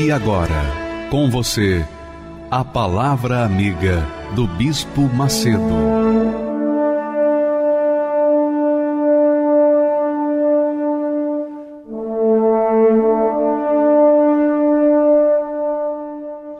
E 0.00 0.12
agora, 0.12 0.62
com 1.10 1.28
você, 1.28 1.84
a 2.48 2.64
Palavra 2.64 3.44
Amiga 3.44 4.06
do 4.32 4.46
Bispo 4.46 5.00
Macedo. 5.12 5.58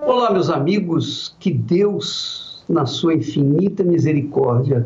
Olá, 0.05 0.33
meus 0.33 0.51
amigos, 0.51 1.37
que 1.39 1.53
Deus, 1.53 2.65
na 2.69 2.87
sua 2.87 3.15
infinita 3.15 3.85
misericórdia, 3.85 4.85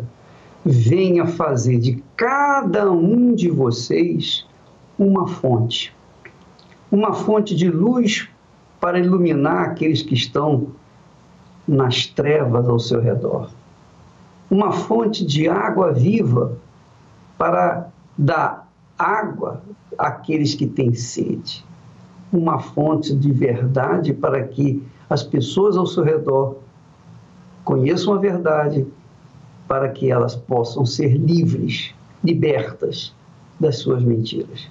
venha 0.63 1.27
fazer 1.27 1.79
de 1.79 2.05
cada 2.15 2.93
um 2.93 3.35
de 3.35 3.49
vocês 3.49 4.47
uma 4.99 5.27
fonte. 5.27 5.91
Uma 6.91 7.15
fonte 7.15 7.57
de 7.57 7.71
luz 7.71 8.29
para 8.83 8.99
iluminar 8.99 9.67
aqueles 9.67 10.03
que 10.03 10.15
estão 10.15 10.73
nas 11.69 12.05
trevas 12.05 12.69
ao 12.69 12.81
seu 12.81 13.01
redor. 13.01 13.49
Uma 14.51 14.73
fonte 14.73 15.25
de 15.25 15.49
água 15.49 15.93
viva 15.93 16.59
para 17.39 17.89
dar 18.19 18.69
água 18.99 19.63
àqueles 19.97 20.57
que 20.57 20.67
têm 20.67 20.93
sede. 20.95 21.65
Uma 22.33 22.59
fonte 22.59 23.15
de 23.15 23.31
verdade 23.31 24.13
para 24.13 24.43
que 24.49 24.83
as 25.09 25.23
pessoas 25.23 25.77
ao 25.77 25.87
seu 25.87 26.03
redor 26.03 26.57
conheçam 27.65 28.15
a 28.15 28.19
verdade, 28.19 28.85
para 29.69 29.91
que 29.91 30.11
elas 30.11 30.35
possam 30.35 30.85
ser 30.85 31.17
livres, 31.17 31.95
libertas 32.25 33.15
das 33.61 33.79
suas 33.79 34.03
mentiras. 34.03 34.69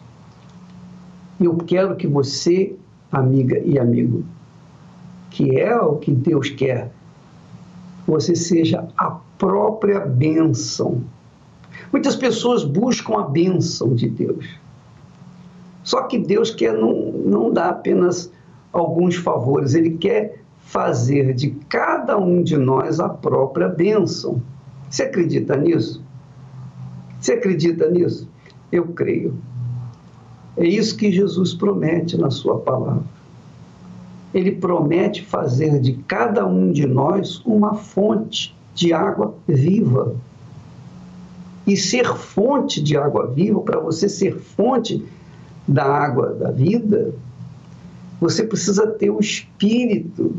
Eu 1.39 1.55
quero 1.55 1.95
que 1.95 2.07
você 2.07 2.75
amiga 3.11 3.59
e 3.59 3.77
amigo, 3.77 4.23
que 5.29 5.59
é 5.59 5.75
o 5.79 5.97
que 5.97 6.11
Deus 6.11 6.49
quer, 6.49 6.91
você 8.07 8.35
seja 8.35 8.87
a 8.97 9.11
própria 9.37 9.99
bênção. 9.99 11.03
Muitas 11.91 12.15
pessoas 12.15 12.63
buscam 12.63 13.19
a 13.19 13.23
bênção 13.23 13.93
de 13.93 14.09
Deus. 14.09 14.45
Só 15.83 16.03
que 16.03 16.17
Deus 16.17 16.51
quer 16.51 16.73
não, 16.73 17.11
não 17.11 17.51
dar 17.51 17.69
apenas 17.69 18.31
alguns 18.71 19.15
favores, 19.15 19.73
Ele 19.73 19.97
quer 19.97 20.41
fazer 20.61 21.33
de 21.33 21.51
cada 21.67 22.17
um 22.17 22.41
de 22.41 22.55
nós 22.55 22.99
a 22.99 23.09
própria 23.09 23.67
bênção. 23.67 24.41
Você 24.89 25.03
acredita 25.03 25.57
nisso? 25.57 26.03
Você 27.19 27.33
acredita 27.33 27.89
nisso? 27.89 28.29
Eu 28.71 28.87
creio. 28.87 29.35
É 30.57 30.65
isso 30.65 30.97
que 30.97 31.11
Jesus 31.11 31.53
promete 31.53 32.17
na 32.17 32.29
Sua 32.29 32.59
palavra. 32.59 33.03
Ele 34.33 34.51
promete 34.51 35.23
fazer 35.23 35.79
de 35.79 35.93
cada 36.07 36.45
um 36.45 36.71
de 36.71 36.85
nós 36.85 37.41
uma 37.45 37.75
fonte 37.75 38.55
de 38.73 38.93
água 38.93 39.33
viva. 39.47 40.15
E 41.67 41.77
ser 41.77 42.15
fonte 42.15 42.81
de 42.81 42.97
água 42.97 43.27
viva, 43.27 43.59
para 43.61 43.79
você 43.79 44.09
ser 44.09 44.37
fonte 44.37 45.05
da 45.67 45.85
água 45.85 46.33
da 46.33 46.49
vida, 46.51 47.13
você 48.19 48.43
precisa 48.43 48.87
ter 48.87 49.09
o 49.09 49.19
Espírito 49.19 50.35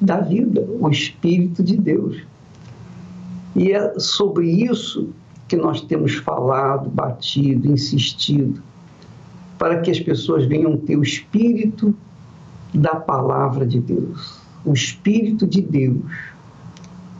da 0.00 0.20
vida, 0.20 0.66
o 0.80 0.88
Espírito 0.90 1.62
de 1.62 1.76
Deus. 1.76 2.22
E 3.54 3.72
é 3.72 3.98
sobre 3.98 4.48
isso 4.48 5.10
que 5.52 5.56
nós 5.58 5.82
temos 5.82 6.14
falado, 6.14 6.88
batido, 6.88 7.70
insistido, 7.70 8.62
para 9.58 9.82
que 9.82 9.90
as 9.90 10.00
pessoas 10.00 10.46
venham 10.46 10.78
ter 10.78 10.96
o 10.96 11.02
espírito 11.02 11.94
da 12.72 12.96
palavra 12.96 13.66
de 13.66 13.78
Deus, 13.78 14.40
o 14.64 14.72
espírito 14.72 15.46
de 15.46 15.60
Deus, 15.60 16.10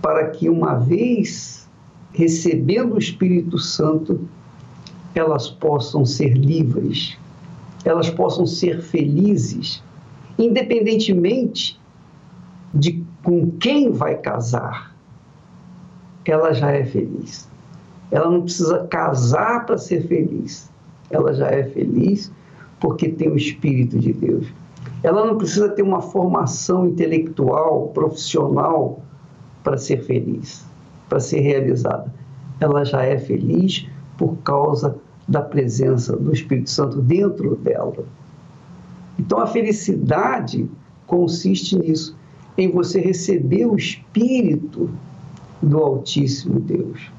para 0.01 0.31
que 0.31 0.49
uma 0.49 0.77
vez 0.77 1.69
recebendo 2.15 2.95
o 2.95 2.99
Espírito 2.99 3.59
Santo, 3.59 4.27
elas 5.15 5.51
possam 5.51 6.07
ser 6.07 6.35
livres, 6.35 7.19
elas 7.85 8.09
possam 8.09 8.47
ser 8.47 8.81
felizes, 8.81 9.85
independentemente 10.39 11.79
de 12.73 13.05
com 13.23 13.51
quem 13.59 13.91
vai 13.91 14.17
casar, 14.17 14.97
ela 16.25 16.55
já 16.55 16.71
é 16.71 16.83
feliz. 16.83 17.52
Ela 18.13 18.31
não 18.31 18.43
precisa 18.43 18.87
casar 18.87 19.65
para 19.65 19.79
ser 19.79 20.07
feliz. 20.07 20.71
Ela 21.11 21.33
já 21.33 21.49
é 21.49 21.65
feliz 21.65 22.31
porque 22.79 23.09
tem 23.09 23.31
o 23.31 23.37
Espírito 23.37 23.99
de 23.99 24.13
Deus. 24.13 24.47
Ela 25.03 25.27
não 25.27 25.37
precisa 25.37 25.71
ter 25.71 25.83
uma 25.83 26.03
formação 26.03 26.87
intelectual, 26.87 27.89
profissional 27.89 29.01
para 29.65 29.79
ser 29.79 30.05
feliz, 30.05 30.65
para 31.09 31.19
ser 31.21 31.41
realizada. 31.41 32.13
Ela 32.61 32.85
já 32.85 33.03
é 33.03 33.19
feliz 33.19 33.89
por 34.19 34.37
causa 34.45 34.97
da 35.27 35.41
presença 35.41 36.15
do 36.15 36.33
Espírito 36.33 36.69
Santo 36.69 37.01
dentro 37.01 37.57
dela. 37.57 38.05
Então 39.19 39.41
a 39.41 39.47
felicidade 39.47 40.69
consiste 41.07 41.79
nisso, 41.79 42.17
em 42.59 42.71
você 42.71 43.01
receber 43.01 43.67
o 43.67 43.77
Espírito 43.77 44.91
do 45.63 45.79
Altíssimo 45.79 46.61
Deus. 46.61 47.11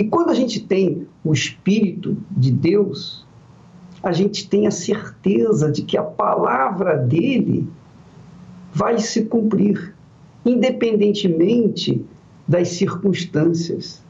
E 0.00 0.04
quando 0.04 0.30
a 0.30 0.34
gente 0.34 0.60
tem 0.60 1.06
o 1.22 1.30
Espírito 1.30 2.16
de 2.30 2.50
Deus, 2.50 3.26
a 4.02 4.12
gente 4.12 4.48
tem 4.48 4.66
a 4.66 4.70
certeza 4.70 5.70
de 5.70 5.82
que 5.82 5.94
a 5.94 6.02
palavra 6.02 6.96
dele 6.96 7.68
vai 8.72 8.98
se 8.98 9.26
cumprir, 9.26 9.94
independentemente 10.42 12.02
das 12.48 12.68
circunstâncias, 12.68 14.02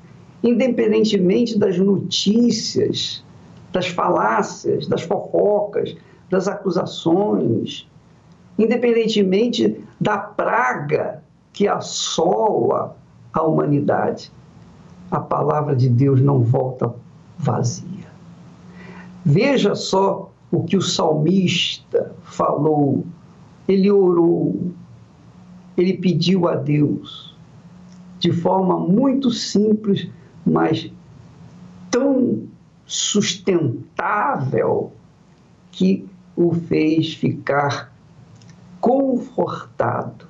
independentemente 0.44 1.58
das 1.58 1.76
notícias, 1.76 3.24
das 3.72 3.88
falácias, 3.88 4.86
das 4.86 5.02
fofocas, 5.02 5.96
das 6.30 6.46
acusações, 6.46 7.90
independentemente 8.56 9.80
da 10.00 10.18
praga 10.18 11.24
que 11.52 11.66
assola 11.66 12.96
a 13.32 13.42
humanidade 13.42 14.30
a 15.10 15.19
palavra 15.19 15.75
de 15.75 15.88
Deus 15.88 16.21
não 16.21 16.43
volta 16.43 16.94
vazia. 17.37 18.09
Veja 19.25 19.75
só 19.75 20.31
o 20.50 20.62
que 20.62 20.76
o 20.76 20.82
salmista 20.82 22.15
falou. 22.22 23.04
Ele 23.66 23.91
orou, 23.91 24.70
ele 25.76 25.94
pediu 25.94 26.49
a 26.49 26.54
Deus 26.54 27.34
de 28.19 28.32
forma 28.32 28.78
muito 28.78 29.31
simples, 29.31 30.08
mas 30.44 30.93
tão 31.90 32.43
sustentável 32.84 34.93
que 35.73 36.06
o 36.37 36.52
fez 36.52 37.14
ficar 37.14 37.93
confortado 38.81 40.26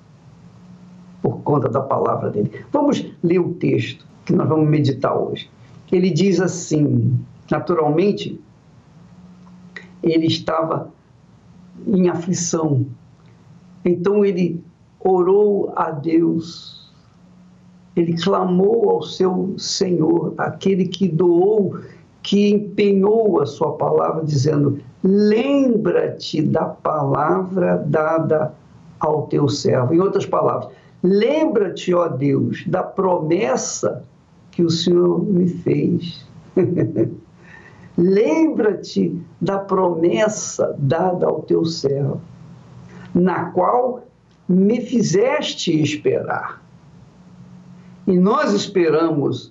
por 1.20 1.40
conta 1.40 1.68
da 1.68 1.80
palavra 1.80 2.30
dele. 2.30 2.64
Vamos 2.72 3.04
ler 3.22 3.40
o 3.40 3.54
texto 3.54 4.09
que 4.30 4.36
nós 4.36 4.48
vamos 4.48 4.68
meditar 4.68 5.16
hoje. 5.16 5.50
Ele 5.90 6.10
diz 6.10 6.40
assim: 6.40 7.18
naturalmente, 7.50 8.40
ele 10.02 10.26
estava 10.26 10.90
em 11.86 12.08
aflição. 12.08 12.86
Então 13.84 14.24
ele 14.24 14.62
orou 15.00 15.72
a 15.74 15.90
Deus, 15.90 16.92
ele 17.96 18.16
clamou 18.16 18.90
ao 18.90 19.02
seu 19.02 19.54
Senhor, 19.58 20.34
aquele 20.38 20.86
que 20.86 21.08
doou, 21.08 21.78
que 22.22 22.50
empenhou 22.50 23.40
a 23.40 23.46
sua 23.46 23.72
palavra, 23.72 24.24
dizendo: 24.24 24.78
Lembra-te 25.02 26.40
da 26.40 26.66
palavra 26.66 27.82
dada 27.84 28.54
ao 29.00 29.26
teu 29.26 29.48
servo. 29.48 29.94
Em 29.94 30.00
outras 30.00 30.26
palavras, 30.26 30.70
lembra-te, 31.02 31.92
ó 31.94 32.06
Deus, 32.06 32.62
da 32.66 32.82
promessa 32.82 34.04
que 34.60 34.64
o 34.64 34.70
Senhor 34.70 35.24
me 35.24 35.48
fez. 35.48 36.26
Lembra-te 37.96 39.18
da 39.40 39.58
promessa 39.58 40.76
dada 40.78 41.26
ao 41.26 41.40
teu 41.42 41.64
servo, 41.64 42.20
na 43.14 43.46
qual 43.52 44.06
me 44.46 44.82
fizeste 44.82 45.80
esperar. 45.80 46.62
E 48.06 48.18
nós 48.18 48.52
esperamos 48.52 49.50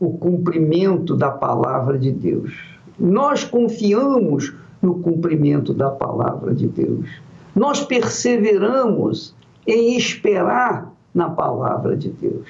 o 0.00 0.18
cumprimento 0.18 1.14
da 1.14 1.30
palavra 1.30 1.96
de 1.96 2.10
Deus. 2.10 2.52
Nós 2.98 3.44
confiamos 3.44 4.52
no 4.82 4.98
cumprimento 4.98 5.72
da 5.72 5.90
palavra 5.90 6.52
de 6.52 6.66
Deus. 6.66 7.08
Nós 7.54 7.84
perseveramos 7.84 9.32
em 9.64 9.96
esperar 9.96 10.92
na 11.14 11.30
palavra 11.30 11.96
de 11.96 12.08
Deus. 12.08 12.48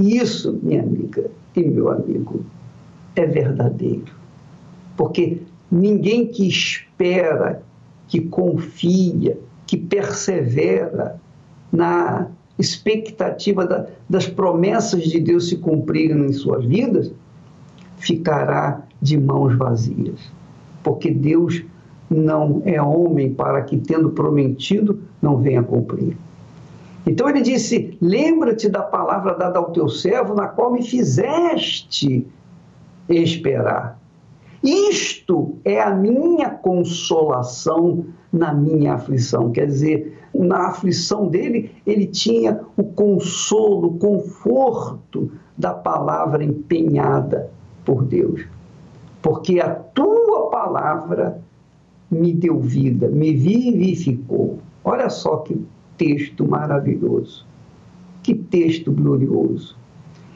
E 0.00 0.16
isso, 0.16 0.58
minha 0.62 0.82
amiga 0.82 1.30
e 1.54 1.62
meu 1.62 1.90
amigo, 1.90 2.42
é 3.14 3.26
verdadeiro. 3.26 4.14
Porque 4.96 5.42
ninguém 5.70 6.26
que 6.26 6.48
espera, 6.48 7.62
que 8.08 8.18
confia, 8.22 9.38
que 9.66 9.76
persevera 9.76 11.20
na 11.70 12.28
expectativa 12.58 13.66
da, 13.66 13.88
das 14.08 14.26
promessas 14.26 15.02
de 15.02 15.20
Deus 15.20 15.50
se 15.50 15.58
cumprirem 15.58 16.24
em 16.24 16.32
suas 16.32 16.64
vidas, 16.64 17.12
ficará 17.98 18.82
de 19.02 19.18
mãos 19.18 19.54
vazias. 19.54 20.18
Porque 20.82 21.10
Deus 21.10 21.62
não 22.08 22.62
é 22.64 22.80
homem 22.80 23.34
para 23.34 23.60
que, 23.62 23.76
tendo 23.76 24.10
prometido, 24.10 24.98
não 25.20 25.36
venha 25.36 25.62
cumprir. 25.62 26.16
Então 27.06 27.28
ele 27.28 27.40
disse: 27.40 27.96
Lembra-te 28.00 28.68
da 28.68 28.82
palavra 28.82 29.34
dada 29.34 29.58
ao 29.58 29.70
teu 29.72 29.88
servo, 29.88 30.34
na 30.34 30.48
qual 30.48 30.72
me 30.72 30.82
fizeste 30.82 32.26
esperar. 33.08 33.98
Isto 34.62 35.56
é 35.64 35.80
a 35.80 35.90
minha 35.90 36.50
consolação 36.50 38.04
na 38.30 38.52
minha 38.52 38.94
aflição. 38.94 39.50
Quer 39.50 39.66
dizer, 39.66 40.18
na 40.34 40.68
aflição 40.68 41.28
dele, 41.28 41.74
ele 41.86 42.06
tinha 42.06 42.60
o 42.76 42.84
consolo, 42.84 43.88
o 43.88 43.98
conforto 43.98 45.32
da 45.56 45.72
palavra 45.72 46.44
empenhada 46.44 47.50
por 47.84 48.04
Deus. 48.04 48.46
Porque 49.22 49.60
a 49.60 49.74
tua 49.74 50.50
palavra 50.50 51.42
me 52.10 52.32
deu 52.32 52.60
vida, 52.60 53.08
me 53.08 53.32
vivificou. 53.32 54.58
Olha 54.84 55.08
só 55.08 55.38
que 55.38 55.60
texto 56.00 56.48
maravilhoso, 56.48 57.44
que 58.22 58.34
texto 58.34 58.90
glorioso. 58.90 59.76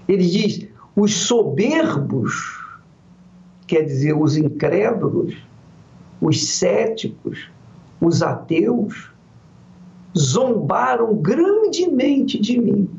Ele 0.06 0.26
diz: 0.26 0.69
os 0.94 1.14
soberbos, 1.14 2.34
quer 3.66 3.81
dizer, 3.81 4.12
os 4.12 4.37
incrédulos, 4.37 5.34
os 6.20 6.46
céticos, 6.46 7.49
os 7.99 8.22
ateus, 8.22 9.11
zombaram 10.16 11.14
grandemente 11.16 12.38
de 12.38 12.61
mim. 12.61 12.90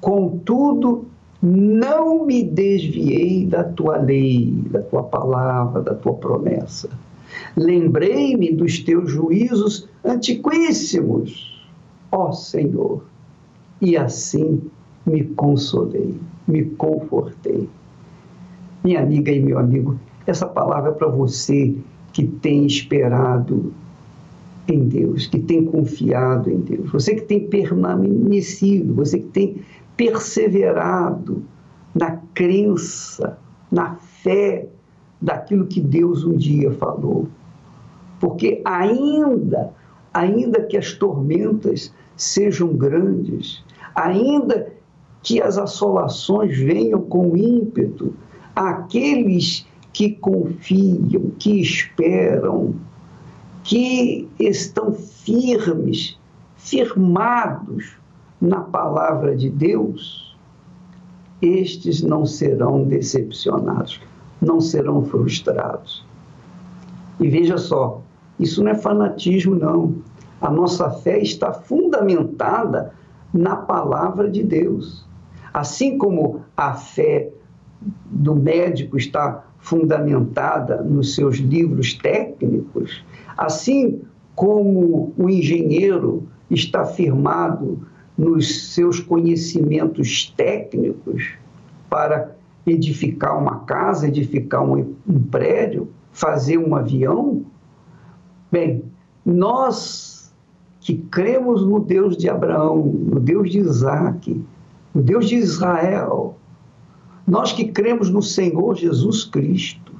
Contudo, 0.00 1.06
não 1.42 2.24
me 2.24 2.44
desviei 2.44 3.44
da 3.44 3.64
tua 3.64 3.96
lei, 3.96 4.52
da 4.70 4.82
tua 4.82 5.02
palavra, 5.02 5.82
da 5.82 5.94
tua 5.94 6.14
promessa. 6.14 6.88
Lembrei-me 7.56 8.52
dos 8.52 8.80
teus 8.80 9.10
juízos 9.10 9.88
antiquíssimos, 10.04 11.68
ó 12.10 12.32
Senhor, 12.32 13.04
e 13.80 13.96
assim 13.96 14.62
me 15.06 15.24
consolei, 15.24 16.14
me 16.46 16.64
confortei. 16.64 17.68
Minha 18.82 19.02
amiga 19.02 19.32
e 19.32 19.40
meu 19.40 19.58
amigo, 19.58 19.98
essa 20.26 20.46
palavra 20.46 20.90
é 20.90 20.94
para 20.94 21.08
você 21.08 21.74
que 22.12 22.24
tem 22.24 22.66
esperado 22.66 23.72
em 24.68 24.84
Deus, 24.84 25.26
que 25.26 25.38
tem 25.38 25.64
confiado 25.64 26.50
em 26.50 26.58
Deus, 26.58 26.90
você 26.90 27.14
que 27.14 27.22
tem 27.22 27.48
permanecido, 27.48 28.94
você 28.94 29.18
que 29.18 29.26
tem 29.26 29.56
perseverado 29.96 31.42
na 31.94 32.18
crença, 32.34 33.38
na 33.70 33.96
fé 33.96 34.68
daquilo 35.24 35.66
que 35.66 35.80
Deus 35.80 36.24
um 36.24 36.36
dia 36.36 36.70
falou. 36.72 37.26
Porque 38.20 38.60
ainda, 38.64 39.72
ainda 40.12 40.62
que 40.62 40.76
as 40.76 40.92
tormentas 40.92 41.92
sejam 42.16 42.68
grandes, 42.68 43.64
ainda 43.94 44.72
que 45.22 45.40
as 45.40 45.56
assolações 45.56 46.56
venham 46.56 47.00
com 47.00 47.36
ímpeto, 47.36 48.14
aqueles 48.54 49.66
que 49.92 50.10
confiam, 50.10 51.30
que 51.38 51.60
esperam, 51.60 52.74
que 53.62 54.28
estão 54.38 54.92
firmes, 54.92 56.18
firmados 56.56 57.96
na 58.40 58.60
palavra 58.60 59.34
de 59.34 59.48
Deus, 59.48 60.36
estes 61.40 62.02
não 62.02 62.26
serão 62.26 62.84
decepcionados, 62.84 64.00
não 64.44 64.60
serão 64.60 65.04
frustrados. 65.04 66.04
E 67.20 67.28
veja 67.28 67.56
só, 67.58 68.02
isso 68.38 68.62
não 68.62 68.72
é 68.72 68.74
fanatismo, 68.74 69.54
não. 69.54 69.96
A 70.40 70.50
nossa 70.50 70.90
fé 70.90 71.18
está 71.20 71.52
fundamentada 71.52 72.92
na 73.32 73.56
palavra 73.56 74.30
de 74.30 74.42
Deus. 74.42 75.06
Assim 75.52 75.96
como 75.96 76.42
a 76.56 76.74
fé 76.74 77.30
do 78.06 78.34
médico 78.34 78.96
está 78.96 79.44
fundamentada 79.58 80.82
nos 80.82 81.14
seus 81.14 81.36
livros 81.36 81.94
técnicos, 81.94 83.04
assim 83.36 84.02
como 84.34 85.12
o 85.16 85.30
engenheiro 85.30 86.28
está 86.50 86.84
firmado 86.84 87.80
nos 88.16 88.72
seus 88.74 89.00
conhecimentos 89.00 90.32
técnicos 90.36 91.34
para 91.88 92.33
edificar 92.66 93.38
uma 93.38 93.60
casa, 93.60 94.08
edificar 94.08 94.62
um, 94.62 94.94
um 95.06 95.20
prédio, 95.22 95.88
fazer 96.12 96.58
um 96.58 96.74
avião, 96.74 97.44
bem, 98.50 98.84
nós 99.24 100.32
que 100.80 100.96
cremos 100.96 101.64
no 101.64 101.80
Deus 101.80 102.16
de 102.16 102.28
Abraão, 102.28 102.84
no 102.84 103.18
Deus 103.18 103.50
de 103.50 103.58
Isaac, 103.58 104.44
no 104.94 105.02
Deus 105.02 105.28
de 105.28 105.36
Israel, 105.36 106.36
nós 107.26 107.52
que 107.52 107.68
cremos 107.68 108.10
no 108.10 108.22
Senhor 108.22 108.76
Jesus 108.76 109.24
Cristo, 109.24 109.92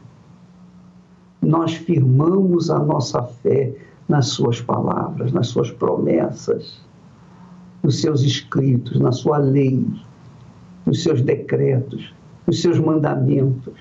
nós 1.40 1.74
firmamos 1.74 2.70
a 2.70 2.78
nossa 2.78 3.22
fé 3.22 3.74
nas 4.08 4.28
Suas 4.28 4.60
palavras, 4.60 5.32
nas 5.32 5.48
Suas 5.48 5.70
promessas, 5.70 6.80
nos 7.82 8.00
seus 8.00 8.22
escritos, 8.22 9.00
na 9.00 9.12
Sua 9.12 9.38
lei, 9.38 9.86
nos 10.86 11.02
seus 11.02 11.22
decretos, 11.22 12.14
nos 12.46 12.60
seus 12.60 12.78
mandamentos. 12.78 13.74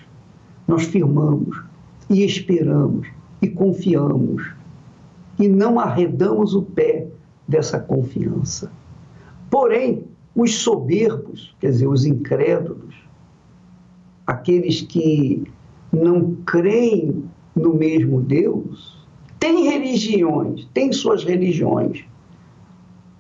Nós 0.67 0.84
firmamos 0.84 1.62
e 2.10 2.24
esperamos 2.24 3.08
e 3.41 3.48
confiamos 3.48 4.51
e 5.39 5.48
não 5.48 5.79
arredamos 5.79 6.53
o 6.53 6.62
pé 6.62 7.08
dessa 7.48 7.79
confiança. 7.79 8.72
Porém, 9.50 10.03
os 10.36 10.55
soberbos, 10.55 11.55
quer 11.60 11.72
dizer, 11.72 11.88
os 11.88 12.05
incrédulos, 12.05 12.96
aqueles 14.25 14.82
que 14.82 15.43
não 15.91 16.36
creem 16.46 17.24
no 17.55 17.74
mesmo 17.74 18.22
Deus, 18.22 19.05
têm 19.39 19.65
religiões, 19.65 20.65
têm 20.74 20.91
suas 20.91 21.24
religiões, 21.24 22.03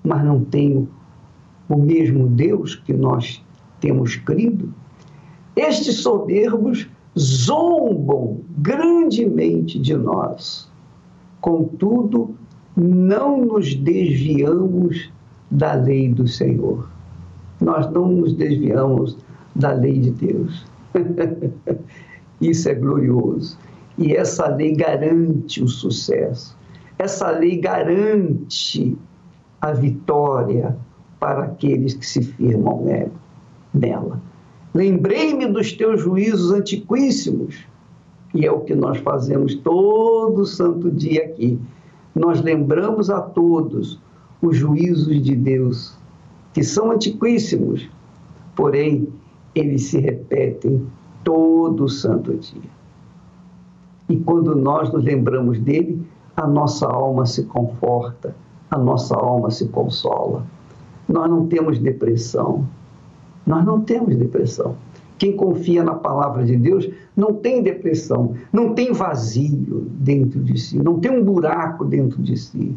mas 0.03 0.23
não 0.23 0.43
têm 0.43 0.87
o 1.69 1.77
mesmo 1.77 2.27
Deus 2.27 2.75
que 2.75 2.93
nós 2.93 3.43
temos 3.79 4.15
crido. 4.15 4.73
Estes 5.55 5.97
soberbos 5.97 6.87
zombam 7.17 8.41
grandemente 8.57 9.79
de 9.79 9.95
nós. 9.95 10.69
Contudo, 11.41 12.35
não 12.75 13.45
nos 13.45 13.75
desviamos 13.75 15.11
da 15.51 15.73
lei 15.73 16.09
do 16.09 16.27
Senhor. 16.27 16.89
Nós 17.61 17.89
não 17.91 18.07
nos 18.07 18.33
desviamos 18.33 19.17
da 19.55 19.71
lei 19.73 19.99
de 19.99 20.11
Deus. 20.11 20.65
Isso 22.41 22.69
é 22.69 22.73
glorioso. 22.73 23.57
E 23.97 24.15
essa 24.15 24.47
lei 24.47 24.75
garante 24.75 25.63
o 25.63 25.67
sucesso. 25.67 26.57
Essa 26.97 27.29
lei 27.29 27.57
garante 27.57 28.97
a 29.61 29.71
vitória 29.71 30.75
para 31.19 31.43
aqueles 31.43 31.93
que 31.93 32.05
se 32.05 32.23
firmam 32.23 32.83
nela. 33.73 34.21
Lembrei-me 34.73 35.45
dos 35.47 35.71
teus 35.71 36.01
juízos 36.01 36.51
antiquíssimos, 36.51 37.65
e 38.33 38.45
é 38.45 38.51
o 38.51 38.61
que 38.61 38.73
nós 38.73 38.97
fazemos 38.97 39.53
todo 39.55 40.45
santo 40.45 40.89
dia 40.89 41.25
aqui. 41.25 41.59
Nós 42.15 42.41
lembramos 42.41 43.09
a 43.09 43.21
todos 43.21 43.99
os 44.41 44.57
juízos 44.57 45.21
de 45.21 45.35
Deus, 45.35 45.95
que 46.53 46.63
são 46.63 46.91
antiquíssimos, 46.91 47.87
porém 48.55 49.07
eles 49.53 49.83
se 49.83 49.99
repetem 49.99 50.85
todo 51.23 51.87
santo 51.87 52.33
dia. 52.35 52.69
E 54.09 54.17
quando 54.17 54.55
nós 54.55 54.91
nos 54.91 55.03
lembramos 55.03 55.59
dele, 55.59 56.05
a 56.35 56.47
nossa 56.47 56.87
alma 56.87 57.25
se 57.25 57.43
conforta, 57.43 58.35
a 58.69 58.77
nossa 58.77 59.15
alma 59.15 59.51
se 59.51 59.67
consola. 59.67 60.45
Nós 61.07 61.29
não 61.29 61.47
temos 61.47 61.79
depressão. 61.79 62.67
Nós 63.45 63.65
não 63.65 63.81
temos 63.81 64.15
depressão. 64.15 64.75
Quem 65.17 65.35
confia 65.35 65.83
na 65.83 65.95
palavra 65.95 66.43
de 66.43 66.57
Deus 66.57 66.89
não 67.15 67.33
tem 67.33 67.63
depressão, 67.63 68.35
não 68.51 68.73
tem 68.73 68.91
vazio 68.91 69.87
dentro 69.91 70.43
de 70.43 70.59
si, 70.59 70.77
não 70.77 70.99
tem 70.99 71.11
um 71.11 71.23
buraco 71.23 71.85
dentro 71.85 72.21
de 72.21 72.35
si, 72.35 72.75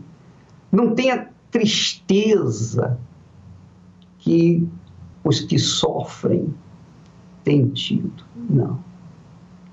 não 0.70 0.94
tem 0.94 1.10
a 1.10 1.26
tristeza 1.50 2.98
que 4.18 4.68
os 5.24 5.40
que 5.40 5.58
sofrem 5.58 6.54
têm 7.42 7.68
tido. 7.68 8.24
Não. 8.48 8.78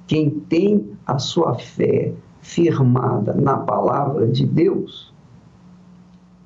Quem 0.08 0.30
tem 0.30 0.92
a 1.06 1.20
sua 1.20 1.56
fé 1.56 2.14
firmada 2.42 3.34
na 3.34 3.58
palavra 3.58 4.28
de 4.28 4.46
Deus, 4.46 5.14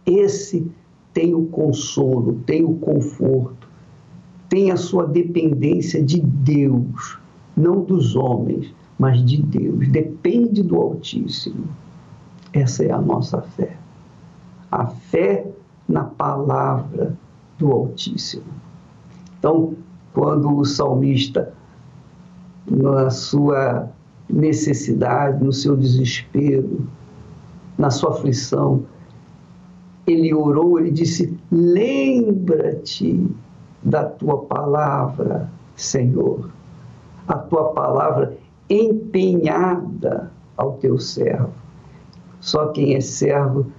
esse 0.06 0.70
tem 1.14 1.34
o 1.34 1.46
consolo, 1.48 2.42
tem 2.46 2.64
o 2.64 2.76
conforto, 2.76 3.57
tem 4.50 4.72
a 4.72 4.78
sua 4.78 5.06
dependência 5.06 6.04
de 6.04 6.22
Deus, 6.22 7.18
não 7.56 7.82
dos 7.82 8.16
homens, 8.16 8.74
mas 8.98 9.24
de 9.24 9.42
Deus. 9.42 9.88
Depende 9.90 10.64
do 10.64 10.76
Altíssimo. 10.78 11.66
Essa 12.54 12.86
é 12.86 12.92
a 12.92 13.02
nossa 13.02 13.42
fé. 13.42 13.76
A 14.72 14.88
fé 14.88 15.48
na 15.88 16.04
palavra 16.04 17.16
do 17.58 17.72
Altíssimo. 17.72 18.44
Então, 19.40 19.76
quando 20.14 20.58
o 20.58 20.66
salmista, 20.66 21.54
na 22.66 23.10
sua 23.10 23.90
necessidade, 24.30 25.44
no 25.44 25.54
seu 25.54 25.76
desespero, 25.76 26.88
na 27.78 27.90
sua 27.90 28.12
aflição, 28.12 28.84
ele 30.06 30.34
orou, 30.34 30.80
ele 30.80 30.92
disse: 30.92 31.38
Lembra-te 31.52 33.30
da 33.88 34.04
tua 34.04 34.44
palavra, 34.44 35.50
Senhor, 35.78 36.50
a 37.26 37.36
tua 37.36 37.72
palavra 37.72 38.38
empenhada 38.70 40.30
ao 40.58 40.74
teu 40.74 41.00
servo. 41.00 41.54
Só 42.42 42.68
quem 42.68 42.96
é 42.96 43.02
servo 43.02 43.72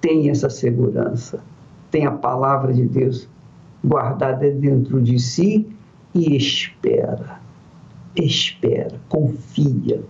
tem 0.00 0.30
essa 0.30 0.48
segurança, 0.48 1.40
tem 1.90 2.06
a 2.06 2.12
palavra 2.12 2.72
de 2.72 2.86
Deus 2.86 3.28
guardada 3.84 4.50
dentro 4.50 5.02
de 5.02 5.18
si 5.18 5.68
e 6.14 6.34
espera, 6.34 7.38
espera, 8.16 8.98
confia 9.10 10.02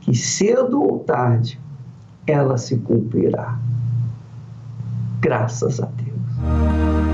que 0.00 0.12
cedo 0.14 0.82
ou 0.82 0.98
tarde 0.98 1.60
ela 2.26 2.58
se 2.58 2.76
cumprirá. 2.78 3.56
Graças 5.20 5.80
a 5.80 5.86
Deus. 5.86 7.13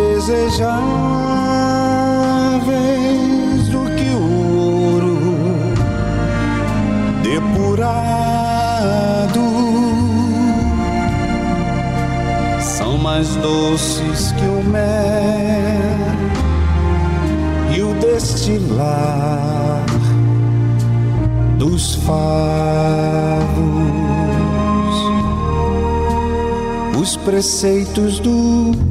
desejáveis 0.21 0.69
do 3.69 3.85
que 3.95 4.09
o 4.13 4.21
ouro 4.55 5.17
depurado, 7.23 7.81
são 12.59 12.99
mais 12.99 13.35
doces 13.37 14.31
que 14.33 14.45
o 14.45 14.63
mel 14.63 14.81
e 17.75 17.81
o 17.81 17.95
destilar 17.95 19.83
dos 21.57 21.95
favos. 21.95 22.21
Os 26.99 27.17
preceitos 27.17 28.19
do 28.19 28.90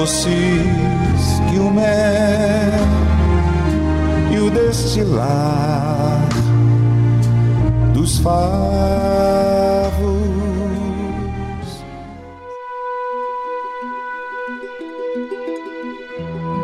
doces 0.00 0.32
que 1.50 1.58
o 1.58 1.70
mel 1.70 1.84
e 4.32 4.38
o 4.38 4.50
destilar 4.50 6.26
dos 7.92 8.18
favos. 8.18 8.40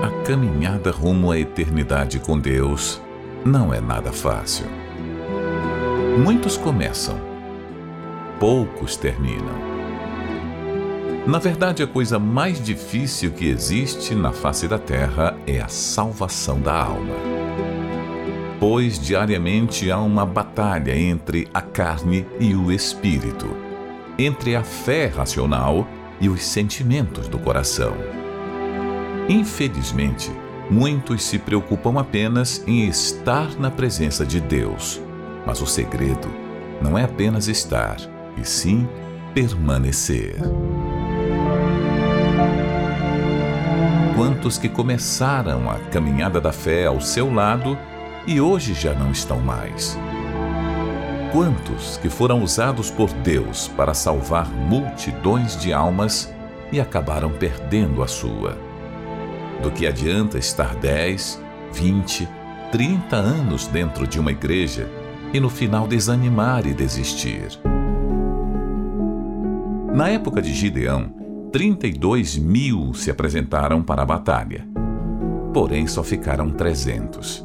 A 0.02 0.25
caminhada 0.26 0.90
rumo 0.90 1.31
à 1.31 1.38
eternidade 1.38 2.19
com 2.19 2.38
Deus 2.38 3.02
não 3.45 3.75
é 3.75 3.83
nada 3.83 4.12
fácil. 4.12 4.66
Muitos 6.25 6.57
começam, 6.57 7.21
poucos 8.40 8.97
terminam. 8.97 9.75
Na 11.26 11.40
verdade, 11.40 11.83
a 11.83 11.88
coisa 11.88 12.21
mais 12.21 12.62
difícil 12.62 13.33
que 13.33 13.47
existe 13.47 14.14
na 14.14 14.30
face 14.30 14.68
da 14.68 14.78
terra 14.78 15.37
é 15.45 15.61
a 15.61 15.66
salvação 15.66 16.61
da 16.61 16.85
alma. 16.85 17.16
Pois 18.61 18.97
diariamente 18.97 19.90
há 19.90 19.99
uma 19.99 20.25
batalha 20.25 20.97
entre 20.97 21.49
a 21.52 21.61
carne 21.61 22.25
e 22.38 22.54
o 22.54 22.71
espírito, 22.71 23.49
entre 24.16 24.54
a 24.54 24.62
fé 24.62 25.06
racional 25.06 25.87
e 26.21 26.28
os 26.28 26.45
sentimentos 26.45 27.26
do 27.26 27.40
coração. 27.40 27.97
Infelizmente, 29.28 30.30
muitos 30.71 31.25
se 31.25 31.40
preocupam 31.40 31.99
apenas 31.99 32.62
em 32.68 32.87
estar 32.87 33.59
na 33.59 33.71
presença 33.71 34.25
de 34.25 34.40
Deus, 34.40 35.02
mas 35.45 35.61
o 35.61 35.66
segredo 35.66 36.28
não 36.80 36.97
é 36.97 37.02
apenas 37.02 37.49
estar, 37.49 37.97
e 38.40 38.45
sim 38.45 38.88
permanecer. 39.35 40.37
Quantos 44.37 44.59
que 44.59 44.69
começaram 44.69 45.71
a 45.71 45.78
caminhada 45.90 46.38
da 46.38 46.52
fé 46.52 46.85
ao 46.85 47.00
seu 47.00 47.33
lado 47.33 47.76
e 48.26 48.38
hoje 48.38 48.75
já 48.75 48.93
não 48.93 49.11
estão 49.11 49.40
mais? 49.40 49.99
Quantos 51.33 51.97
que 51.97 52.11
foram 52.11 52.43
usados 52.43 52.90
por 52.90 53.11
Deus 53.11 53.69
para 53.69 53.95
salvar 53.95 54.47
multidões 54.50 55.57
de 55.57 55.73
almas 55.73 56.31
e 56.71 56.78
acabaram 56.78 57.31
perdendo 57.31 58.02
a 58.02 58.07
sua? 58.07 58.59
Do 59.62 59.71
que 59.71 59.87
adianta 59.87 60.37
estar 60.37 60.75
10, 60.75 61.43
20, 61.73 62.28
30 62.71 63.16
anos 63.16 63.66
dentro 63.66 64.07
de 64.07 64.21
uma 64.21 64.33
igreja 64.33 64.87
e 65.33 65.40
no 65.40 65.49
final 65.49 65.88
desanimar 65.88 66.66
e 66.66 66.75
desistir? 66.75 67.59
Na 69.95 70.11
época 70.11 70.43
de 70.43 70.52
Gideão, 70.52 71.25
32 71.56 72.36
mil 72.36 72.92
se 72.92 73.10
apresentaram 73.10 73.82
para 73.82 74.02
a 74.02 74.04
batalha. 74.04 74.68
Porém, 75.54 75.86
só 75.86 76.02
ficaram 76.02 76.50
300. 76.50 77.42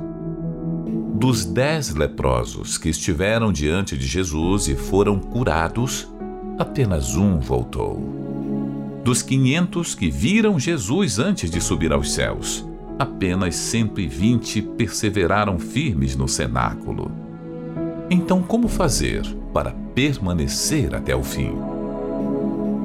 Dos 1.13 1.45
dez 1.45 1.95
leprosos 1.95 2.77
que 2.77 2.89
estiveram 2.89 3.53
diante 3.53 3.97
de 3.97 4.05
Jesus 4.05 4.67
e 4.67 4.75
foram 4.75 5.17
curados, 5.17 6.09
apenas 6.59 7.15
um 7.15 7.39
voltou. 7.39 8.99
Dos 9.01 9.21
quinhentos 9.21 9.95
que 9.95 10.11
viram 10.11 10.59
Jesus 10.59 11.17
antes 11.17 11.49
de 11.49 11.61
subir 11.61 11.93
aos 11.93 12.11
céus, 12.11 12.65
apenas 12.99 13.55
120 13.55 14.61
perseveraram 14.61 15.57
firmes 15.57 16.17
no 16.17 16.27
cenáculo. 16.27 17.09
Então, 18.09 18.43
como 18.43 18.67
fazer 18.67 19.25
para 19.53 19.71
permanecer 19.95 20.93
até 20.93 21.15
o 21.15 21.23
fim? 21.23 21.53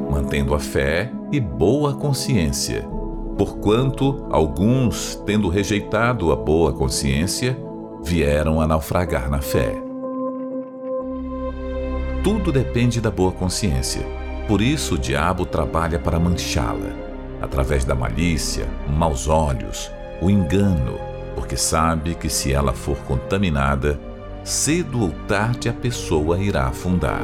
Mantendo 0.09 0.55
a 0.55 0.61
fé 0.61 1.13
e 1.31 1.41
boa 1.41 1.95
consciência, 1.95 2.83
porquanto 3.37 4.27
alguns, 4.31 5.15
tendo 5.27 5.49
rejeitado 5.49 6.33
a 6.33 6.37
boa 6.37 6.73
consciência, 6.73 7.59
vieram 8.03 8.61
a 8.61 8.67
naufragar 8.67 9.29
na 9.29 9.41
fé. 9.41 9.75
Tudo 12.23 12.51
depende 12.51 13.01
da 13.01 13.11
boa 13.11 13.33
consciência. 13.33 14.03
Por 14.49 14.61
isso 14.61 14.95
o 14.95 14.99
diabo 14.99 15.45
trabalha 15.45 15.99
para 15.99 16.21
manchá-la, 16.21 16.91
através 17.41 17.85
da 17.85 17.95
malícia, 17.95 18.67
maus 18.89 19.29
olhos, 19.29 19.91
o 20.21 20.31
engano, 20.31 20.99
porque 21.35 21.57
sabe 21.57 22.15
que 22.15 22.29
se 22.29 22.53
ela 22.53 22.73
for 22.73 22.97
contaminada, 22.99 23.99
cedo 24.45 25.03
ou 25.03 25.11
tarde 25.27 25.69
a 25.69 25.73
pessoa 25.73 26.39
irá 26.39 26.67
afundar. 26.67 27.23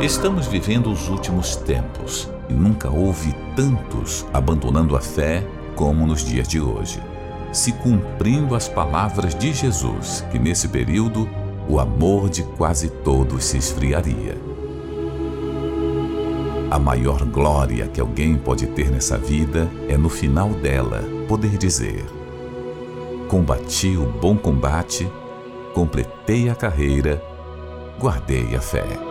Estamos 0.00 0.46
vivendo 0.46 0.90
os 0.90 1.08
últimos 1.08 1.56
tempos 1.56 2.28
e 2.48 2.52
nunca 2.52 2.88
houve 2.90 3.34
tantos 3.56 4.24
abandonando 4.32 4.96
a 4.96 5.00
fé 5.00 5.46
como 5.74 6.06
nos 6.06 6.24
dias 6.24 6.46
de 6.46 6.60
hoje 6.60 7.00
se 7.52 7.72
cumprindo 7.72 8.54
as 8.54 8.68
palavras 8.68 9.34
de 9.34 9.52
Jesus, 9.52 10.24
que 10.30 10.38
nesse 10.38 10.68
período 10.68 11.28
o 11.68 11.78
amor 11.78 12.28
de 12.28 12.42
quase 12.42 12.88
todos 12.88 13.44
se 13.44 13.58
esfriaria. 13.58 14.36
A 16.70 16.78
maior 16.78 17.24
glória 17.24 17.88
que 17.88 18.00
alguém 18.00 18.36
pode 18.36 18.66
ter 18.68 18.90
nessa 18.90 19.16
vida 19.16 19.68
é 19.88 19.96
no 19.96 20.08
final 20.08 20.50
dela 20.50 21.02
poder 21.26 21.56
dizer: 21.56 22.04
Combati 23.28 23.96
o 23.96 24.04
bom 24.04 24.36
combate, 24.36 25.10
completei 25.72 26.50
a 26.50 26.54
carreira, 26.54 27.22
guardei 27.98 28.54
a 28.54 28.60
fé. 28.60 29.07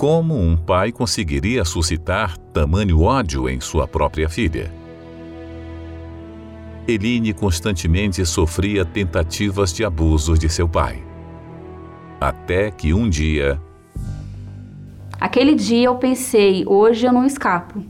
Como 0.00 0.34
um 0.34 0.56
pai 0.56 0.92
conseguiria 0.92 1.62
suscitar 1.62 2.38
tamanho 2.54 3.02
ódio 3.02 3.46
em 3.50 3.60
sua 3.60 3.86
própria 3.86 4.30
filha? 4.30 4.72
Eline 6.88 7.34
constantemente 7.34 8.24
sofria 8.24 8.82
tentativas 8.82 9.74
de 9.74 9.84
abusos 9.84 10.38
de 10.38 10.48
seu 10.48 10.66
pai. 10.66 11.04
Até 12.18 12.70
que 12.70 12.94
um 12.94 13.10
dia. 13.10 13.60
Aquele 15.20 15.54
dia 15.54 15.88
eu 15.88 15.96
pensei, 15.96 16.64
hoje 16.66 17.06
eu 17.06 17.12
não 17.12 17.26
escapo. 17.26 17.84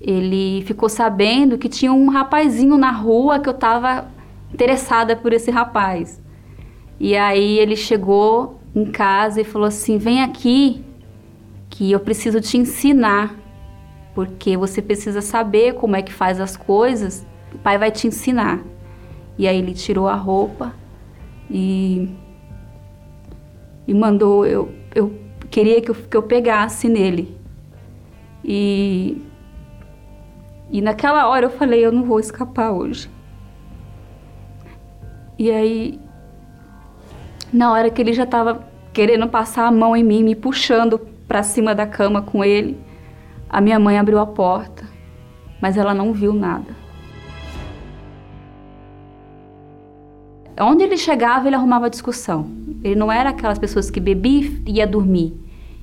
Ele 0.00 0.62
ficou 0.64 0.88
sabendo 0.88 1.58
que 1.58 1.68
tinha 1.68 1.92
um 1.92 2.08
rapazinho 2.08 2.78
na 2.78 2.92
rua 2.92 3.40
que 3.40 3.48
eu 3.48 3.54
estava 3.54 4.06
interessada 4.54 5.16
por 5.16 5.32
esse 5.32 5.50
rapaz. 5.50 6.22
E 7.00 7.16
aí 7.16 7.58
ele 7.58 7.74
chegou 7.74 8.60
em 8.72 8.84
casa 8.84 9.40
e 9.40 9.44
falou 9.44 9.66
assim: 9.66 9.98
vem 9.98 10.22
aqui 10.22 10.84
que 11.82 11.90
eu 11.90 11.98
preciso 11.98 12.40
te 12.40 12.56
ensinar, 12.56 13.34
porque 14.14 14.56
você 14.56 14.80
precisa 14.80 15.20
saber 15.20 15.74
como 15.74 15.96
é 15.96 16.02
que 16.02 16.12
faz 16.12 16.38
as 16.38 16.56
coisas. 16.56 17.26
O 17.52 17.58
pai 17.58 17.76
vai 17.76 17.90
te 17.90 18.06
ensinar. 18.06 18.60
E 19.36 19.48
aí 19.48 19.58
ele 19.58 19.74
tirou 19.74 20.06
a 20.06 20.14
roupa 20.14 20.72
e 21.50 22.08
e 23.84 23.92
mandou 23.92 24.46
eu 24.46 24.72
eu 24.94 25.12
queria 25.50 25.80
que 25.82 25.90
eu, 25.90 25.94
que 25.96 26.16
eu 26.16 26.22
pegasse 26.22 26.88
nele. 26.88 27.36
E 28.44 29.20
e 30.70 30.80
naquela 30.80 31.26
hora 31.26 31.46
eu 31.46 31.50
falei, 31.50 31.84
eu 31.84 31.90
não 31.90 32.04
vou 32.04 32.20
escapar 32.20 32.70
hoje. 32.70 33.10
E 35.36 35.50
aí 35.50 36.00
na 37.52 37.72
hora 37.72 37.90
que 37.90 38.00
ele 38.00 38.12
já 38.12 38.22
estava 38.22 38.64
querendo 38.92 39.26
passar 39.26 39.66
a 39.66 39.72
mão 39.72 39.96
em 39.96 40.04
mim, 40.04 40.22
me 40.22 40.36
puxando 40.36 41.10
para 41.32 41.42
cima 41.42 41.74
da 41.74 41.86
cama 41.86 42.20
com 42.20 42.44
ele. 42.44 42.78
A 43.48 43.58
minha 43.58 43.78
mãe 43.78 43.98
abriu 43.98 44.18
a 44.18 44.26
porta, 44.26 44.84
mas 45.62 45.78
ela 45.78 45.94
não 45.94 46.12
viu 46.12 46.34
nada. 46.34 46.76
Onde 50.60 50.84
ele 50.84 50.98
chegava, 50.98 51.46
ele 51.46 51.56
arrumava 51.56 51.88
discussão. 51.88 52.50
Ele 52.84 52.96
não 52.96 53.10
era 53.10 53.30
aquelas 53.30 53.58
pessoas 53.58 53.90
que 53.90 53.98
bebia 53.98 54.50
e 54.66 54.72
ia 54.72 54.86
dormir. 54.86 55.34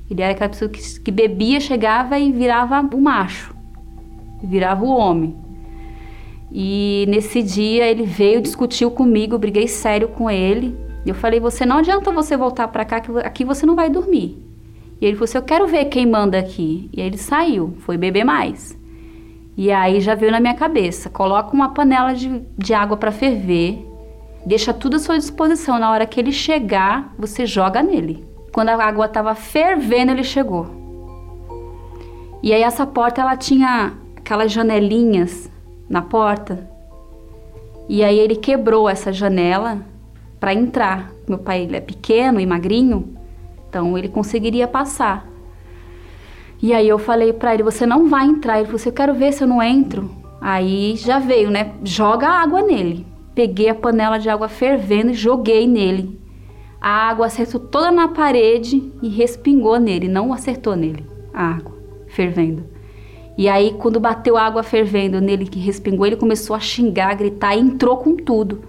Ele 0.07 0.21
era 0.21 0.33
aquela 0.33 0.51
pessoa 0.51 0.69
que, 0.69 0.99
que 0.99 1.09
bebia, 1.09 1.59
chegava 1.59 2.19
e 2.19 2.31
virava 2.31 2.87
o 2.95 3.01
macho, 3.01 3.55
virava 4.43 4.85
o 4.85 4.95
homem. 4.95 5.35
E 6.51 7.05
nesse 7.07 7.41
dia 7.41 7.87
ele 7.87 8.03
veio, 8.03 8.39
discutiu 8.39 8.91
comigo, 8.91 9.35
briguei 9.39 9.67
sério 9.67 10.09
com 10.09 10.29
ele. 10.29 10.77
Eu 11.03 11.15
falei: 11.15 11.39
"Você 11.39 11.65
não 11.65 11.77
adianta 11.77 12.11
você 12.11 12.37
voltar 12.37 12.67
para 12.67 12.85
cá 12.85 12.99
que 12.99 13.11
aqui 13.21 13.43
você 13.43 13.65
não 13.65 13.75
vai 13.75 13.89
dormir". 13.89 14.48
E 15.01 15.05
ele 15.05 15.15
falou 15.15 15.25
assim: 15.25 15.37
Eu 15.37 15.43
quero 15.43 15.67
ver 15.67 15.85
quem 15.85 16.05
manda 16.05 16.37
aqui. 16.37 16.89
E 16.93 17.01
aí 17.01 17.07
ele 17.07 17.17
saiu, 17.17 17.73
foi 17.79 17.97
beber 17.97 18.23
mais. 18.23 18.77
E 19.55 19.71
aí 19.71 19.99
já 19.99 20.15
veio 20.15 20.31
na 20.31 20.39
minha 20.39 20.53
cabeça: 20.53 21.09
coloca 21.09 21.53
uma 21.53 21.69
panela 21.69 22.13
de, 22.13 22.41
de 22.57 22.73
água 22.73 22.97
para 22.97 23.11
ferver, 23.11 23.85
deixa 24.45 24.73
tudo 24.73 24.95
à 24.95 24.99
sua 24.99 25.17
disposição. 25.17 25.79
Na 25.79 25.91
hora 25.91 26.05
que 26.05 26.19
ele 26.19 26.31
chegar, 26.31 27.13
você 27.17 27.45
joga 27.45 27.83
nele. 27.83 28.25
Quando 28.51 28.69
a 28.69 28.83
água 28.83 29.05
estava 29.05 29.35
fervendo, 29.35 30.11
ele 30.11 30.23
chegou. 30.23 30.67
E 32.41 32.53
aí 32.53 32.63
essa 32.63 32.85
porta 32.85 33.21
ela 33.21 33.35
tinha 33.35 33.93
aquelas 34.15 34.51
janelinhas 34.51 35.51
na 35.89 36.01
porta. 36.01 36.69
E 37.87 38.03
aí 38.03 38.17
ele 38.17 38.35
quebrou 38.35 38.87
essa 38.87 39.11
janela 39.11 39.79
para 40.39 40.53
entrar. 40.53 41.11
Meu 41.27 41.37
pai 41.37 41.63
ele 41.63 41.75
é 41.75 41.81
pequeno 41.81 42.39
e 42.39 42.45
magrinho. 42.45 43.18
Então 43.69 43.97
ele 43.97 44.09
conseguiria 44.09 44.67
passar. 44.67 45.27
E 46.61 46.73
aí 46.73 46.89
eu 46.89 46.97
falei 46.97 47.31
para 47.31 47.53
ele: 47.53 47.63
"Você 47.63 47.85
não 47.85 48.09
vai 48.09 48.25
entrar". 48.25 48.57
Ele 48.57 48.65
falou: 48.65 48.77
assim, 48.77 48.89
"Eu 48.89 48.93
quero 48.93 49.13
ver 49.13 49.31
se 49.31 49.43
eu 49.43 49.47
não 49.47 49.61
entro". 49.61 50.09
Aí 50.41 50.95
já 50.95 51.19
veio, 51.19 51.51
né? 51.51 51.73
Joga 51.83 52.27
água 52.27 52.61
nele. 52.61 53.05
Peguei 53.35 53.69
a 53.69 53.75
panela 53.75 54.17
de 54.17 54.29
água 54.29 54.47
fervendo 54.47 55.11
e 55.11 55.13
joguei 55.13 55.67
nele. 55.67 56.19
A 56.81 57.09
água 57.09 57.25
acertou 57.25 57.59
toda 57.59 57.91
na 57.91 58.07
parede 58.07 58.91
e 59.01 59.09
respingou 59.09 59.77
nele, 59.79 60.07
não 60.07 60.33
acertou 60.33 60.75
nele. 60.75 61.05
A 61.33 61.55
água 61.55 61.73
fervendo. 62.07 62.63
E 63.37 63.47
aí, 63.47 63.75
quando 63.77 63.99
bateu 63.99 64.35
a 64.35 64.43
água 64.43 64.63
fervendo 64.63 65.21
nele, 65.21 65.45
que 65.45 65.59
respingou, 65.59 66.05
ele 66.05 66.17
começou 66.17 66.55
a 66.55 66.59
xingar, 66.59 67.11
a 67.11 67.13
gritar 67.13 67.55
e 67.55 67.59
entrou 67.59 67.97
com 67.97 68.15
tudo. 68.15 68.63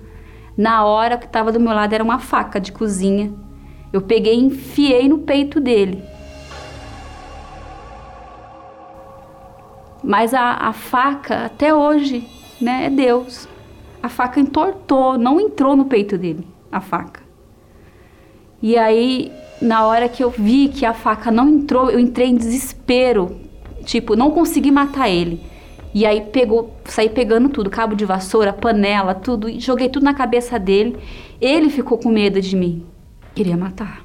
Na 0.56 0.84
hora 0.84 1.16
que 1.16 1.26
estava 1.26 1.50
do 1.50 1.58
meu 1.58 1.72
lado 1.72 1.92
era 1.92 2.04
uma 2.04 2.18
faca 2.18 2.60
de 2.60 2.70
cozinha 2.70 3.32
eu 3.92 4.00
peguei 4.00 4.34
e 4.34 4.44
enfiei 4.44 5.08
no 5.08 5.18
peito 5.18 5.60
dele. 5.60 6.02
Mas 10.02 10.32
a, 10.32 10.52
a 10.52 10.72
faca, 10.72 11.44
até 11.44 11.74
hoje, 11.74 12.26
né, 12.60 12.86
é 12.86 12.90
Deus. 12.90 13.48
A 14.02 14.08
faca 14.08 14.40
entortou, 14.40 15.18
não 15.18 15.40
entrou 15.40 15.76
no 15.76 15.84
peito 15.84 16.16
dele, 16.16 16.46
a 16.72 16.80
faca. 16.80 17.20
E 18.62 18.76
aí, 18.76 19.30
na 19.60 19.86
hora 19.86 20.08
que 20.08 20.22
eu 20.22 20.30
vi 20.30 20.68
que 20.68 20.86
a 20.86 20.94
faca 20.94 21.30
não 21.30 21.48
entrou, 21.48 21.90
eu 21.90 21.98
entrei 21.98 22.28
em 22.28 22.36
desespero. 22.36 23.36
Tipo, 23.84 24.14
não 24.14 24.30
consegui 24.30 24.70
matar 24.70 25.08
ele. 25.08 25.40
E 25.92 26.06
aí 26.06 26.20
pegou, 26.20 26.76
saí 26.84 27.08
pegando 27.08 27.48
tudo, 27.48 27.68
cabo 27.68 27.96
de 27.96 28.04
vassoura, 28.04 28.52
panela, 28.52 29.14
tudo, 29.14 29.48
e 29.48 29.58
joguei 29.58 29.88
tudo 29.88 30.04
na 30.04 30.14
cabeça 30.14 30.58
dele. 30.58 30.96
Ele 31.40 31.68
ficou 31.68 31.98
com 31.98 32.10
medo 32.10 32.40
de 32.40 32.54
mim. 32.54 32.86
Queria 33.34 33.56
matar. 33.56 34.04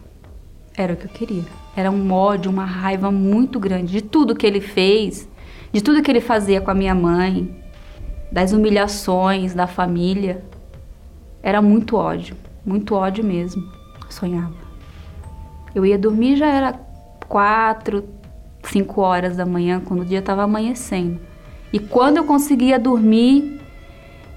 Era 0.77 0.93
o 0.93 0.95
que 0.95 1.05
eu 1.05 1.09
queria. 1.09 1.43
Era 1.75 1.91
um 1.91 2.11
ódio, 2.11 2.51
uma 2.51 2.65
raiva 2.65 3.11
muito 3.11 3.59
grande 3.59 3.91
de 3.91 4.01
tudo 4.01 4.35
que 4.35 4.45
ele 4.45 4.61
fez, 4.61 5.27
de 5.71 5.81
tudo 5.81 6.01
que 6.01 6.11
ele 6.11 6.21
fazia 6.21 6.61
com 6.61 6.71
a 6.71 6.75
minha 6.75 6.95
mãe, 6.95 7.63
das 8.31 8.53
humilhações 8.53 9.53
da 9.53 9.67
família. 9.67 10.43
Era 11.41 11.61
muito 11.61 11.95
ódio, 11.95 12.35
muito 12.65 12.95
ódio 12.95 13.23
mesmo. 13.23 13.63
Sonhava. 14.09 14.53
Eu 15.73 15.85
ia 15.85 15.97
dormir 15.97 16.37
já 16.37 16.47
era 16.47 16.73
quatro, 17.27 18.05
cinco 18.63 19.01
horas 19.01 19.35
da 19.35 19.45
manhã, 19.45 19.81
quando 19.83 20.01
o 20.01 20.05
dia 20.05 20.19
estava 20.19 20.43
amanhecendo. 20.43 21.19
E 21.73 21.79
quando 21.79 22.17
eu 22.17 22.23
conseguia 22.23 22.79
dormir, 22.79 23.59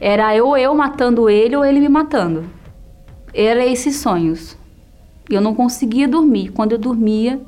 era 0.00 0.34
eu 0.34 0.56
eu 0.56 0.74
matando 0.74 1.30
ele 1.30 1.54
ou 1.54 1.64
ele 1.64 1.78
me 1.78 1.88
matando. 1.88 2.44
Era 3.32 3.64
esses 3.64 3.96
sonhos. 3.96 4.57
Eu 5.30 5.40
não 5.40 5.54
conseguia 5.54 6.08
dormir. 6.08 6.50
Quando 6.50 6.72
eu 6.72 6.78
dormia, 6.78 7.40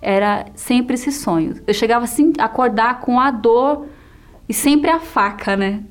era 0.00 0.46
sempre 0.54 0.94
esses 0.94 1.16
sonhos. 1.16 1.60
Eu 1.66 1.74
chegava 1.74 2.04
assim, 2.04 2.32
a 2.38 2.44
acordar 2.44 3.00
com 3.00 3.18
a 3.18 3.30
dor 3.30 3.86
e 4.48 4.54
sempre 4.54 4.90
a 4.90 5.00
faca, 5.00 5.56
né? 5.56 5.82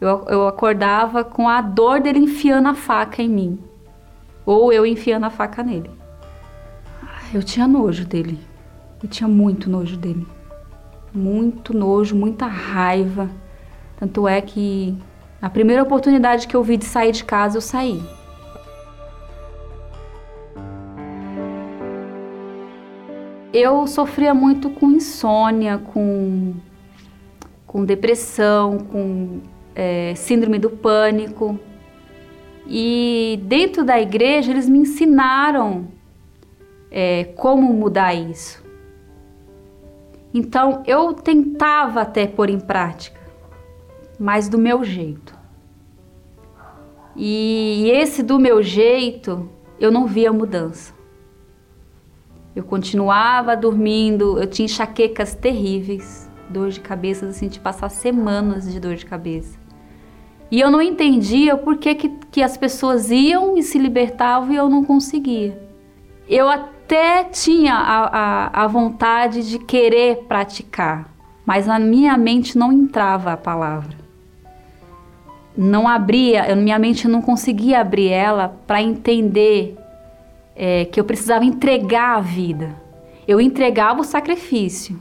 Eu, 0.00 0.24
eu 0.28 0.46
acordava 0.46 1.24
com 1.24 1.48
a 1.48 1.60
dor 1.60 2.00
dele 2.00 2.18
enfiando 2.18 2.68
a 2.68 2.74
faca 2.74 3.22
em 3.22 3.28
mim. 3.28 3.58
Ou 4.44 4.72
eu 4.72 4.84
enfiando 4.84 5.24
a 5.24 5.30
faca 5.30 5.62
nele. 5.62 5.90
Eu 7.32 7.42
tinha 7.42 7.66
nojo 7.66 8.04
dele. 8.04 8.38
Eu 9.02 9.08
tinha 9.08 9.28
muito 9.28 9.70
nojo 9.70 9.96
dele 9.96 10.26
muito 11.14 11.76
nojo, 11.76 12.16
muita 12.16 12.46
raiva. 12.46 13.30
Tanto 13.96 14.26
é 14.26 14.40
que 14.40 14.98
a 15.40 15.48
primeira 15.48 15.82
oportunidade 15.82 16.48
que 16.48 16.56
eu 16.56 16.62
vi 16.62 16.76
de 16.76 16.84
sair 16.84 17.12
de 17.12 17.24
casa, 17.24 17.56
eu 17.56 17.62
saí. 17.62 18.02
Eu 23.54 23.86
sofria 23.86 24.34
muito 24.34 24.68
com 24.68 24.90
insônia, 24.90 25.78
com, 25.78 26.54
com 27.64 27.84
depressão, 27.84 28.78
com 28.78 29.42
é, 29.76 30.12
síndrome 30.16 30.58
do 30.58 30.70
pânico. 30.70 31.56
E 32.66 33.38
dentro 33.44 33.84
da 33.84 34.00
igreja 34.00 34.50
eles 34.50 34.68
me 34.68 34.80
ensinaram 34.80 35.86
é, 36.90 37.26
como 37.36 37.72
mudar 37.72 38.12
isso. 38.12 38.60
Então 40.34 40.82
eu 40.84 41.12
tentava 41.12 42.00
até 42.00 42.26
pôr 42.26 42.50
em 42.50 42.58
prática, 42.58 43.20
mas 44.18 44.48
do 44.48 44.58
meu 44.58 44.82
jeito. 44.82 45.32
E 47.14 47.88
esse 47.88 48.20
do 48.20 48.36
meu 48.36 48.60
jeito, 48.64 49.48
eu 49.78 49.92
não 49.92 50.08
via 50.08 50.32
mudança. 50.32 50.92
Eu 52.54 52.62
continuava 52.62 53.56
dormindo, 53.56 54.38
eu 54.38 54.46
tinha 54.46 54.66
enxaquecas 54.66 55.34
terríveis, 55.34 56.30
dor 56.48 56.70
de 56.70 56.80
cabeça, 56.80 57.26
assim, 57.26 57.48
de 57.48 57.58
passar 57.58 57.88
semanas 57.88 58.70
de 58.70 58.78
dor 58.78 58.94
de 58.94 59.04
cabeça. 59.04 59.58
E 60.50 60.60
eu 60.60 60.70
não 60.70 60.80
entendia 60.80 61.56
por 61.56 61.78
que, 61.78 61.96
que, 61.96 62.08
que 62.30 62.42
as 62.42 62.56
pessoas 62.56 63.10
iam 63.10 63.58
e 63.58 63.62
se 63.62 63.76
libertavam 63.76 64.52
e 64.52 64.56
eu 64.56 64.68
não 64.68 64.84
conseguia. 64.84 65.60
Eu 66.28 66.48
até 66.48 67.24
tinha 67.24 67.74
a, 67.74 68.04
a, 68.04 68.64
a 68.64 68.66
vontade 68.68 69.48
de 69.48 69.58
querer 69.58 70.24
praticar, 70.28 71.12
mas 71.44 71.66
na 71.66 71.80
minha 71.80 72.16
mente 72.16 72.56
não 72.56 72.72
entrava 72.72 73.32
a 73.32 73.36
palavra. 73.36 73.96
Não 75.56 75.88
abria, 75.88 76.48
eu, 76.48 76.56
minha 76.56 76.78
mente 76.78 77.08
não 77.08 77.20
conseguia 77.20 77.80
abrir 77.80 78.10
ela 78.10 78.56
para 78.64 78.80
entender 78.80 79.76
é, 80.54 80.84
que 80.84 81.00
eu 81.00 81.04
precisava 81.04 81.44
entregar 81.44 82.16
a 82.16 82.20
vida. 82.20 82.74
Eu 83.26 83.40
entregava 83.40 84.00
o 84.00 84.04
sacrifício, 84.04 84.98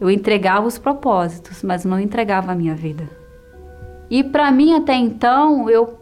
eu 0.00 0.10
entregava 0.10 0.66
os 0.66 0.78
propósitos, 0.78 1.62
mas 1.62 1.84
não 1.84 2.00
entregava 2.00 2.52
a 2.52 2.54
minha 2.54 2.74
vida. 2.74 3.08
E 4.10 4.24
para 4.24 4.50
mim 4.50 4.74
até 4.74 4.94
então, 4.94 5.68
eu 5.68 5.98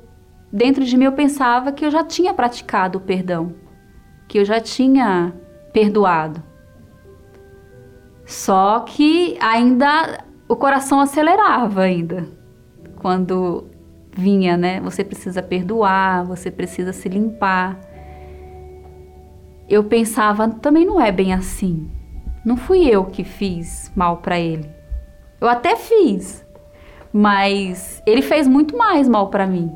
dentro 0.53 0.85
de 0.85 0.97
mim 0.97 1.05
eu 1.05 1.13
pensava 1.13 1.73
que 1.73 1.85
eu 1.85 1.91
já 1.91 2.03
tinha 2.03 2.35
praticado 2.35 2.99
o 2.99 3.01
perdão 3.01 3.55
que 4.31 4.39
eu 4.39 4.45
já 4.45 4.61
tinha 4.61 5.35
perdoado. 5.73 6.41
Só 8.25 8.79
que 8.81 9.37
ainda 9.41 10.25
o 10.49 10.55
coração 10.55 11.01
acelerava 11.01 11.81
ainda. 11.81 12.29
Quando 12.95 13.67
vinha, 14.17 14.57
né? 14.57 14.81
Você 14.83 15.03
precisa 15.03 15.43
perdoar, 15.43 16.25
você 16.25 16.49
precisa 16.49 16.93
se 16.93 17.09
limpar. 17.09 17.81
Eu 19.71 19.85
pensava, 19.85 20.49
também 20.49 20.85
não 20.85 21.01
é 21.01 21.13
bem 21.13 21.33
assim. 21.33 21.89
Não 22.45 22.57
fui 22.57 22.89
eu 22.89 23.05
que 23.05 23.23
fiz 23.23 23.93
mal 23.95 24.17
para 24.17 24.39
ele. 24.39 24.69
Eu 25.41 25.49
até 25.49 25.77
fiz, 25.77 26.45
mas 27.13 28.03
ele 28.05 28.21
fez 28.21 28.49
muito 28.49 28.77
mais 28.77 29.09
mal 29.09 29.29
para 29.29 29.47
mim. 29.47 29.71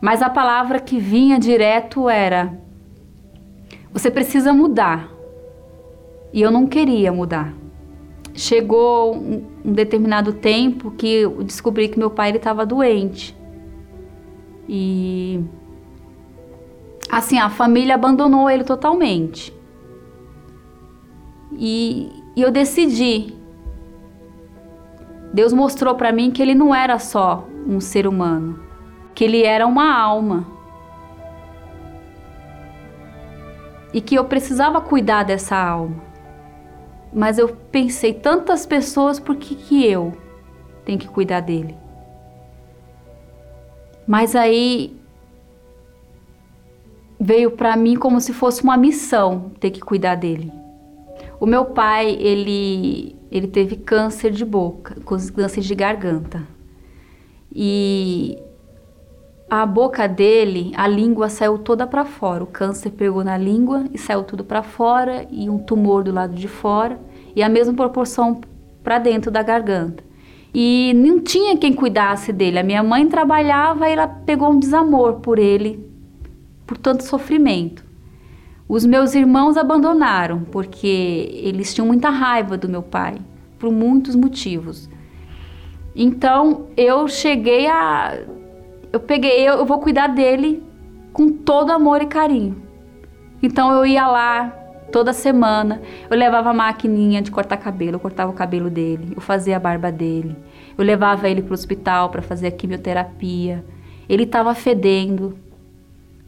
Mas 0.00 0.20
a 0.20 0.28
palavra 0.28 0.78
que 0.78 0.98
vinha 0.98 1.38
direto 1.38 2.08
era: 2.10 2.52
você 3.90 4.10
precisa 4.10 4.52
mudar. 4.52 5.10
E 6.30 6.42
eu 6.42 6.50
não 6.50 6.66
queria 6.66 7.12
mudar. 7.12 7.54
Chegou 8.34 9.14
um, 9.14 9.72
determinado 9.72 10.32
tempo 10.32 10.90
que 10.90 11.06
eu 11.06 11.42
descobri 11.44 11.88
que 11.88 11.98
meu 11.98 12.10
pai 12.10 12.32
estava 12.32 12.66
doente. 12.66 13.34
E 14.68 15.40
assim, 17.18 17.38
a 17.38 17.48
família 17.48 17.94
abandonou 17.94 18.50
ele 18.50 18.64
totalmente. 18.64 19.52
E, 21.52 22.10
e 22.36 22.42
eu 22.42 22.50
decidi. 22.50 23.34
Deus 25.32 25.52
mostrou 25.52 25.94
para 25.94 26.12
mim 26.12 26.30
que 26.30 26.40
ele 26.40 26.54
não 26.54 26.74
era 26.74 26.98
só 26.98 27.46
um 27.66 27.80
ser 27.80 28.06
humano, 28.06 28.60
que 29.14 29.24
ele 29.24 29.42
era 29.42 29.66
uma 29.66 29.92
alma. 29.92 30.54
e 33.94 34.00
que 34.00 34.16
eu 34.16 34.24
precisava 34.24 34.80
cuidar 34.80 35.22
dessa 35.22 35.56
alma. 35.56 36.02
Mas 37.12 37.38
eu 37.38 37.48
pensei, 37.70 38.12
tantas 38.12 38.66
pessoas, 38.66 39.20
por 39.20 39.36
que, 39.36 39.54
que 39.54 39.86
eu 39.86 40.12
tenho 40.84 40.98
que 40.98 41.06
cuidar 41.06 41.38
dele? 41.38 41.78
Mas 44.04 44.34
aí 44.34 45.00
veio 47.24 47.52
para 47.52 47.74
mim 47.74 47.96
como 47.96 48.20
se 48.20 48.34
fosse 48.34 48.62
uma 48.62 48.76
missão 48.76 49.52
ter 49.58 49.70
que 49.70 49.80
cuidar 49.80 50.14
dele. 50.14 50.52
O 51.40 51.46
meu 51.46 51.64
pai, 51.64 52.10
ele, 52.20 53.16
ele 53.32 53.48
teve 53.48 53.76
câncer 53.76 54.30
de 54.30 54.44
boca, 54.44 54.96
câncer 55.34 55.62
de 55.62 55.74
garganta. 55.74 56.46
E 57.50 58.36
a 59.48 59.64
boca 59.64 60.06
dele, 60.06 60.72
a 60.76 60.86
língua 60.86 61.30
saiu 61.30 61.56
toda 61.56 61.86
para 61.86 62.04
fora. 62.04 62.44
O 62.44 62.46
câncer 62.46 62.90
pegou 62.90 63.24
na 63.24 63.38
língua 63.38 63.84
e 63.90 63.96
saiu 63.96 64.22
tudo 64.22 64.44
para 64.44 64.62
fora 64.62 65.26
e 65.30 65.48
um 65.48 65.56
tumor 65.56 66.04
do 66.04 66.12
lado 66.12 66.34
de 66.34 66.46
fora 66.46 67.00
e 67.34 67.42
a 67.42 67.48
mesma 67.48 67.72
proporção 67.72 68.42
para 68.82 68.98
dentro 68.98 69.30
da 69.30 69.42
garganta. 69.42 70.04
E 70.52 70.92
não 70.94 71.20
tinha 71.20 71.56
quem 71.56 71.72
cuidasse 71.72 72.34
dele. 72.34 72.58
A 72.58 72.62
minha 72.62 72.82
mãe 72.82 73.08
trabalhava 73.08 73.88
e 73.88 73.92
ela 73.92 74.06
pegou 74.06 74.50
um 74.50 74.58
desamor 74.58 75.14
por 75.14 75.38
ele, 75.38 75.93
por 76.66 76.78
tanto 76.78 77.04
sofrimento. 77.04 77.84
Os 78.68 78.86
meus 78.86 79.14
irmãos 79.14 79.56
abandonaram 79.56 80.44
porque 80.44 81.28
eles 81.42 81.74
tinham 81.74 81.86
muita 81.86 82.08
raiva 82.08 82.56
do 82.56 82.68
meu 82.68 82.82
pai, 82.82 83.16
por 83.58 83.70
muitos 83.70 84.16
motivos. 84.16 84.88
Então 85.94 86.66
eu 86.76 87.06
cheguei 87.06 87.66
a 87.66 88.18
eu 88.92 89.00
peguei, 89.00 89.40
eu, 89.40 89.54
eu 89.54 89.66
vou 89.66 89.80
cuidar 89.80 90.06
dele 90.06 90.62
com 91.12 91.28
todo 91.28 91.72
amor 91.72 92.00
e 92.00 92.06
carinho. 92.06 92.62
Então 93.42 93.72
eu 93.72 93.84
ia 93.84 94.06
lá 94.06 94.46
toda 94.92 95.12
semana, 95.12 95.82
eu 96.08 96.16
levava 96.16 96.50
a 96.50 96.54
maquininha 96.54 97.20
de 97.20 97.30
cortar 97.32 97.56
cabelo, 97.56 97.96
eu 97.96 98.00
cortava 98.00 98.30
o 98.30 98.34
cabelo 98.34 98.70
dele, 98.70 99.12
eu 99.16 99.20
fazia 99.20 99.56
a 99.56 99.58
barba 99.58 99.90
dele, 99.90 100.36
eu 100.78 100.84
levava 100.84 101.28
ele 101.28 101.42
para 101.42 101.50
o 101.50 101.54
hospital 101.54 102.10
para 102.10 102.22
fazer 102.22 102.46
a 102.46 102.50
quimioterapia. 102.52 103.64
Ele 104.08 104.22
estava 104.22 104.54
fedendo, 104.54 105.36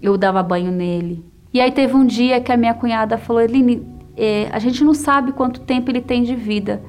eu 0.01 0.17
dava 0.17 0.43
banho 0.43 0.71
nele. 0.71 1.25
E 1.53 1.61
aí 1.61 1.71
teve 1.71 1.95
um 1.95 2.05
dia 2.05 2.41
que 2.41 2.53
a 2.53 2.57
minha 2.57 2.75
cunhada 2.75 3.17
falou: 3.17 3.41
Eline, 3.41 3.87
é, 4.17 4.49
a 4.53 4.59
gente 4.59 4.83
não 4.85 4.95
sabe 4.95 5.33
quanto 5.33 5.61
tempo 5.61 5.91
ele 5.91 6.01
tem 6.01 6.23
de 6.23 6.35
vida. 6.35 6.83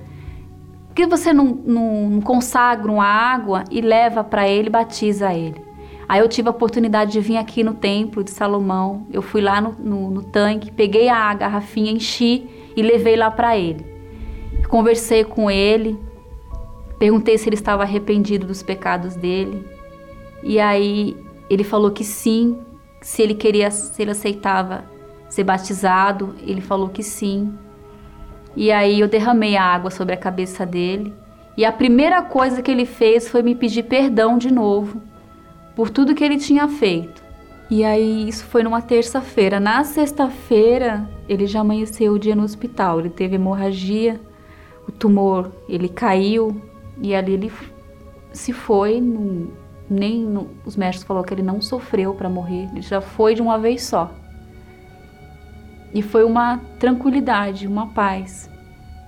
que 0.95 1.05
você 1.05 1.31
não, 1.33 1.45
não, 1.45 2.09
não 2.09 2.21
consagra 2.21 2.91
uma 2.91 3.05
água 3.05 3.63
e 3.69 3.81
leva 3.81 4.23
para 4.23 4.47
ele, 4.47 4.69
batiza 4.69 5.33
ele? 5.33 5.67
Aí 6.09 6.21
eu 6.21 6.27
tive 6.29 6.47
a 6.47 6.51
oportunidade 6.51 7.11
de 7.11 7.19
vir 7.19 7.35
aqui 7.35 7.63
no 7.63 7.73
templo 7.73 8.23
de 8.23 8.31
Salomão. 8.31 9.05
Eu 9.11 9.21
fui 9.21 9.41
lá 9.41 9.59
no, 9.59 9.73
no, 9.73 10.09
no 10.09 10.23
tanque, 10.23 10.71
peguei 10.71 11.09
a 11.09 11.33
garrafinha, 11.33 11.91
enchi 11.91 12.47
e 12.75 12.81
levei 12.81 13.17
lá 13.17 13.29
para 13.29 13.57
ele. 13.57 13.85
Conversei 14.69 15.25
com 15.25 15.51
ele, 15.51 15.99
perguntei 16.97 17.37
se 17.37 17.49
ele 17.49 17.55
estava 17.55 17.83
arrependido 17.83 18.47
dos 18.47 18.63
pecados 18.63 19.15
dele. 19.15 19.65
E 20.41 20.59
aí 20.59 21.17
ele 21.49 21.63
falou 21.65 21.91
que 21.91 22.05
sim, 22.05 22.57
se 23.07 23.21
ele 23.21 23.35
queria, 23.35 23.71
se 23.71 24.01
ele 24.01 24.11
aceitava 24.11 24.83
ser 25.29 25.45
batizado, 25.45 26.35
ele 26.45 26.59
falou 26.59 26.89
que 26.89 27.01
sim. 27.01 27.53
E 28.53 28.69
aí 28.69 28.99
eu 28.99 29.07
derramei 29.07 29.55
a 29.55 29.63
água 29.63 29.89
sobre 29.89 30.13
a 30.13 30.17
cabeça 30.17 30.65
dele. 30.65 31.13
E 31.55 31.63
a 31.63 31.71
primeira 31.71 32.21
coisa 32.21 32.61
que 32.61 32.69
ele 32.69 32.85
fez 32.85 33.29
foi 33.29 33.41
me 33.41 33.55
pedir 33.55 33.83
perdão 33.83 34.37
de 34.37 34.51
novo 34.51 35.01
por 35.73 35.89
tudo 35.89 36.13
que 36.13 36.21
ele 36.21 36.35
tinha 36.35 36.67
feito. 36.67 37.23
E 37.69 37.81
aí 37.81 38.27
isso 38.27 38.43
foi 38.43 38.61
numa 38.61 38.81
terça-feira. 38.81 39.57
Na 39.57 39.85
sexta-feira, 39.85 41.09
ele 41.29 41.47
já 41.47 41.61
amanheceu 41.61 42.11
o 42.11 42.19
dia 42.19 42.35
no 42.35 42.43
hospital. 42.43 42.99
Ele 42.99 43.09
teve 43.09 43.35
hemorragia, 43.35 44.19
o 44.85 44.91
tumor, 44.91 45.49
ele 45.69 45.87
caiu 45.87 46.61
e 47.01 47.15
ali 47.15 47.35
ele 47.35 47.51
se 48.33 48.51
foi. 48.51 48.99
No, 48.99 49.49
nem 49.89 50.21
no, 50.21 50.49
os 50.65 50.75
médicos 50.75 51.05
falaram 51.05 51.25
que 51.25 51.33
ele 51.33 51.41
não 51.41 51.61
sofreu 51.61 52.13
para 52.13 52.29
morrer. 52.29 52.69
Ele 52.71 52.81
já 52.81 53.01
foi 53.01 53.33
de 53.33 53.41
uma 53.41 53.57
vez 53.57 53.83
só. 53.83 54.11
E 55.93 56.01
foi 56.01 56.23
uma 56.23 56.57
tranquilidade, 56.79 57.67
uma 57.67 57.87
paz, 57.87 58.49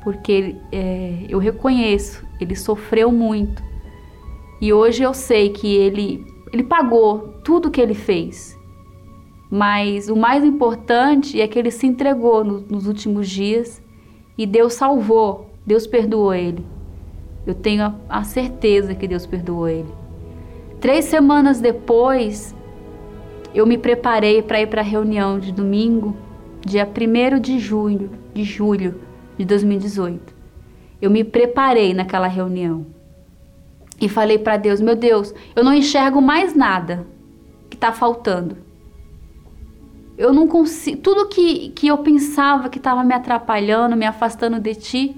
porque 0.03 0.55
é, 0.71 1.25
eu 1.27 1.37
reconheço, 1.37 2.25
ele 2.39 2.55
sofreu 2.55 3.11
muito. 3.11 3.61
E 4.61 4.73
hoje 4.73 5.03
eu 5.03 5.13
sei 5.13 5.49
que 5.49 5.67
ele, 5.67 6.25
ele 6.51 6.63
pagou 6.63 7.39
tudo 7.43 7.69
que 7.69 7.81
ele 7.81 7.93
fez. 7.93 8.57
Mas 9.51 10.09
o 10.09 10.15
mais 10.15 10.43
importante 10.43 11.41
é 11.41 11.47
que 11.47 11.57
ele 11.57 11.71
se 11.71 11.87
entregou 11.87 12.43
no, 12.43 12.61
nos 12.61 12.87
últimos 12.87 13.29
dias 13.29 13.81
e 14.37 14.45
Deus 14.45 14.73
salvou, 14.73 15.49
Deus 15.65 15.85
perdoou 15.85 16.33
ele. 16.33 16.65
Eu 17.45 17.55
tenho 17.55 17.83
a, 17.83 17.95
a 18.07 18.23
certeza 18.23 18.93
que 18.93 19.07
Deus 19.07 19.25
perdoou 19.25 19.67
ele. 19.67 19.98
Três 20.79 21.05
semanas 21.05 21.59
depois, 21.59 22.55
eu 23.53 23.67
me 23.67 23.77
preparei 23.77 24.41
para 24.41 24.61
ir 24.61 24.67
para 24.67 24.79
a 24.79 24.83
reunião 24.83 25.37
de 25.37 25.51
domingo 25.51 26.15
dia 26.65 26.87
1 26.87 27.39
de 27.39 27.59
julho, 27.59 28.11
de 28.33 28.43
julho 28.43 29.01
de 29.37 29.43
2018. 29.43 30.33
Eu 31.01 31.09
me 31.09 31.25
preparei 31.25 31.93
naquela 31.93 32.27
reunião 32.27 32.85
e 33.99 34.07
falei 34.07 34.37
para 34.37 34.55
Deus: 34.55 34.79
Meu 34.79 34.95
Deus, 34.95 35.33
eu 35.53 35.65
não 35.65 35.73
enxergo 35.73 36.21
mais 36.21 36.55
nada 36.55 37.05
que 37.69 37.75
está 37.75 37.91
faltando. 37.91 38.57
Eu 40.17 40.31
não 40.31 40.47
consigo. 40.47 41.01
Tudo 41.01 41.27
que, 41.27 41.69
que 41.69 41.87
eu 41.87 41.97
pensava 41.97 42.69
que 42.69 42.77
estava 42.77 43.03
me 43.03 43.13
atrapalhando, 43.13 43.97
me 43.97 44.05
afastando 44.05 44.59
de 44.61 44.75
ti, 44.75 45.17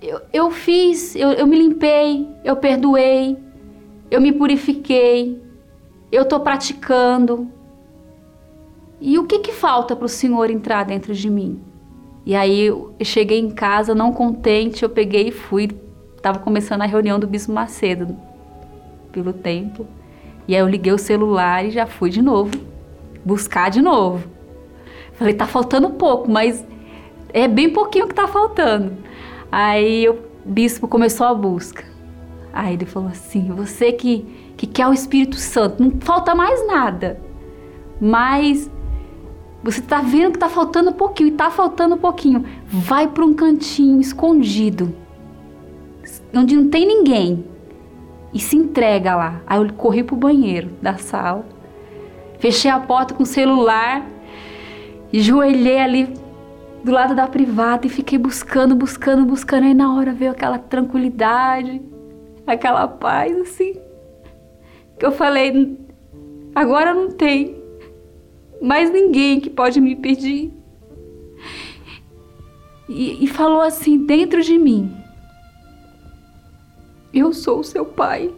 eu, 0.00 0.20
eu 0.32 0.50
fiz, 0.50 1.14
eu, 1.14 1.30
eu 1.32 1.46
me 1.46 1.56
limpei, 1.56 2.28
eu 2.44 2.56
perdoei, 2.56 3.36
eu 4.10 4.20
me 4.20 4.32
purifiquei, 4.32 5.40
eu 6.10 6.22
estou 6.22 6.40
praticando, 6.40 7.48
e 9.00 9.18
o 9.18 9.24
que, 9.24 9.38
que 9.38 9.52
falta 9.52 9.96
para 9.96 10.04
o 10.04 10.08
Senhor 10.08 10.50
entrar 10.50 10.84
dentro 10.84 11.14
de 11.14 11.30
mim? 11.30 11.62
E 12.26 12.36
aí 12.36 12.66
eu 12.66 12.94
cheguei 13.02 13.38
em 13.38 13.50
casa, 13.50 13.94
não 13.94 14.12
contente, 14.12 14.82
eu 14.82 14.90
peguei 14.90 15.28
e 15.28 15.32
fui. 15.32 15.70
Estava 16.14 16.38
começando 16.38 16.82
a 16.82 16.86
reunião 16.86 17.18
do 17.18 17.26
Bispo 17.26 17.50
Macedo 17.50 18.14
pelo 19.10 19.32
templo. 19.32 19.88
E 20.46 20.54
aí 20.54 20.60
eu 20.60 20.68
liguei 20.68 20.92
o 20.92 20.98
celular 20.98 21.64
e 21.64 21.70
já 21.70 21.86
fui 21.86 22.10
de 22.10 22.20
novo, 22.20 22.50
buscar 23.24 23.70
de 23.70 23.80
novo. 23.80 24.28
Falei, 25.14 25.32
tá 25.32 25.46
faltando 25.46 25.90
pouco, 25.90 26.30
mas 26.30 26.64
é 27.32 27.48
bem 27.48 27.70
pouquinho 27.70 28.06
que 28.06 28.14
tá 28.14 28.28
faltando. 28.28 28.98
Aí 29.50 30.08
o 30.08 30.18
bispo 30.44 30.86
começou 30.86 31.26
a 31.26 31.34
busca. 31.34 31.84
Aí 32.52 32.74
ele 32.74 32.86
falou 32.86 33.08
assim: 33.08 33.50
você 33.50 33.92
que, 33.92 34.52
que 34.56 34.66
quer 34.66 34.86
o 34.86 34.92
Espírito 34.92 35.36
Santo, 35.36 35.82
não 35.82 35.92
falta 36.00 36.34
mais 36.34 36.66
nada. 36.66 37.20
Mas 38.00 38.70
você 39.62 39.80
está 39.80 40.00
vendo 40.00 40.32
que 40.32 40.36
está 40.36 40.48
faltando 40.48 40.90
um 40.90 40.94
pouquinho 40.94 41.28
e 41.28 41.32
está 41.32 41.50
faltando 41.50 41.94
um 41.94 41.98
pouquinho. 41.98 42.44
Vai 42.66 43.08
para 43.08 43.24
um 43.24 43.34
cantinho 43.34 44.00
escondido, 44.00 44.94
onde 46.34 46.56
não 46.56 46.68
tem 46.68 46.86
ninguém, 46.86 47.44
e 48.32 48.38
se 48.38 48.56
entrega 48.56 49.16
lá. 49.16 49.42
Aí 49.46 49.60
eu 49.60 49.72
corri 49.74 50.02
pro 50.02 50.16
banheiro 50.16 50.70
da 50.80 50.96
sala, 50.96 51.44
fechei 52.38 52.70
a 52.70 52.80
porta 52.80 53.12
com 53.12 53.22
o 53.22 53.26
celular, 53.26 54.06
e 55.12 55.20
joelhei 55.20 55.78
ali 55.78 56.14
do 56.84 56.92
lado 56.92 57.14
da 57.14 57.26
privada 57.26 57.86
e 57.86 57.90
fiquei 57.90 58.18
buscando, 58.18 58.74
buscando, 58.74 59.24
buscando. 59.24 59.64
Aí 59.64 59.74
na 59.74 59.94
hora 59.94 60.12
veio 60.12 60.30
aquela 60.30 60.58
tranquilidade, 60.58 61.80
aquela 62.46 62.86
paz 62.88 63.36
assim, 63.38 63.74
que 64.98 65.04
eu 65.04 65.12
falei: 65.12 65.78
agora 66.54 66.94
não 66.94 67.10
tem 67.10 67.60
mais 68.60 68.90
ninguém 68.90 69.40
que 69.40 69.50
pode 69.50 69.80
me 69.80 69.96
pedir. 69.96 70.52
E, 72.88 73.24
e 73.24 73.26
falou 73.28 73.60
assim 73.60 74.04
dentro 74.04 74.42
de 74.42 74.58
mim: 74.58 74.94
Eu 77.12 77.32
sou 77.32 77.60
o 77.60 77.64
seu 77.64 77.84
pai. 77.84 78.34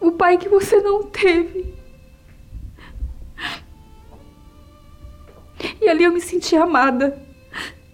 O 0.00 0.12
pai 0.12 0.36
que 0.36 0.48
você 0.48 0.80
não 0.80 1.04
teve. 1.04 1.83
E 5.80 5.88
ali 5.88 6.04
eu 6.04 6.12
me 6.12 6.20
senti 6.20 6.56
amada. 6.56 7.22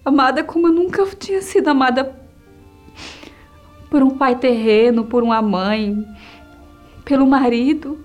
Amada 0.05 0.43
como 0.43 0.69
eu 0.69 0.73
nunca 0.73 1.05
tinha 1.07 1.43
sido 1.43 1.69
amada 1.69 2.19
por 3.91 4.03
um 4.03 4.11
pai 4.11 4.37
terreno, 4.37 5.05
por 5.05 5.23
uma 5.23 5.43
mãe, 5.43 6.07
pelo 7.05 7.27
marido. 7.27 8.05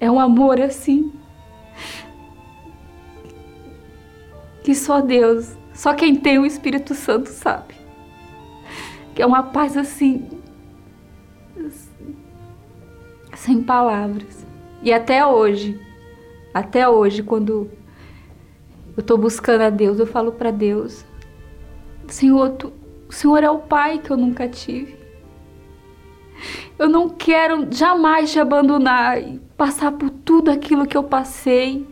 É 0.00 0.10
um 0.10 0.18
amor 0.18 0.60
assim. 0.60 1.12
Que 4.62 4.74
só 4.74 5.00
Deus, 5.00 5.56
só 5.72 5.94
quem 5.94 6.16
tem 6.16 6.38
o 6.38 6.44
Espírito 6.44 6.94
Santo 6.94 7.28
sabe. 7.28 7.74
Que 9.14 9.22
é 9.22 9.26
uma 9.26 9.42
paz 9.42 9.76
assim. 9.76 10.28
Sem 13.34 13.62
palavras. 13.62 14.46
E 14.82 14.92
até 14.92 15.24
hoje, 15.24 15.80
até 16.52 16.88
hoje, 16.88 17.22
quando 17.22 17.70
eu 18.96 19.00
estou 19.00 19.16
buscando 19.16 19.62
a 19.62 19.70
Deus, 19.70 19.98
eu 19.98 20.06
falo 20.06 20.32
para 20.32 20.50
Deus: 20.50 21.04
Senhor, 22.08 22.50
tu, 22.50 22.72
o 23.08 23.12
Senhor 23.12 23.42
é 23.42 23.50
o 23.50 23.58
Pai 23.58 23.98
que 23.98 24.10
eu 24.10 24.16
nunca 24.16 24.48
tive. 24.48 24.98
Eu 26.78 26.88
não 26.88 27.08
quero 27.08 27.68
jamais 27.70 28.32
te 28.32 28.38
abandonar 28.38 29.18
passar 29.56 29.92
por 29.92 30.08
tudo 30.08 30.50
aquilo 30.50 30.86
que 30.86 30.96
eu 30.96 31.04
passei, 31.04 31.86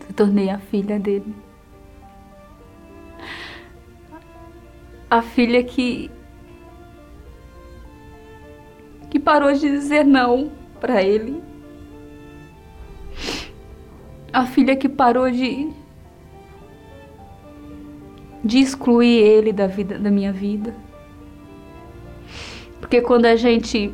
se 0.00 0.12
tornei 0.12 0.50
a 0.50 0.58
filha 0.58 0.98
dele. 0.98 1.34
A 5.10 5.22
filha 5.22 5.64
que 5.64 6.10
que 9.08 9.18
parou 9.18 9.50
de 9.54 9.60
dizer 9.60 10.04
não 10.04 10.52
para 10.78 11.02
ele. 11.02 11.42
A 14.30 14.44
filha 14.44 14.76
que 14.76 14.86
parou 14.86 15.30
de 15.30 15.70
de 18.44 18.58
excluir 18.58 19.18
ele 19.18 19.52
da 19.52 19.66
vida 19.66 19.98
da 19.98 20.10
minha 20.10 20.32
vida. 20.32 20.74
Porque 22.80 23.00
quando 23.00 23.26
a 23.26 23.36
gente 23.36 23.92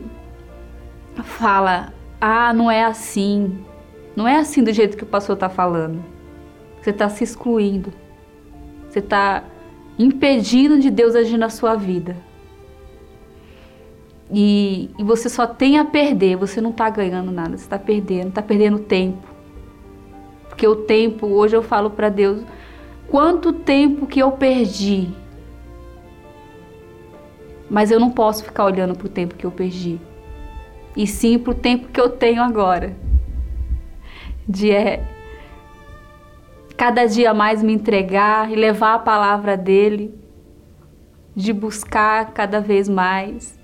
fala 1.23 1.93
ah, 2.27 2.55
não 2.55 2.71
é 2.71 2.83
assim. 2.83 3.59
Não 4.17 4.27
é 4.27 4.39
assim 4.39 4.65
do 4.65 4.73
jeito 4.73 4.97
que 4.97 5.03
o 5.03 5.07
pastor 5.07 5.35
está 5.35 5.51
falando. 5.51 6.03
Você 6.81 6.89
está 6.89 7.07
se 7.09 7.23
excluindo. 7.23 7.93
Você 8.89 9.01
está 9.01 9.45
impedindo 9.99 10.79
de 10.79 10.91
Deus 10.91 11.15
agir 11.15 11.37
na 11.37 11.51
sua 11.51 11.75
vida. 11.75 12.17
E, 14.33 14.89
e 14.99 15.05
você 15.05 15.29
só 15.29 15.47
tem 15.47 15.79
a 15.79 15.85
perder, 15.85 16.37
você 16.37 16.61
não 16.61 16.71
está 16.71 16.89
ganhando 16.89 17.31
nada, 17.31 17.59
você 17.59 17.65
está 17.65 17.79
perdendo, 17.79 18.29
está 18.29 18.41
perdendo 18.41 18.79
tempo. 18.79 19.29
Porque 20.49 20.67
o 20.67 20.77
tempo, 20.77 21.27
hoje 21.27 21.55
eu 21.55 21.63
falo 21.63 21.91
para 21.91 22.09
Deus, 22.09 22.43
quanto 23.15 23.53
tempo 23.53 24.09
que 24.09 24.21
eu 24.21 24.33
perdi. 24.33 25.09
Mas 27.71 27.93
eu 27.93 28.01
não 28.01 28.11
posso 28.11 28.43
ficar 28.43 28.65
olhando 28.65 28.97
para 28.97 29.07
o 29.07 29.09
tempo 29.09 29.37
que 29.37 29.47
eu 29.47 29.53
perdi 29.53 30.01
e 30.97 31.07
sim 31.07 31.39
para 31.39 31.53
o 31.53 31.55
tempo 31.55 31.87
que 31.93 32.01
eu 32.01 32.11
tenho 32.11 32.43
agora. 32.43 32.97
De 34.49 34.73
é, 34.73 35.09
cada 36.77 37.07
dia 37.07 37.33
mais 37.33 37.63
me 37.63 37.73
entregar 37.73 38.51
e 38.51 38.57
levar 38.57 38.95
a 38.95 38.99
palavra 38.99 39.57
dele, 39.57 40.13
de 41.37 41.53
buscar 41.53 42.33
cada 42.33 42.61
vez 42.61 42.89
mais. 42.89 43.57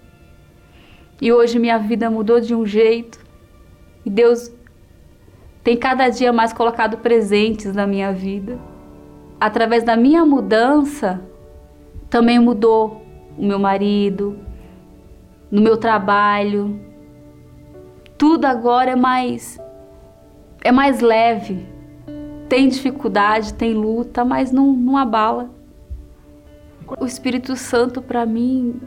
E 1.20 1.32
hoje 1.32 1.58
minha 1.58 1.76
vida 1.76 2.08
mudou 2.08 2.40
de 2.40 2.54
um 2.54 2.64
jeito 2.64 3.18
e 4.06 4.10
Deus 4.10 4.48
tem 5.64 5.76
cada 5.76 6.08
dia 6.08 6.32
mais 6.32 6.52
colocado 6.52 6.98
presentes 6.98 7.74
na 7.74 7.84
minha 7.84 8.12
vida. 8.12 8.69
Através 9.40 9.83
da 9.83 9.96
minha 9.96 10.24
mudança, 10.26 11.20
também 12.11 12.38
mudou 12.38 13.03
o 13.38 13.44
meu 13.44 13.59
marido, 13.59 14.38
no 15.50 15.62
meu 15.62 15.76
trabalho. 15.76 16.79
Tudo 18.18 18.44
agora 18.44 18.90
é 18.90 18.96
mais 18.96 19.59
é 20.62 20.70
mais 20.70 21.00
leve. 21.00 21.66
Tem 22.48 22.68
dificuldade, 22.68 23.55
tem 23.55 23.74
luta, 23.74 24.24
mas 24.24 24.50
não, 24.53 24.72
não 24.72 24.96
abala. 24.96 25.50
O 27.00 27.07
Espírito 27.07 27.55
Santo 27.57 28.03
para 28.03 28.26
mim 28.26 28.81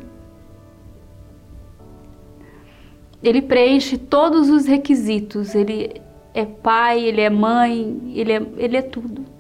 ele 3.24 3.42
preenche 3.42 3.98
todos 3.98 4.50
os 4.50 4.66
requisitos. 4.66 5.56
Ele 5.56 6.02
é 6.34 6.46
pai, 6.46 7.02
ele 7.02 7.22
é 7.22 7.30
mãe, 7.30 8.12
ele 8.13 8.34
é, 8.34 8.42
ele 8.58 8.78
é 8.78 8.82
tudo. 8.82 9.33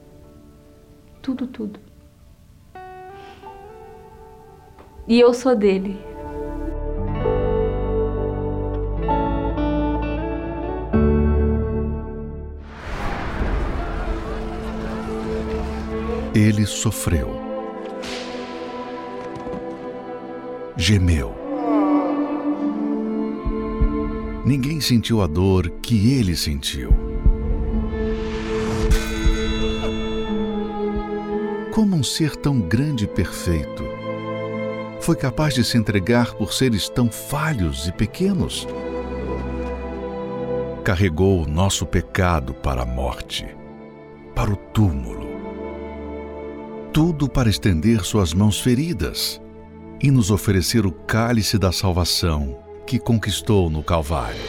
Tudo, 1.23 1.47
tudo. 1.47 1.79
E 5.07 5.17
eu 5.21 5.33
sou 5.33 5.55
dele. 5.55 5.97
Ele 16.35 16.65
sofreu, 16.65 17.29
gemeu. 20.75 21.33
Ninguém 24.45 24.81
sentiu 24.81 25.21
a 25.21 25.27
dor 25.27 25.69
que 25.81 26.15
ele 26.15 26.35
sentiu. 26.35 27.02
Como 31.73 31.95
um 31.95 32.03
ser 32.03 32.35
tão 32.35 32.59
grande 32.59 33.05
e 33.05 33.07
perfeito 33.07 33.83
foi 35.01 35.17
capaz 35.17 35.53
de 35.53 35.65
se 35.65 35.77
entregar 35.77 36.33
por 36.35 36.53
seres 36.53 36.87
tão 36.87 37.11
falhos 37.11 37.87
e 37.87 37.91
pequenos? 37.91 38.65
Carregou 40.83 41.43
o 41.43 41.47
nosso 41.47 41.85
pecado 41.85 42.53
para 42.53 42.83
a 42.83 42.85
morte, 42.85 43.45
para 44.33 44.51
o 44.51 44.55
túmulo 44.55 45.33
tudo 46.93 47.27
para 47.27 47.49
estender 47.49 48.05
suas 48.05 48.35
mãos 48.35 48.61
feridas 48.61 49.41
e 49.99 50.11
nos 50.11 50.29
oferecer 50.29 50.85
o 50.85 50.91
cálice 50.91 51.57
da 51.57 51.71
salvação 51.71 52.55
que 52.85 52.99
conquistou 52.99 53.67
no 53.67 53.81
Calvário. 53.81 54.39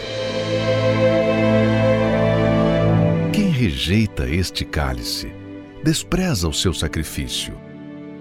Quem 3.32 3.48
rejeita 3.48 4.28
este 4.28 4.62
cálice 4.66 5.32
despreza 5.84 6.48
o 6.48 6.52
seu 6.52 6.74
sacrifício, 6.74 7.54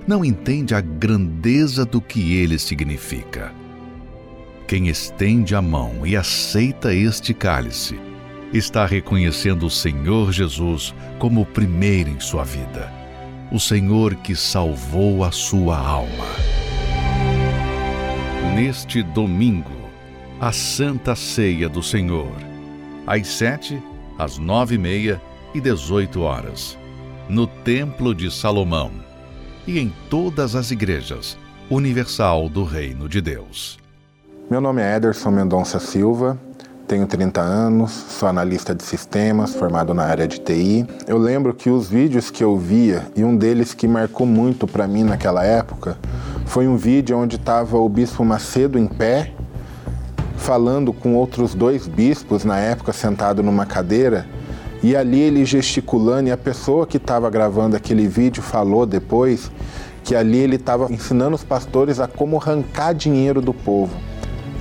não 0.05 0.23
entende 0.23 0.75
a 0.75 0.81
grandeza 0.81 1.83
do 1.83 1.99
que 1.99 2.35
ele 2.35 2.59
significa. 2.59 3.51
Quem 4.67 4.89
estende 4.89 5.55
a 5.55 5.61
mão 5.61 6.05
e 6.05 6.15
aceita 6.15 6.93
este 6.93 7.33
cálice 7.33 7.99
está 8.53 8.85
reconhecendo 8.85 9.65
o 9.65 9.69
Senhor 9.71 10.31
Jesus 10.31 10.93
como 11.17 11.41
o 11.41 11.45
primeiro 11.45 12.11
em 12.11 12.19
sua 12.19 12.43
vida 12.43 13.03
o 13.53 13.59
Senhor 13.59 14.15
que 14.15 14.35
salvou 14.35 15.23
a 15.23 15.31
sua 15.31 15.77
alma. 15.77 16.25
Neste 18.55 19.03
domingo, 19.03 19.69
a 20.41 20.51
Santa 20.51 21.15
Ceia 21.15 21.69
do 21.69 21.83
Senhor, 21.83 22.35
às 23.05 23.27
sete, 23.27 23.79
às 24.17 24.39
nove 24.39 24.73
e 24.73 24.77
meia 24.79 25.21
e 25.53 25.61
dezoito 25.61 26.21
horas, 26.21 26.79
no 27.33 27.47
Templo 27.47 28.13
de 28.13 28.29
Salomão 28.29 28.91
e 29.65 29.79
em 29.79 29.91
todas 30.07 30.55
as 30.55 30.69
igrejas 30.69 31.35
universal 31.67 32.47
do 32.47 32.63
Reino 32.63 33.09
de 33.09 33.21
Deus. 33.21 33.79
Meu 34.51 34.61
nome 34.61 34.83
é 34.83 34.95
Ederson 34.95 35.31
Mendonça 35.31 35.79
Silva, 35.79 36.39
tenho 36.87 37.07
30 37.07 37.41
anos, 37.41 37.91
sou 37.91 38.29
analista 38.29 38.75
de 38.75 38.83
sistemas, 38.83 39.55
formado 39.55 39.95
na 39.95 40.03
área 40.03 40.27
de 40.27 40.37
TI. 40.37 40.85
Eu 41.07 41.17
lembro 41.17 41.55
que 41.55 41.71
os 41.71 41.89
vídeos 41.89 42.29
que 42.29 42.43
eu 42.43 42.55
via, 42.55 43.07
e 43.15 43.23
um 43.23 43.35
deles 43.35 43.73
que 43.73 43.87
marcou 43.87 44.27
muito 44.27 44.67
para 44.67 44.87
mim 44.87 45.03
naquela 45.03 45.43
época, 45.43 45.97
foi 46.45 46.67
um 46.67 46.77
vídeo 46.77 47.17
onde 47.17 47.37
estava 47.37 47.77
o 47.77 47.89
bispo 47.89 48.23
Macedo 48.23 48.77
em 48.77 48.85
pé, 48.85 49.33
falando 50.37 50.93
com 50.93 51.15
outros 51.15 51.55
dois 51.55 51.87
bispos 51.87 52.45
na 52.45 52.59
época, 52.59 52.93
sentado 52.93 53.41
numa 53.41 53.65
cadeira, 53.65 54.27
e 54.83 54.95
ali 54.95 55.21
ele 55.21 55.45
gesticulando, 55.45 56.27
e 56.27 56.31
a 56.31 56.37
pessoa 56.37 56.85
que 56.85 56.97
estava 56.97 57.29
gravando 57.29 57.75
aquele 57.75 58.05
vídeo 58.05 58.43
falou 58.43 58.85
depois 58.85 59.49
que 60.03 60.13
ali 60.13 60.37
ele 60.37 60.57
estava 60.57 60.91
ensinando 60.91 61.35
os 61.35 61.43
pastores 61.43 62.01
a 62.01 62.07
como 62.07 62.37
arrancar 62.37 62.93
dinheiro 62.93 63.41
do 63.41 63.53
povo. 63.53 63.95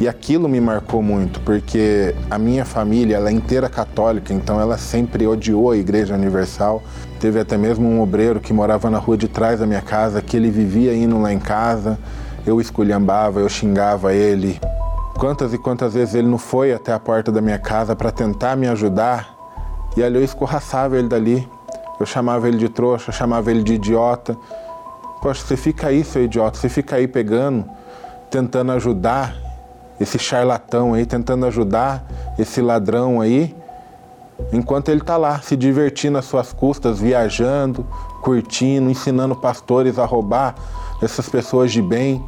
E 0.01 0.09
aquilo 0.09 0.49
me 0.49 0.61
marcou 0.61 1.03
muito, 1.03 1.41
porque 1.41 2.15
a 2.31 2.39
minha 2.39 2.65
família 2.65 3.17
ela 3.17 3.29
é 3.29 3.33
inteira 3.33 3.69
católica, 3.69 4.33
então 4.33 4.61
ela 4.61 4.79
sempre 4.79 5.27
odiou 5.27 5.71
a 5.71 5.77
Igreja 5.77 6.15
Universal. 6.15 6.83
Teve 7.21 7.41
até 7.41 7.57
mesmo 7.57 7.89
um 7.89 8.01
obreiro 8.01 8.41
que 8.41 8.53
morava 8.53 8.89
na 8.91 8.99
rua 8.99 9.17
de 9.17 9.29
trás 9.29 9.61
da 9.61 9.67
minha 9.67 9.83
casa, 9.83 10.23
que 10.23 10.37
ele 10.37 10.51
vivia 10.51 10.95
indo 10.95 11.21
lá 11.21 11.33
em 11.33 11.39
casa. 11.39 11.99
Eu 12.47 12.61
esculhambava, 12.61 13.41
eu 13.41 13.49
xingava 13.49 14.15
ele. 14.15 14.59
Quantas 15.19 15.53
e 15.53 15.59
quantas 15.59 15.95
vezes 15.95 16.15
ele 16.15 16.27
não 16.27 16.39
foi 16.39 16.73
até 16.73 16.93
a 16.93 16.99
porta 16.99 17.31
da 17.31 17.41
minha 17.41 17.59
casa 17.59 17.95
para 17.95 18.11
tentar 18.11 18.57
me 18.57 18.67
ajudar, 18.67 19.37
e 19.97 20.03
ali 20.03 20.17
eu 20.17 20.25
escorraçava 20.25 20.99
ele 20.99 21.09
dali. 21.09 21.49
Eu 22.01 22.07
chamava 22.07 22.49
ele 22.49 22.59
de 22.59 22.69
trouxa, 22.69 23.13
chamava 23.13 23.51
ele 23.51 23.63
de 23.63 23.75
idiota. 23.75 24.37
Poxa, 25.21 25.45
você 25.47 25.57
fica 25.57 25.89
aí, 25.89 26.03
seu 26.03 26.25
idiota, 26.25 26.59
você 26.59 26.69
fica 26.69 26.97
aí 26.97 27.07
pegando, 27.07 27.65
tentando 28.31 28.73
ajudar 28.73 29.37
esse 30.03 30.19
charlatão 30.19 30.95
aí 30.95 31.07
tentando 31.07 31.47
ajudar 31.47 32.05
esse 32.39 32.61
ladrão 32.61 33.21
aí, 33.21 33.55
enquanto 34.53 34.89
ele 34.89 35.01
está 35.01 35.17
lá 35.17 35.41
se 35.41 35.57
divertindo 35.57 36.19
às 36.19 36.25
suas 36.25 36.53
custas, 36.53 36.99
viajando, 36.99 37.87
curtindo, 38.21 38.91
ensinando 38.91 39.37
pastores 39.37 39.99
a 39.99 40.05
roubar 40.05 40.55
essas 41.01 41.29
pessoas 41.29 41.71
de 41.71 41.81
bem. 41.81 42.23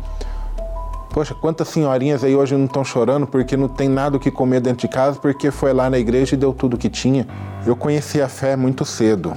Poxa, 1.15 1.33
quantas 1.33 1.69
senhorinhas 1.69 2.25
aí 2.25 2.35
hoje 2.35 2.57
não 2.57 2.65
estão 2.65 2.85
chorando 2.85 3.25
porque 3.25 3.57
não 3.57 3.69
tem 3.69 3.89
nada 3.89 4.17
o 4.17 4.21
que 4.21 4.33
comer 4.33 4.61
dentro 4.61 4.81
de 4.81 4.93
casa 4.93 5.17
porque 5.17 5.53
foi 5.53 5.73
lá 5.73 5.89
na 5.89 5.97
igreja 5.97 6.35
e 6.35 6.37
deu 6.37 6.53
tudo 6.53 6.77
que 6.77 6.89
tinha. 6.91 7.25
Eu 7.65 7.77
conheci 7.77 8.21
a 8.21 8.29
fé 8.29 8.57
muito 8.57 8.85
cedo. 8.85 9.33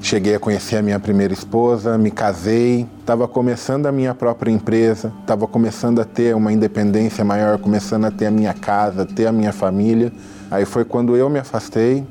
Cheguei 0.00 0.36
a 0.36 0.38
conhecer 0.38 0.76
a 0.76 0.82
minha 0.82 1.00
primeira 1.00 1.32
esposa, 1.34 1.98
me 1.98 2.12
casei, 2.12 2.86
estava 3.00 3.26
começando 3.26 3.86
a 3.86 3.92
minha 3.92 4.14
própria 4.14 4.52
empresa, 4.52 5.12
estava 5.20 5.48
começando 5.48 6.00
a 6.00 6.04
ter 6.04 6.32
uma 6.32 6.52
independência 6.52 7.24
maior, 7.24 7.58
começando 7.58 8.04
a 8.04 8.10
ter 8.12 8.26
a 8.26 8.30
minha 8.30 8.54
casa, 8.54 9.04
ter 9.04 9.26
a 9.26 9.32
minha 9.32 9.52
família. 9.52 10.12
Aí 10.48 10.64
foi 10.64 10.84
quando 10.84 11.16
eu 11.16 11.28
me 11.28 11.40
afastei, 11.40 12.06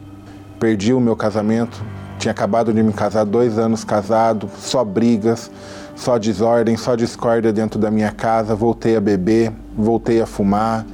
perdi 0.60 0.94
o 0.94 1.00
meu 1.00 1.16
casamento, 1.16 1.82
tinha 2.20 2.34
acabado 2.34 2.74
de 2.74 2.84
me 2.84 2.92
casar, 2.92 3.24
dois 3.24 3.58
anos 3.58 3.86
casado, 3.86 4.50
só 4.58 4.84
brigas, 4.84 5.50
só 5.96 6.18
desordem, 6.18 6.76
só 6.78 6.96
discórdia 6.96 7.54
dentro 7.54 7.80
da 7.80 7.90
minha 7.90 8.12
casa, 8.12 8.54
voltei 8.54 8.96
a 8.96 9.02
beber, 9.02 9.52
voltei 9.76 10.22
a 10.22 10.26
fumar, 10.26 10.86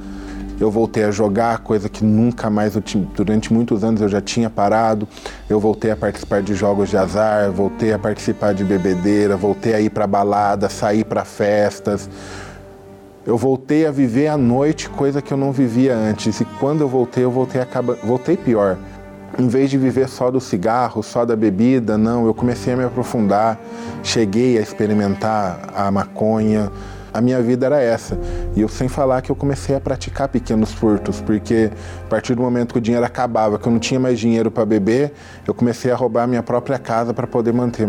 eu 0.62 0.70
voltei 0.70 1.02
a 1.02 1.10
jogar, 1.10 1.58
coisa 1.58 1.88
que 1.88 2.04
nunca 2.04 2.48
mais, 2.48 2.74
durante 3.16 3.52
muitos 3.52 3.82
anos 3.82 4.00
eu 4.00 4.08
já 4.08 4.20
tinha 4.20 4.48
parado. 4.48 5.08
Eu 5.50 5.58
voltei 5.58 5.90
a 5.90 5.96
participar 5.96 6.40
de 6.40 6.54
jogos 6.54 6.88
de 6.88 6.96
azar, 6.96 7.50
voltei 7.50 7.92
a 7.92 7.98
participar 7.98 8.54
de 8.54 8.62
bebedeira, 8.62 9.36
voltei 9.36 9.74
a 9.74 9.80
ir 9.80 9.90
para 9.90 10.06
balada, 10.06 10.68
sair 10.68 11.04
para 11.04 11.24
festas. 11.24 12.08
Eu 13.26 13.36
voltei 13.36 13.86
a 13.86 13.90
viver 13.90 14.28
a 14.28 14.36
noite, 14.36 14.88
coisa 14.88 15.20
que 15.20 15.32
eu 15.32 15.36
não 15.36 15.50
vivia 15.50 15.96
antes. 15.96 16.40
E 16.40 16.44
quando 16.44 16.82
eu 16.82 16.88
voltei, 16.88 17.24
eu 17.24 17.30
voltei, 17.32 17.60
acaba... 17.60 17.98
voltei 18.04 18.36
pior. 18.36 18.78
Em 19.38 19.48
vez 19.48 19.70
de 19.70 19.78
viver 19.78 20.08
só 20.08 20.30
do 20.30 20.40
cigarro, 20.40 21.02
só 21.02 21.24
da 21.24 21.34
bebida, 21.34 21.96
não, 21.96 22.26
eu 22.26 22.34
comecei 22.34 22.74
a 22.74 22.76
me 22.76 22.84
aprofundar. 22.84 23.58
Cheguei 24.02 24.58
a 24.58 24.60
experimentar 24.60 25.70
a 25.74 25.90
maconha, 25.90 26.70
a 27.12 27.20
minha 27.20 27.40
vida 27.42 27.66
era 27.66 27.80
essa. 27.80 28.18
E 28.56 28.60
eu 28.60 28.68
sem 28.68 28.88
falar 28.88 29.20
que 29.22 29.30
eu 29.30 29.36
comecei 29.36 29.74
a 29.74 29.80
praticar 29.80 30.28
pequenos 30.28 30.72
furtos, 30.72 31.20
porque 31.20 31.70
a 32.04 32.08
partir 32.08 32.34
do 32.34 32.42
momento 32.42 32.72
que 32.72 32.78
o 32.78 32.80
dinheiro 32.80 33.04
acabava, 33.04 33.58
que 33.58 33.66
eu 33.66 33.72
não 33.72 33.78
tinha 33.78 34.00
mais 34.00 34.18
dinheiro 34.18 34.50
para 34.50 34.64
beber, 34.64 35.12
eu 35.46 35.54
comecei 35.54 35.90
a 35.90 35.94
roubar 35.94 36.24
a 36.24 36.26
minha 36.26 36.42
própria 36.42 36.78
casa 36.78 37.12
para 37.12 37.26
poder 37.26 37.52
manter, 37.52 37.86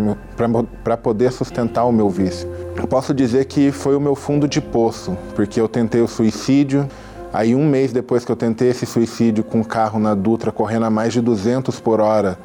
para 0.84 0.98
poder 0.98 1.32
sustentar 1.32 1.86
o 1.86 1.92
meu 1.92 2.10
vício. 2.10 2.50
Eu 2.76 2.88
posso 2.88 3.14
dizer 3.14 3.46
que 3.46 3.72
foi 3.72 3.96
o 3.96 4.02
meu 4.02 4.16
fundo 4.16 4.48
de 4.48 4.60
poço, 4.60 5.18
porque 5.36 5.60
eu 5.60 5.68
tentei 5.68 6.02
o 6.02 6.08
suicídio, 6.08 6.88
Aí, 7.34 7.56
um 7.56 7.68
mês 7.68 7.92
depois 7.92 8.24
que 8.24 8.32
eu 8.32 8.36
tentei 8.36 8.70
esse 8.70 8.86
suicídio 8.86 9.44
com 9.44 9.60
o 9.60 9.66
carro 9.66 10.00
na 10.00 10.14
Dutra 10.14 10.52
correndo 10.52 10.86
a 10.86 10.92
mais 10.92 11.12
de 11.14 11.20
200 11.20 11.80
por 11.80 12.00
hora, 12.00 12.38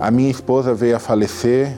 A 0.00 0.10
minha 0.10 0.28
esposa 0.28 0.74
veio 0.74 0.96
a 0.96 0.98
falecer, 0.98 1.72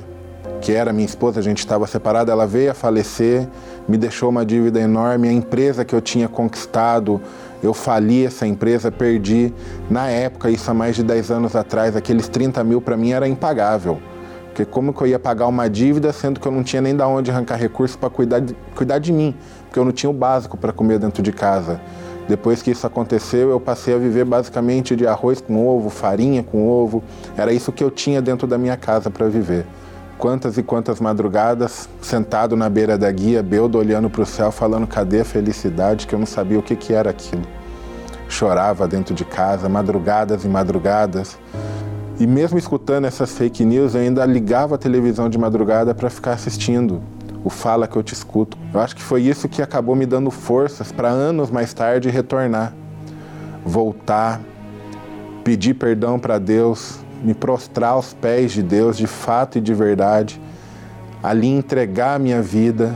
que 0.62 0.72
era 0.72 0.90
minha 0.90 1.04
esposa, 1.04 1.38
a 1.38 1.42
gente 1.42 1.58
estava 1.58 1.86
separado, 1.86 2.30
ela 2.30 2.46
veio 2.46 2.70
a 2.70 2.74
falecer, 2.74 3.46
me 3.86 3.98
deixou 3.98 4.30
uma 4.30 4.46
dívida 4.46 4.80
enorme. 4.80 5.28
A 5.28 5.32
empresa 5.32 5.84
que 5.84 5.94
eu 5.94 6.00
tinha 6.00 6.26
conquistado, 6.26 7.20
eu 7.62 7.74
fali 7.74 8.24
essa 8.24 8.46
empresa, 8.46 8.90
perdi. 8.90 9.52
Na 9.90 10.08
época, 10.08 10.50
isso 10.50 10.70
há 10.70 10.74
mais 10.74 10.96
de 10.96 11.02
10 11.02 11.30
anos 11.30 11.54
atrás, 11.54 11.94
aqueles 11.94 12.26
30 12.26 12.64
mil 12.64 12.80
para 12.80 12.96
mim 12.96 13.12
era 13.12 13.28
impagável. 13.28 14.00
Porque 14.46 14.64
como 14.64 14.94
que 14.94 15.02
eu 15.02 15.06
ia 15.06 15.18
pagar 15.18 15.46
uma 15.48 15.68
dívida 15.68 16.10
sendo 16.14 16.40
que 16.40 16.48
eu 16.48 16.52
não 16.52 16.62
tinha 16.62 16.80
nem 16.80 16.96
da 16.96 17.06
onde 17.06 17.30
arrancar 17.30 17.56
recursos 17.56 17.94
para 17.94 18.08
cuidar, 18.08 18.40
de, 18.40 18.56
cuidar 18.74 18.98
de 18.98 19.12
mim? 19.12 19.34
Porque 19.66 19.78
eu 19.78 19.84
não 19.84 19.92
tinha 19.92 20.08
o 20.08 20.14
básico 20.14 20.56
para 20.56 20.72
comer 20.72 20.98
dentro 20.98 21.22
de 21.22 21.30
casa. 21.30 21.78
Depois 22.28 22.60
que 22.60 22.72
isso 22.72 22.86
aconteceu, 22.86 23.50
eu 23.50 23.60
passei 23.60 23.94
a 23.94 23.98
viver 23.98 24.24
basicamente 24.24 24.96
de 24.96 25.06
arroz 25.06 25.40
com 25.40 25.66
ovo, 25.66 25.90
farinha 25.90 26.42
com 26.42 26.68
ovo. 26.68 27.02
Era 27.36 27.52
isso 27.52 27.70
que 27.70 27.84
eu 27.84 27.90
tinha 27.90 28.20
dentro 28.20 28.46
da 28.48 28.58
minha 28.58 28.76
casa 28.76 29.10
para 29.10 29.28
viver. 29.28 29.64
Quantas 30.18 30.58
e 30.58 30.62
quantas 30.62 30.98
madrugadas, 30.98 31.88
sentado 32.00 32.56
na 32.56 32.68
beira 32.68 32.98
da 32.98 33.10
guia, 33.12 33.42
Beldo 33.42 33.78
olhando 33.78 34.10
para 34.10 34.22
o 34.22 34.26
céu, 34.26 34.50
falando 34.50 34.86
cadê 34.86 35.20
a 35.20 35.24
felicidade, 35.24 36.06
que 36.06 36.14
eu 36.14 36.18
não 36.18 36.26
sabia 36.26 36.58
o 36.58 36.62
que, 36.62 36.74
que 36.74 36.92
era 36.92 37.10
aquilo. 37.10 37.42
Chorava 38.28 38.88
dentro 38.88 39.14
de 39.14 39.24
casa, 39.24 39.68
madrugadas 39.68 40.44
e 40.44 40.48
madrugadas. 40.48 41.38
E 42.18 42.26
mesmo 42.26 42.58
escutando 42.58 43.04
essas 43.04 43.30
fake 43.32 43.64
news, 43.64 43.94
eu 43.94 44.00
ainda 44.00 44.24
ligava 44.24 44.74
a 44.74 44.78
televisão 44.78 45.28
de 45.28 45.38
madrugada 45.38 45.94
para 45.94 46.08
ficar 46.08 46.32
assistindo 46.32 47.02
o 47.44 47.50
Fala 47.50 47.86
que 47.86 47.96
eu 47.96 48.02
te 48.02 48.12
escuto. 48.12 48.56
Eu 48.72 48.80
acho 48.80 48.94
que 48.96 49.02
foi 49.02 49.22
isso 49.22 49.48
que 49.48 49.62
acabou 49.62 49.94
me 49.94 50.06
dando 50.06 50.30
forças 50.30 50.92
para 50.92 51.08
anos 51.08 51.50
mais 51.50 51.72
tarde 51.72 52.10
retornar, 52.10 52.72
voltar, 53.64 54.40
pedir 55.44 55.74
perdão 55.74 56.18
para 56.18 56.38
Deus, 56.38 56.98
me 57.22 57.34
prostrar 57.34 57.92
aos 57.92 58.12
pés 58.12 58.52
de 58.52 58.62
Deus 58.62 58.96
de 58.96 59.06
fato 59.06 59.58
e 59.58 59.60
de 59.60 59.74
verdade, 59.74 60.40
ali 61.22 61.48
entregar 61.48 62.14
a 62.14 62.18
minha 62.18 62.42
vida. 62.42 62.94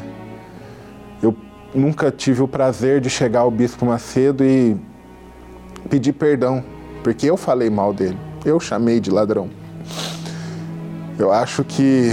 Eu 1.22 1.36
nunca 1.74 2.11
tive 2.11 2.43
o 2.43 2.49
prazer 2.49 3.01
de 3.01 3.09
chegar 3.09 3.41
ao 3.41 3.51
Bispo 3.51 3.86
Macedo 3.86 4.45
e 4.45 4.76
pedir 5.88 6.12
perdão, 6.12 6.64
porque 7.03 7.26
eu 7.26 7.36
falei 7.36 7.70
mal 7.70 7.93
dele 7.93 8.30
eu 8.45 8.59
chamei 8.59 9.01
de 9.01 9.11
ladrão. 9.11 9.51
Eu 11.18 11.32
acho 11.32 11.64
que 11.64 12.11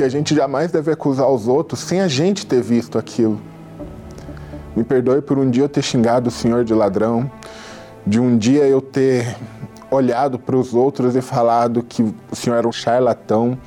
que 0.00 0.04
a 0.04 0.08
gente 0.08 0.34
jamais 0.34 0.72
deve 0.72 0.90
acusar 0.90 1.28
os 1.28 1.46
outros 1.46 1.80
sem 1.80 2.00
a 2.00 2.08
gente 2.08 2.46
ter 2.46 2.62
visto 2.62 2.96
aquilo. 2.96 3.38
Me 4.74 4.82
perdoe 4.82 5.20
por 5.20 5.38
um 5.38 5.50
dia 5.50 5.64
eu 5.64 5.68
ter 5.68 5.82
xingado 5.82 6.30
o 6.30 6.32
senhor 6.32 6.64
de 6.64 6.72
ladrão, 6.72 7.30
de 8.06 8.18
um 8.18 8.38
dia 8.38 8.64
eu 8.64 8.80
ter 8.80 9.36
olhado 9.90 10.38
para 10.38 10.56
os 10.56 10.72
outros 10.72 11.14
e 11.16 11.20
falado 11.20 11.82
que 11.82 12.02
o 12.02 12.34
senhor 12.34 12.56
era 12.56 12.66
um 12.66 12.72
charlatão, 12.72 13.58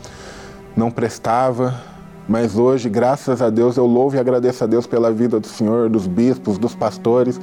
não 0.76 0.90
prestava, 0.90 1.80
mas 2.28 2.58
hoje, 2.58 2.90
graças 2.90 3.40
a 3.40 3.52
Deus, 3.52 3.78
eu 3.78 3.86
louvo 3.86 4.16
e 4.16 4.20
agradeço 4.20 4.64
a 4.64 4.68
Deus 4.68 4.88
pela 4.88 5.12
vida 5.12 5.40
do 5.40 5.48
Senhor, 5.48 5.90
dos 5.90 6.08
bispos, 6.08 6.58
dos 6.58 6.74
pastores, 6.74 7.40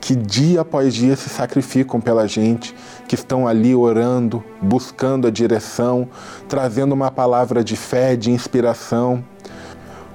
que 0.00 0.14
dia 0.14 0.60
após 0.60 0.94
dia 0.94 1.16
se 1.16 1.30
sacrificam 1.30 2.00
pela 2.00 2.28
gente, 2.28 2.74
que 3.08 3.16
estão 3.16 3.48
ali 3.48 3.74
orando, 3.74 4.44
buscando 4.62 5.26
a 5.26 5.30
direção, 5.30 6.06
trazendo 6.48 6.92
uma 6.92 7.10
palavra 7.10 7.64
de 7.64 7.74
fé, 7.74 8.14
de 8.14 8.30
inspiração. 8.30 9.24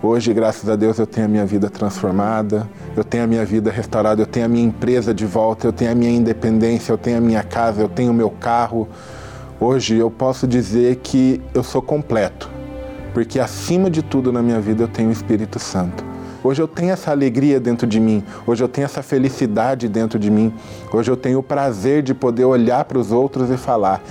Hoje, 0.02 0.34
graças 0.34 0.70
a 0.70 0.76
Deus, 0.76 1.00
eu 1.00 1.08
tenho 1.08 1.26
a 1.26 1.30
minha 1.30 1.46
vida 1.46 1.70
transformada, 1.70 2.70
eu 2.96 3.04
tenho 3.04 3.24
a 3.24 3.28
minha 3.28 3.44
vida 3.44 3.72
restaurada, 3.72 4.22
eu 4.22 4.26
tenho 4.26 4.46
a 4.46 4.50
minha 4.50 4.66
empresa 4.66 5.14
de 5.14 5.26
volta, 5.26 5.68
eu 5.68 5.74
tenho 5.74 5.92
a 5.92 5.96
minha 5.96 6.12
independência, 6.12 6.94
eu 6.94 6.98
tenho 6.98 7.18
a 7.18 7.22
minha 7.22 7.44
casa, 7.44 7.82
eu 7.82 7.90
tenho 7.90 8.12
o 8.12 8.14
meu 8.14 8.30
carro. 8.30 8.88
Hoje 9.60 9.98
eu 9.98 10.12
posso 10.12 10.48
dizer 10.48 10.98
que 10.98 11.42
eu 11.54 11.64
sou 11.64 11.82
completo 11.82 12.54
porque 13.14 13.40
acima 13.40 13.90
de 13.90 14.02
tudo 14.02 14.32
na 14.32 14.42
minha 14.42 14.60
vida 14.60 14.84
eu 14.84 14.88
tenho 14.88 15.10
o 15.10 15.12
Espírito 15.12 15.60
Santo. 15.60 16.13
Hoje 16.44 16.62
eu 16.62 16.68
tenho 16.68 16.92
essa 16.92 17.10
alegria 17.10 17.58
dentro 17.58 17.88
de 17.88 18.00
mim, 18.00 18.22
hoje 18.46 18.62
eu 18.62 18.68
tenho 18.68 18.84
essa 18.84 19.02
felicidade 19.02 19.88
dentro 19.88 20.20
de 20.20 20.30
mim, 20.30 20.54
hoje 20.92 21.10
eu 21.10 21.16
tenho 21.16 21.40
o 21.40 21.44
prazer 21.44 22.04
de 22.04 22.14
poder 22.14 22.44
olhar 22.44 22.84
para 22.84 23.00
os 23.00 23.14
outros 23.14 23.50
e 23.50 23.56
falar: 23.56 24.04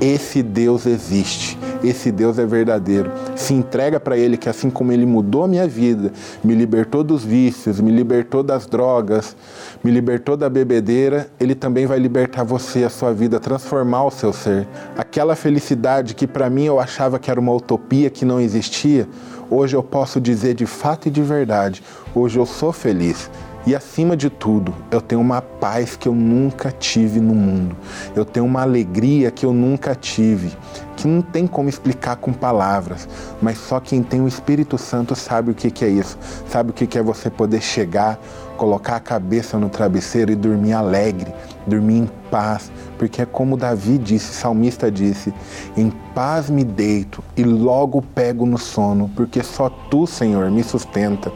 esse 0.00 0.42
Deus 0.42 0.86
existe, 0.86 1.58
esse 1.84 2.10
Deus 2.10 2.38
é 2.38 2.46
verdadeiro. 2.46 3.12
Se 3.36 3.52
entrega 3.52 4.00
para 4.00 4.16
Ele, 4.16 4.36
que 4.36 4.48
assim 4.48 4.70
como 4.70 4.92
Ele 4.92 5.04
mudou 5.04 5.44
a 5.44 5.48
minha 5.48 5.68
vida, 5.68 6.10
me 6.42 6.54
libertou 6.54 7.04
dos 7.04 7.22
vícios, 7.22 7.80
me 7.80 7.90
libertou 7.90 8.42
das 8.42 8.66
drogas, 8.66 9.36
me 9.84 9.90
libertou 9.90 10.36
da 10.36 10.48
bebedeira, 10.48 11.28
Ele 11.38 11.54
também 11.54 11.86
vai 11.86 11.98
libertar 11.98 12.44
você, 12.44 12.82
a 12.84 12.90
sua 12.90 13.12
vida, 13.12 13.38
transformar 13.38 14.04
o 14.04 14.10
seu 14.10 14.32
ser. 14.32 14.66
Aquela 14.96 15.36
felicidade 15.36 16.14
que 16.14 16.26
para 16.26 16.48
mim 16.48 16.64
eu 16.64 16.80
achava 16.80 17.18
que 17.18 17.30
era 17.30 17.38
uma 17.38 17.52
utopia, 17.52 18.08
que 18.08 18.24
não 18.24 18.40
existia, 18.40 19.06
hoje 19.50 19.76
eu 19.76 19.82
posso 19.82 20.20
dizer 20.20 20.54
de 20.54 20.64
fato 20.64 21.08
e 21.08 21.10
de 21.10 21.22
verdade: 21.22 21.82
hoje 22.14 22.38
eu 22.38 22.46
sou 22.46 22.72
feliz. 22.72 23.30
E 23.66 23.76
acima 23.76 24.16
de 24.16 24.30
tudo, 24.30 24.74
eu 24.90 25.02
tenho 25.02 25.20
uma 25.20 25.42
paz 25.42 25.94
que 25.94 26.08
eu 26.08 26.14
nunca 26.14 26.72
tive 26.72 27.20
no 27.20 27.34
mundo. 27.34 27.76
Eu 28.16 28.24
tenho 28.24 28.46
uma 28.46 28.62
alegria 28.62 29.30
que 29.30 29.44
eu 29.44 29.52
nunca 29.52 29.94
tive, 29.94 30.56
que 30.96 31.06
não 31.06 31.20
tem 31.20 31.46
como 31.46 31.68
explicar 31.68 32.16
com 32.16 32.32
palavras, 32.32 33.06
mas 33.40 33.58
só 33.58 33.78
quem 33.78 34.02
tem 34.02 34.22
o 34.22 34.28
Espírito 34.28 34.78
Santo 34.78 35.14
sabe 35.14 35.50
o 35.50 35.54
que 35.54 35.84
é 35.84 35.88
isso. 35.88 36.18
Sabe 36.48 36.70
o 36.70 36.72
que 36.72 36.98
é 36.98 37.02
você 37.02 37.28
poder 37.28 37.60
chegar, 37.60 38.18
colocar 38.56 38.96
a 38.96 39.00
cabeça 39.00 39.58
no 39.58 39.68
travesseiro 39.68 40.32
e 40.32 40.36
dormir 40.36 40.72
alegre, 40.72 41.30
dormir 41.66 41.98
em 41.98 42.10
paz, 42.30 42.72
porque 42.98 43.20
é 43.20 43.26
como 43.26 43.58
Davi 43.58 43.98
disse, 43.98 44.32
salmista 44.32 44.90
disse: 44.90 45.34
Em 45.76 45.90
paz 46.14 46.48
me 46.48 46.64
deito 46.64 47.22
e 47.36 47.44
logo 47.44 48.00
pego 48.00 48.46
no 48.46 48.56
sono, 48.56 49.10
porque 49.14 49.42
só 49.42 49.68
tu, 49.68 50.06
Senhor, 50.06 50.50
me 50.50 50.62
sustenta. 50.62 51.30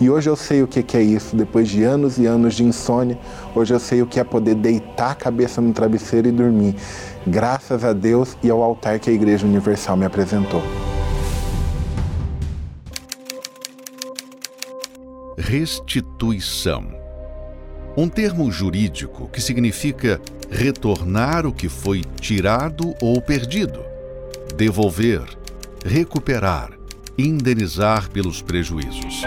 E 0.00 0.08
hoje 0.08 0.30
eu 0.30 0.36
sei 0.36 0.62
o 0.62 0.68
que 0.68 0.96
é 0.96 1.02
isso, 1.02 1.34
depois 1.34 1.68
de 1.68 1.82
anos 1.82 2.18
e 2.18 2.26
anos 2.26 2.54
de 2.54 2.62
insônia, 2.62 3.18
hoje 3.52 3.74
eu 3.74 3.80
sei 3.80 4.00
o 4.00 4.06
que 4.06 4.20
é 4.20 4.24
poder 4.24 4.54
deitar 4.54 5.10
a 5.10 5.14
cabeça 5.14 5.60
no 5.60 5.72
travesseiro 5.72 6.28
e 6.28 6.32
dormir, 6.32 6.76
graças 7.26 7.82
a 7.84 7.92
Deus 7.92 8.36
e 8.40 8.48
ao 8.48 8.62
altar 8.62 9.00
que 9.00 9.10
a 9.10 9.12
Igreja 9.12 9.44
Universal 9.44 9.96
me 9.96 10.06
apresentou. 10.06 10.62
Restituição. 15.36 16.86
Um 17.96 18.08
termo 18.08 18.52
jurídico 18.52 19.28
que 19.32 19.40
significa 19.40 20.20
retornar 20.48 21.44
o 21.44 21.52
que 21.52 21.68
foi 21.68 22.04
tirado 22.20 22.94
ou 23.02 23.20
perdido, 23.20 23.80
devolver, 24.56 25.22
recuperar, 25.84 26.70
indenizar 27.16 28.08
pelos 28.10 28.40
prejuízos. 28.40 29.24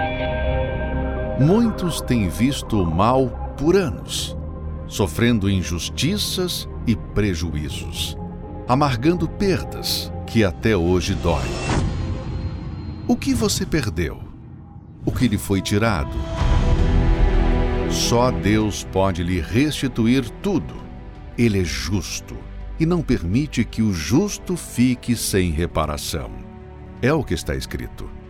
Muitos 1.42 2.02
têm 2.02 2.30
visto 2.30 2.80
o 2.80 2.86
mal 2.86 3.28
por 3.58 3.76
anos, 3.76 4.38
sofrendo 4.86 5.50
injustiças 5.50 6.70
e 6.86 6.96
prejuízos, 6.96 8.16
amargando 8.68 9.28
perdas 9.28 10.14
que 10.28 10.44
até 10.44 10.78
hoje 10.78 11.16
doem. 11.16 11.50
O 13.08 13.16
que 13.18 13.34
você 13.34 13.66
perdeu? 13.66 14.22
O 15.04 15.12
que 15.12 15.28
lhe 15.28 15.38
foi 15.40 15.64
tirado? 15.64 16.16
Só 17.90 18.30
Deus 18.30 18.84
pode 18.92 19.24
lhe 19.24 19.42
restituir 19.42 20.30
tudo. 20.44 20.76
Ele 21.36 21.62
é 21.62 21.64
justo 21.64 22.38
e 22.80 22.86
não 22.86 23.02
permite 23.02 23.66
que 23.66 23.82
o 23.82 23.92
justo 23.92 24.56
fique 24.56 25.16
sem 25.16 25.50
reparação. 25.50 26.30
É 27.02 27.12
o 27.12 27.24
que 27.24 27.34
está 27.34 27.56
escrito 27.56 28.21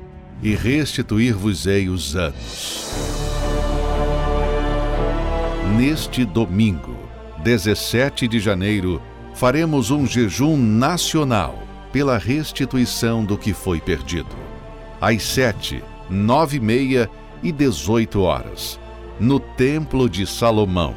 e 0.41 0.55
restituir-vos-ei 0.55 1.89
os 1.89 2.15
anos. 2.15 2.91
Neste 5.77 6.25
domingo, 6.25 6.95
17 7.43 8.27
de 8.27 8.39
janeiro, 8.39 9.01
faremos 9.33 9.91
um 9.91 10.05
jejum 10.05 10.57
nacional 10.57 11.57
pela 11.91 12.17
restituição 12.17 13.23
do 13.23 13.37
que 13.37 13.53
foi 13.53 13.79
perdido. 13.79 14.35
Às 14.99 15.23
sete, 15.23 15.83
nove 16.09 16.57
e 16.57 16.59
meia 16.59 17.09
e 17.41 17.51
dezoito 17.51 18.21
horas, 18.21 18.79
no 19.19 19.39
Templo 19.39 20.09
de 20.09 20.25
Salomão 20.27 20.93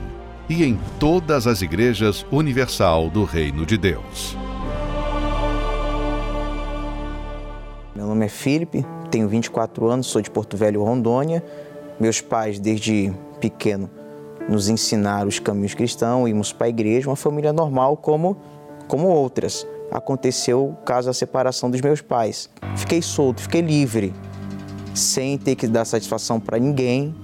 e 0.49 0.63
em 0.65 0.79
todas 0.99 1.47
as 1.47 1.63
igrejas 1.63 2.27
universal 2.31 3.09
do 3.09 3.25
Reino 3.25 3.65
de 3.65 3.79
Deus. 3.79 4.37
Meu 7.95 8.07
nome 8.09 8.27
é 8.27 8.29
Felipe, 8.29 8.85
tenho 9.15 9.29
24 9.29 9.89
anos, 9.89 10.09
sou 10.09 10.21
de 10.21 10.29
Porto 10.29 10.57
Velho, 10.57 10.83
Rondônia. 10.83 11.41
Meus 12.01 12.21
pais, 12.21 12.59
desde 12.59 13.13
pequeno, 13.41 13.89
nos 14.49 14.69
ensinaram 14.69 15.29
os 15.29 15.39
caminhos 15.39 15.73
cristãos, 15.73 16.29
íamos 16.29 16.53
para 16.53 16.67
a 16.67 16.69
igreja, 16.69 17.09
uma 17.09 17.15
família 17.15 17.53
normal 17.53 17.97
como, 17.97 18.37
como 18.89 19.07
outras. 19.07 19.65
Aconteceu 19.93 20.71
o 20.71 20.75
caso 20.85 21.07
da 21.07 21.13
separação 21.13 21.71
dos 21.71 21.81
meus 21.81 22.01
pais. 22.01 22.51
Fiquei 22.75 23.01
solto, 23.01 23.43
fiquei 23.43 23.61
livre, 23.61 24.13
sem 24.93 25.39
ter 25.39 25.55
que 25.55 25.69
dar 25.69 25.85
satisfação 25.85 26.41
para 26.41 26.59
ninguém. 26.59 27.15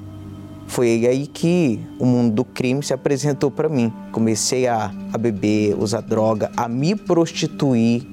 Foi 0.68 1.04
aí 1.08 1.26
que 1.26 1.84
o 1.98 2.06
mundo 2.06 2.32
do 2.32 2.44
crime 2.44 2.84
se 2.84 2.94
apresentou 2.94 3.50
para 3.50 3.68
mim. 3.68 3.92
Comecei 4.12 4.68
a, 4.68 4.92
a 5.12 5.18
beber, 5.18 5.76
usar 5.76 6.02
droga, 6.02 6.52
a 6.56 6.68
me 6.68 6.94
prostituir. 6.94 8.06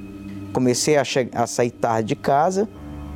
Comecei 0.52 0.98
a, 0.98 1.04
a 1.36 1.46
sair 1.46 1.70
tarde 1.70 2.08
de 2.08 2.16
casa 2.16 2.68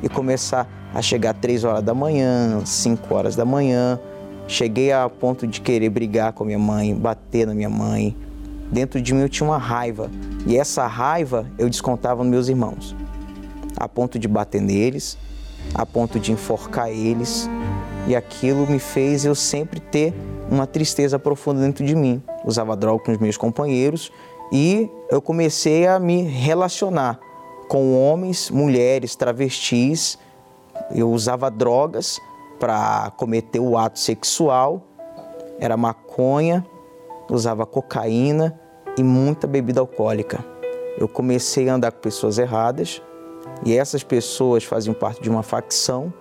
e 0.02 0.08
começar 0.08 0.68
a 0.94 1.00
chegar 1.00 1.34
três 1.34 1.64
horas 1.64 1.82
da 1.82 1.94
manhã, 1.94 2.60
5 2.64 3.14
horas 3.14 3.36
da 3.36 3.44
manhã. 3.44 3.98
Cheguei 4.46 4.92
a 4.92 5.08
ponto 5.08 5.46
de 5.46 5.60
querer 5.60 5.88
brigar 5.88 6.32
com 6.32 6.42
a 6.42 6.46
minha 6.46 6.58
mãe, 6.58 6.94
bater 6.94 7.46
na 7.46 7.54
minha 7.54 7.70
mãe. 7.70 8.16
Dentro 8.70 9.00
de 9.00 9.14
mim 9.14 9.22
eu 9.22 9.28
tinha 9.28 9.48
uma 9.48 9.58
raiva 9.58 10.10
e 10.46 10.56
essa 10.56 10.86
raiva 10.86 11.46
eu 11.58 11.68
descontava 11.68 12.22
nos 12.22 12.30
meus 12.30 12.48
irmãos, 12.48 12.96
a 13.76 13.88
ponto 13.88 14.18
de 14.18 14.26
bater 14.26 14.60
neles, 14.60 15.16
a 15.74 15.86
ponto 15.86 16.18
de 16.18 16.32
enforcar 16.32 16.88
eles. 16.88 17.48
E 18.08 18.16
aquilo 18.16 18.66
me 18.66 18.78
fez 18.78 19.24
eu 19.24 19.34
sempre 19.34 19.78
ter 19.78 20.12
uma 20.50 20.66
tristeza 20.66 21.18
profunda 21.18 21.60
dentro 21.60 21.84
de 21.84 21.94
mim. 21.94 22.20
Usava 22.44 22.76
droga 22.76 23.04
com 23.04 23.12
os 23.12 23.18
meus 23.18 23.36
companheiros 23.36 24.10
e 24.52 24.90
eu 25.08 25.22
comecei 25.22 25.86
a 25.86 25.98
me 25.98 26.22
relacionar 26.22 27.20
com 27.72 27.98
homens, 27.98 28.50
mulheres, 28.50 29.16
travestis. 29.16 30.18
Eu 30.94 31.10
usava 31.10 31.50
drogas 31.50 32.20
para 32.60 33.10
cometer 33.16 33.60
o 33.60 33.78
ato 33.78 33.98
sexual, 33.98 34.86
era 35.58 35.74
maconha, 35.74 36.66
usava 37.30 37.64
cocaína 37.64 38.60
e 38.98 39.02
muita 39.02 39.46
bebida 39.46 39.80
alcoólica. 39.80 40.44
Eu 40.98 41.08
comecei 41.08 41.70
a 41.70 41.74
andar 41.76 41.92
com 41.92 42.00
pessoas 42.00 42.36
erradas 42.36 43.00
e 43.64 43.74
essas 43.74 44.02
pessoas 44.02 44.64
faziam 44.64 44.92
parte 44.92 45.22
de 45.22 45.30
uma 45.30 45.42
facção 45.42 46.12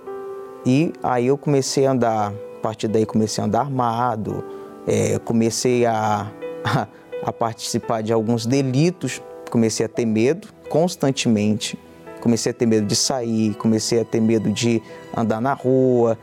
e 0.65 0.93
aí 1.03 1.27
eu 1.27 1.37
comecei 1.37 1.85
a 1.85 1.91
andar, 1.91 2.31
a 2.31 2.61
partir 2.61 2.87
daí 2.87 3.05
comecei 3.05 3.43
a 3.43 3.47
andar 3.47 3.59
armado, 3.59 4.41
é, 4.87 5.19
comecei 5.19 5.85
a, 5.85 6.31
a, 6.63 6.87
a 7.27 7.33
participar 7.33 8.01
de 8.03 8.13
alguns 8.13 8.45
delitos, 8.45 9.21
comecei 9.49 9.85
a 9.85 9.89
ter 9.89 10.05
medo 10.05 10.60
constantemente, 10.71 11.77
comecei 12.21 12.49
a 12.49 12.55
ter 12.55 12.65
medo 12.65 12.87
de 12.87 12.95
sair, 12.95 13.53
comecei 13.55 13.99
a 13.99 14.05
ter 14.05 14.21
medo 14.21 14.49
de 14.49 14.81
andar 15.15 15.41
na 15.41 15.51
rua, 15.53 16.17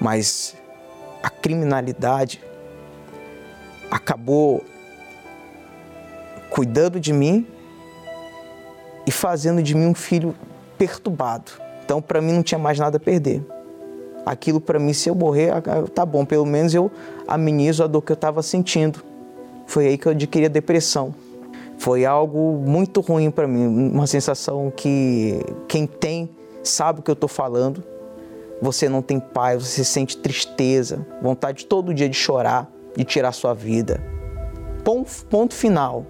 mas 0.00 0.56
a 1.22 1.30
criminalidade 1.30 2.42
acabou 3.88 4.64
cuidando 6.50 6.98
de 6.98 7.12
mim 7.12 7.46
e 9.06 9.12
fazendo 9.12 9.62
de 9.62 9.76
mim 9.76 9.86
um 9.86 9.94
filho 9.94 10.34
perturbado. 10.76 11.52
Então, 11.84 12.02
para 12.02 12.20
mim, 12.20 12.32
não 12.32 12.42
tinha 12.42 12.58
mais 12.58 12.80
nada 12.80 12.96
a 12.96 13.00
perder. 13.00 13.46
Aquilo, 14.26 14.60
para 14.60 14.80
mim, 14.80 14.92
se 14.92 15.08
eu 15.08 15.14
morrer, 15.14 15.52
tá 15.94 16.04
bom, 16.04 16.24
pelo 16.24 16.44
menos 16.44 16.74
eu 16.74 16.90
amenizo 17.28 17.84
a 17.84 17.86
dor 17.86 18.02
que 18.02 18.10
eu 18.10 18.14
estava 18.14 18.42
sentindo. 18.42 19.04
Foi 19.68 19.86
aí 19.86 19.96
que 19.96 20.06
eu 20.06 20.12
adquiri 20.12 20.46
a 20.46 20.48
depressão. 20.48 21.14
Foi 21.80 22.04
algo 22.04 22.62
muito 22.62 23.00
ruim 23.00 23.30
para 23.30 23.48
mim, 23.48 23.66
uma 23.66 24.06
sensação 24.06 24.70
que 24.70 25.40
quem 25.66 25.86
tem 25.86 26.28
sabe 26.62 27.00
o 27.00 27.02
que 27.02 27.10
eu 27.10 27.14
estou 27.14 27.28
falando. 27.28 27.82
Você 28.60 28.86
não 28.86 29.00
tem 29.00 29.18
paz, 29.18 29.62
você 29.66 29.82
sente 29.82 30.18
tristeza, 30.18 31.06
vontade 31.22 31.64
todo 31.64 31.94
dia 31.94 32.06
de 32.06 32.14
chorar, 32.14 32.70
de 32.94 33.02
tirar 33.02 33.32
sua 33.32 33.54
vida. 33.54 33.98
Ponto, 34.84 35.10
ponto 35.30 35.54
final 35.54 36.04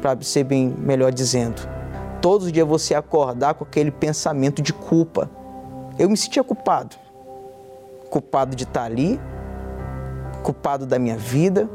para 0.00 0.20
ser 0.22 0.42
bem 0.42 0.74
melhor 0.76 1.12
dizendo. 1.12 1.68
Todos 2.20 2.48
os 2.48 2.52
dias 2.52 2.66
você 2.66 2.92
acordar 2.92 3.54
com 3.54 3.62
aquele 3.62 3.92
pensamento 3.92 4.60
de 4.60 4.72
culpa. 4.72 5.30
Eu 6.00 6.10
me 6.10 6.16
sentia 6.16 6.42
culpado. 6.42 6.96
Culpado 8.10 8.56
de 8.56 8.64
estar 8.64 8.82
ali, 8.82 9.20
culpado 10.42 10.84
da 10.84 10.98
minha 10.98 11.16
vida. 11.16 11.70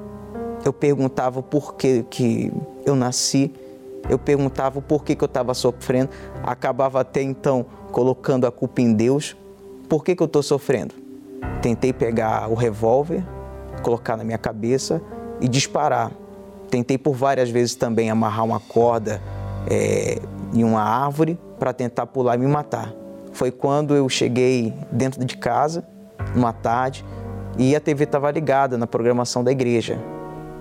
Eu 0.67 0.73
perguntava 0.73 1.41
por 1.41 1.75
que, 1.75 2.03
que 2.09 2.51
eu 2.85 2.95
nasci, 2.95 3.53
eu 4.09 4.19
perguntava 4.19 4.81
por 4.81 5.03
que, 5.03 5.15
que 5.15 5.23
eu 5.23 5.27
estava 5.27 5.53
sofrendo. 5.53 6.09
Acabava 6.43 7.01
até 7.01 7.21
então 7.21 7.65
colocando 7.91 8.45
a 8.45 8.51
culpa 8.51 8.81
em 8.81 8.93
Deus. 8.93 9.35
Por 9.87 10.03
que, 10.03 10.15
que 10.15 10.21
eu 10.21 10.27
estou 10.27 10.43
sofrendo? 10.43 10.93
Tentei 11.61 11.93
pegar 11.93 12.49
o 12.49 12.53
revólver, 12.53 13.23
colocar 13.81 14.17
na 14.17 14.23
minha 14.23 14.37
cabeça 14.37 15.01
e 15.39 15.47
disparar 15.47 16.11
Tentei 16.69 16.97
por 16.97 17.13
várias 17.13 17.49
vezes 17.49 17.75
também 17.75 18.09
amarrar 18.09 18.45
uma 18.45 18.59
corda 18.59 19.21
é, 19.69 20.19
em 20.53 20.63
uma 20.63 20.81
árvore 20.81 21.39
para 21.57 21.73
tentar 21.73 22.05
pular 22.07 22.35
e 22.35 22.39
me 22.39 22.47
matar. 22.47 22.93
Foi 23.31 23.51
quando 23.51 23.95
eu 23.95 24.07
cheguei 24.09 24.73
dentro 24.91 25.23
de 25.23 25.37
casa, 25.37 25.85
uma 26.35 26.51
tarde, 26.51 27.05
e 27.57 27.75
a 27.75 27.79
TV 27.79 28.03
estava 28.03 28.29
ligada 28.31 28.77
na 28.77 28.85
programação 28.85 29.43
da 29.43 29.51
igreja, 29.51 29.97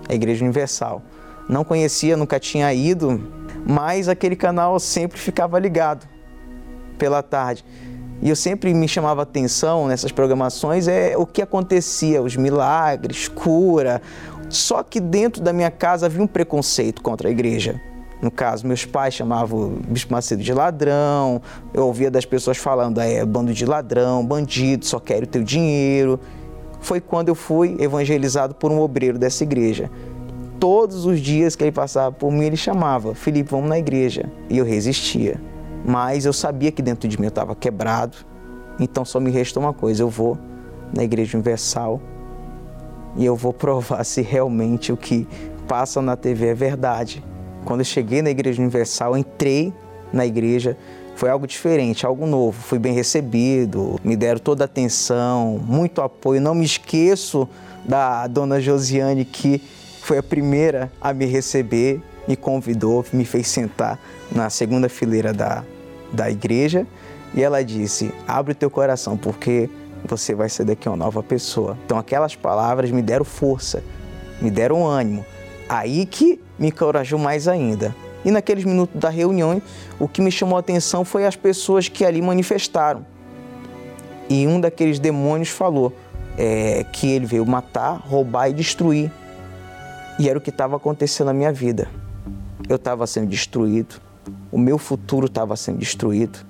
a 0.08 0.14
Igreja 0.14 0.44
Universal. 0.44 1.02
Não 1.48 1.64
conhecia, 1.64 2.16
nunca 2.16 2.40
tinha 2.40 2.72
ido, 2.74 3.20
mas 3.66 4.08
aquele 4.08 4.36
canal 4.36 4.78
sempre 4.80 5.18
ficava 5.18 5.58
ligado 5.58 6.06
pela 6.98 7.22
tarde. 7.22 7.64
E 8.22 8.30
eu 8.30 8.36
sempre 8.36 8.72
me 8.72 8.88
chamava 8.88 9.22
atenção 9.22 9.86
nessas 9.86 10.10
programações 10.10 10.88
é 10.88 11.16
o 11.16 11.26
que 11.26 11.42
acontecia, 11.42 12.22
os 12.22 12.34
milagres, 12.34 13.28
cura, 13.28 14.00
só 14.48 14.82
que 14.82 15.00
dentro 15.00 15.42
da 15.42 15.52
minha 15.52 15.70
casa 15.70 16.06
havia 16.06 16.22
um 16.22 16.26
preconceito 16.26 17.02
contra 17.02 17.28
a 17.28 17.30
igreja. 17.30 17.80
No 18.22 18.30
caso, 18.30 18.66
meus 18.66 18.86
pais 18.86 19.12
chamavam 19.12 19.58
o 19.58 19.68
Bispo 19.88 20.12
Macedo 20.12 20.42
de 20.42 20.52
ladrão, 20.52 21.42
eu 21.74 21.86
ouvia 21.86 22.10
das 22.10 22.24
pessoas 22.24 22.56
falando, 22.56 22.98
é 22.98 23.24
bando 23.26 23.52
de 23.52 23.66
ladrão, 23.66 24.24
bandido, 24.24 24.86
só 24.86 24.98
quero 24.98 25.24
o 25.24 25.28
teu 25.28 25.42
dinheiro. 25.42 26.18
Foi 26.80 27.00
quando 27.00 27.28
eu 27.28 27.34
fui 27.34 27.76
evangelizado 27.80 28.54
por 28.54 28.70
um 28.70 28.80
obreiro 28.80 29.18
dessa 29.18 29.44
igreja. 29.44 29.90
Todos 30.60 31.04
os 31.04 31.20
dias 31.20 31.54
que 31.54 31.64
ele 31.64 31.72
passava 31.72 32.12
por 32.12 32.30
mim, 32.32 32.44
ele 32.44 32.56
chamava, 32.56 33.14
Felipe, 33.14 33.50
vamos 33.50 33.68
na 33.68 33.78
igreja. 33.78 34.30
E 34.48 34.58
eu 34.58 34.64
resistia. 34.64 35.40
Mas 35.84 36.24
eu 36.24 36.32
sabia 36.32 36.72
que 36.72 36.82
dentro 36.82 37.08
de 37.08 37.18
mim 37.18 37.26
eu 37.26 37.30
estava 37.30 37.54
quebrado, 37.54 38.16
então 38.80 39.04
só 39.04 39.20
me 39.20 39.30
restou 39.30 39.62
uma 39.62 39.72
coisa, 39.72 40.02
eu 40.02 40.08
vou 40.08 40.36
na 40.92 41.04
Igreja 41.04 41.36
Universal 41.36 42.00
e 43.16 43.24
eu 43.24 43.36
vou 43.36 43.52
provar 43.54 44.02
se 44.04 44.20
realmente 44.20 44.92
o 44.92 44.96
que 44.96 45.26
passa 45.68 46.02
na 46.02 46.16
TV 46.16 46.48
é 46.48 46.54
verdade. 46.54 47.24
Quando 47.64 47.80
eu 47.80 47.84
cheguei 47.84 48.20
na 48.20 48.30
Igreja 48.30 48.60
Universal, 48.60 49.16
entrei 49.16 49.72
na 50.12 50.24
igreja, 50.24 50.76
foi 51.16 51.30
algo 51.30 51.46
diferente, 51.46 52.06
algo 52.06 52.26
novo. 52.26 52.62
Fui 52.62 52.78
bem 52.78 52.92
recebido, 52.92 53.98
me 54.04 54.14
deram 54.14 54.38
toda 54.38 54.64
a 54.64 54.66
atenção, 54.66 55.58
muito 55.66 56.02
apoio. 56.02 56.40
Não 56.40 56.54
me 56.54 56.64
esqueço 56.64 57.48
da 57.84 58.26
dona 58.26 58.60
Josiane, 58.60 59.24
que 59.24 59.60
foi 60.02 60.18
a 60.18 60.22
primeira 60.22 60.92
a 61.00 61.12
me 61.12 61.24
receber, 61.24 62.00
me 62.28 62.36
convidou, 62.36 63.04
me 63.12 63.24
fez 63.24 63.48
sentar 63.48 63.98
na 64.30 64.50
segunda 64.50 64.88
fileira 64.88 65.32
da, 65.32 65.64
da 66.12 66.30
igreja 66.30 66.86
e 67.34 67.42
ela 67.42 67.64
disse: 67.64 68.12
Abre 68.28 68.52
o 68.52 68.54
teu 68.54 68.70
coração, 68.70 69.16
porque 69.16 69.70
você 70.04 70.34
vai 70.34 70.50
ser 70.50 70.64
daqui 70.64 70.86
uma 70.86 70.96
nova 70.96 71.22
pessoa. 71.22 71.78
Então 71.86 71.98
aquelas 71.98 72.36
palavras 72.36 72.90
me 72.90 73.00
deram 73.00 73.24
força, 73.24 73.82
me 74.40 74.50
deram 74.50 74.86
ânimo. 74.86 75.24
Aí 75.66 76.04
que 76.04 76.38
me 76.58 76.68
encorajou 76.68 77.18
mais 77.18 77.48
ainda. 77.48 77.94
E 78.26 78.30
naqueles 78.32 78.64
minutos 78.64 79.00
da 79.00 79.08
reunião, 79.08 79.62
o 80.00 80.08
que 80.08 80.20
me 80.20 80.32
chamou 80.32 80.56
a 80.56 80.60
atenção 80.60 81.04
foi 81.04 81.24
as 81.24 81.36
pessoas 81.36 81.88
que 81.88 82.04
ali 82.04 82.20
manifestaram. 82.20 83.06
E 84.28 84.48
um 84.48 84.60
daqueles 84.60 84.98
demônios 84.98 85.48
falou 85.48 85.92
é, 86.36 86.84
que 86.92 87.08
ele 87.08 87.24
veio 87.24 87.46
matar, 87.46 87.94
roubar 88.04 88.48
e 88.50 88.52
destruir. 88.52 89.12
E 90.18 90.28
era 90.28 90.36
o 90.36 90.42
que 90.42 90.50
estava 90.50 90.74
acontecendo 90.74 91.28
na 91.28 91.32
minha 91.32 91.52
vida. 91.52 91.88
Eu 92.68 92.74
estava 92.74 93.06
sendo 93.06 93.28
destruído, 93.28 94.00
o 94.50 94.58
meu 94.58 94.76
futuro 94.76 95.26
estava 95.26 95.54
sendo 95.54 95.78
destruído 95.78 96.40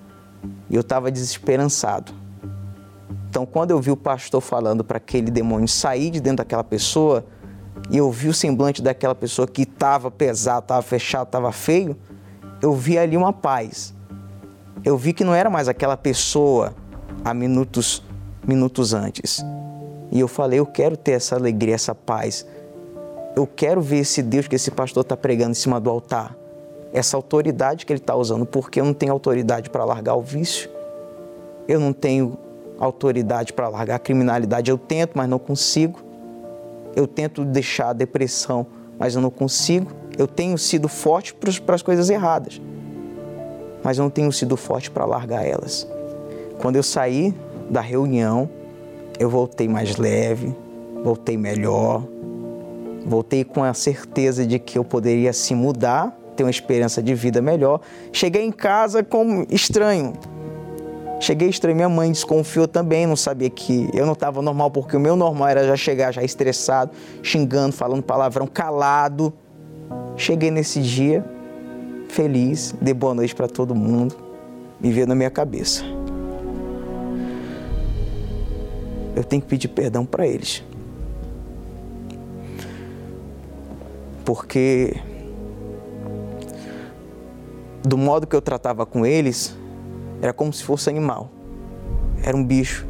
e 0.71 0.75
eu 0.75 0.81
estava 0.81 1.11
desesperançado. 1.11 2.11
Então, 3.29 3.45
quando 3.45 3.73
eu 3.73 3.81
vi 3.83 3.91
o 3.91 3.97
pastor 3.99 4.41
falando 4.41 4.83
para 4.83 4.97
aquele 4.97 5.31
demônio 5.31 5.69
sair 5.69 6.09
de 6.09 6.21
dentro 6.23 6.39
daquela 6.39 6.65
pessoa, 6.65 7.27
e 7.91 7.99
eu 7.99 8.11
vi 8.11 8.29
o 8.29 8.35
semblante 8.35 8.83
daquela 8.83 9.15
pessoa 9.15 9.47
que 9.47 9.63
estava 9.63 10.11
pesado, 10.11 10.65
estava 10.65 10.83
fechado, 10.83 11.27
estava 11.27 11.53
feio, 11.53 11.97
eu 12.61 12.73
vi 12.73 12.99
ali 12.99 13.17
uma 13.17 13.33
paz. 13.33 13.95
Eu 14.85 14.97
vi 14.97 15.13
que 15.13 15.25
não 15.25 15.35
era 15.35 15.51
mais 15.51 15.69
aquela 15.69 15.97
pessoa 15.97 16.75
há 17.25 17.33
minutos, 17.35 18.03
minutos 18.47 18.95
antes. 18.95 19.45
E 20.11 20.21
eu 20.21 20.29
falei, 20.29 20.59
eu 20.59 20.67
quero 20.67 20.97
ter 20.97 21.13
essa 21.13 21.35
alegria, 21.37 21.75
essa 21.75 21.95
paz. 21.95 22.47
Eu 23.35 23.47
quero 23.47 23.81
ver 23.81 23.99
esse 23.99 24.23
Deus 24.23 24.49
que 24.49 24.57
esse 24.57 24.71
pastor 24.71 25.03
está 25.03 25.17
pregando 25.17 25.51
em 25.51 25.55
cima 25.55 25.81
do 25.81 25.91
altar. 25.91 26.37
Essa 26.93 27.17
autoridade 27.17 27.85
que 27.85 27.93
ele 27.93 28.01
está 28.01 28.15
usando, 28.15 28.47
porque 28.47 28.81
eu 28.81 28.85
não 28.85 28.95
tenho 28.95 29.13
autoridade 29.13 29.69
para 29.69 29.85
largar 29.85 30.15
o 30.15 30.23
vício. 30.23 30.71
Eu 31.69 31.81
não 31.81 31.93
tenho 31.93 32.39
autoridade 32.79 33.53
para 33.53 33.69
largar 33.69 33.97
a 33.97 33.99
criminalidade. 33.99 34.71
Eu 34.71 34.79
tento, 34.79 35.13
mas 35.15 35.29
não 35.29 35.39
consigo. 35.39 36.06
Eu 36.97 37.07
tento 37.07 37.45
deixar 37.45 37.91
a 37.91 37.93
depressão, 37.93 38.67
mas 38.99 39.15
eu 39.15 39.21
não 39.21 39.31
consigo. 39.31 39.93
Eu 40.19 40.27
tenho 40.27 40.57
sido 40.57 40.89
forte 40.89 41.35
para 41.35 41.75
as 41.75 41.83
coisas 41.83 42.09
erradas, 42.09 42.61
mas 43.85 43.99
eu 43.99 44.05
não 44.05 44.11
tenho 44.11 44.33
sido 44.33 44.57
forte 44.57 44.91
para 44.91 45.05
largar 45.05 45.47
elas. 45.47 45.87
Quando 46.59 46.77
eu 46.77 46.83
saí 46.83 47.35
da 47.69 47.83
reunião, 47.83 48.49
eu 49.19 49.29
voltei 49.29 49.69
mais 49.69 49.97
leve, 49.97 50.57
voltei 51.05 51.37
melhor, 51.37 52.03
voltei 53.05 53.45
com 53.45 53.63
a 53.63 53.75
certeza 53.75 54.47
de 54.47 54.59
que 54.59 54.79
eu 54.79 54.85
poderia 54.85 55.35
se 55.35 55.55
mudar, 55.55 56.19
ter 56.35 56.45
uma 56.45 56.51
experiência 56.51 57.03
de 57.03 57.15
vida 57.15 57.43
melhor. 57.43 57.81
Cheguei 58.11 58.43
em 58.43 58.53
casa 58.53 59.05
como 59.05 59.47
estranho. 59.51 60.15
Cheguei 61.19 61.49
estranho, 61.49 61.75
minha 61.75 61.89
mãe 61.89 62.13
desconfiou 62.13 62.69
também, 62.69 63.07
não 63.07 63.17
sabia 63.17 63.49
que 63.49 63.89
eu 63.95 64.05
não 64.05 64.13
estava 64.13 64.43
normal, 64.43 64.71
porque 64.71 64.97
o 64.97 65.01
meu 65.01 65.17
normal 65.17 65.49
era 65.49 65.67
já 65.67 65.77
chegar 65.77 66.13
já 66.13 66.23
estressado, 66.23 66.93
xingando, 67.23 67.73
falando 67.73 68.03
palavrão, 68.03 68.47
calado. 68.47 69.33
Cheguei 70.17 70.51
nesse 70.51 70.81
dia 70.81 71.25
feliz, 72.09 72.75
dei 72.81 72.95
boa 72.95 73.15
noite 73.15 73.35
para 73.35 73.49
todo 73.49 73.75
mundo, 73.75 74.17
me 74.81 74.93
veio 74.93 75.07
na 75.07 75.15
minha 75.15 75.31
cabeça. 75.31 75.83
Eu 79.15 79.25
tenho 79.25 79.41
que 79.41 79.49
pedir 79.49 79.69
perdão 79.69 80.05
para 80.05 80.27
eles. 80.27 80.63
Porque 84.25 84.97
do 87.83 87.97
modo 87.97 88.27
que 88.27 88.35
eu 88.35 88.43
tratava 88.43 88.85
com 88.85 89.07
eles, 89.07 89.57
era 90.21 90.33
como 90.33 90.53
se 90.53 90.63
fosse 90.63 90.89
animal. 90.89 91.31
Era 92.23 92.37
um 92.37 92.45
bicho. 92.45 92.87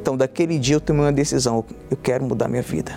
Então, 0.00 0.16
daquele 0.16 0.58
dia 0.58 0.76
eu 0.76 0.80
tomei 0.80 1.02
uma 1.02 1.12
decisão: 1.12 1.64
eu 1.90 1.96
quero 1.96 2.24
mudar 2.24 2.48
minha 2.48 2.62
vida. 2.62 2.92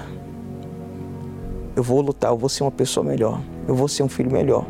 Eu 1.76 1.84
vou 1.84 2.02
lutar, 2.02 2.32
eu 2.32 2.38
vou 2.38 2.50
ser 2.50 2.64
uma 2.64 2.72
pessoa 2.72 3.06
melhor. 3.06 3.42
Eu 3.68 3.74
vou 3.74 3.88
ser 3.88 4.04
um 4.04 4.10
filho 4.10 4.32
melhor. 4.32 4.66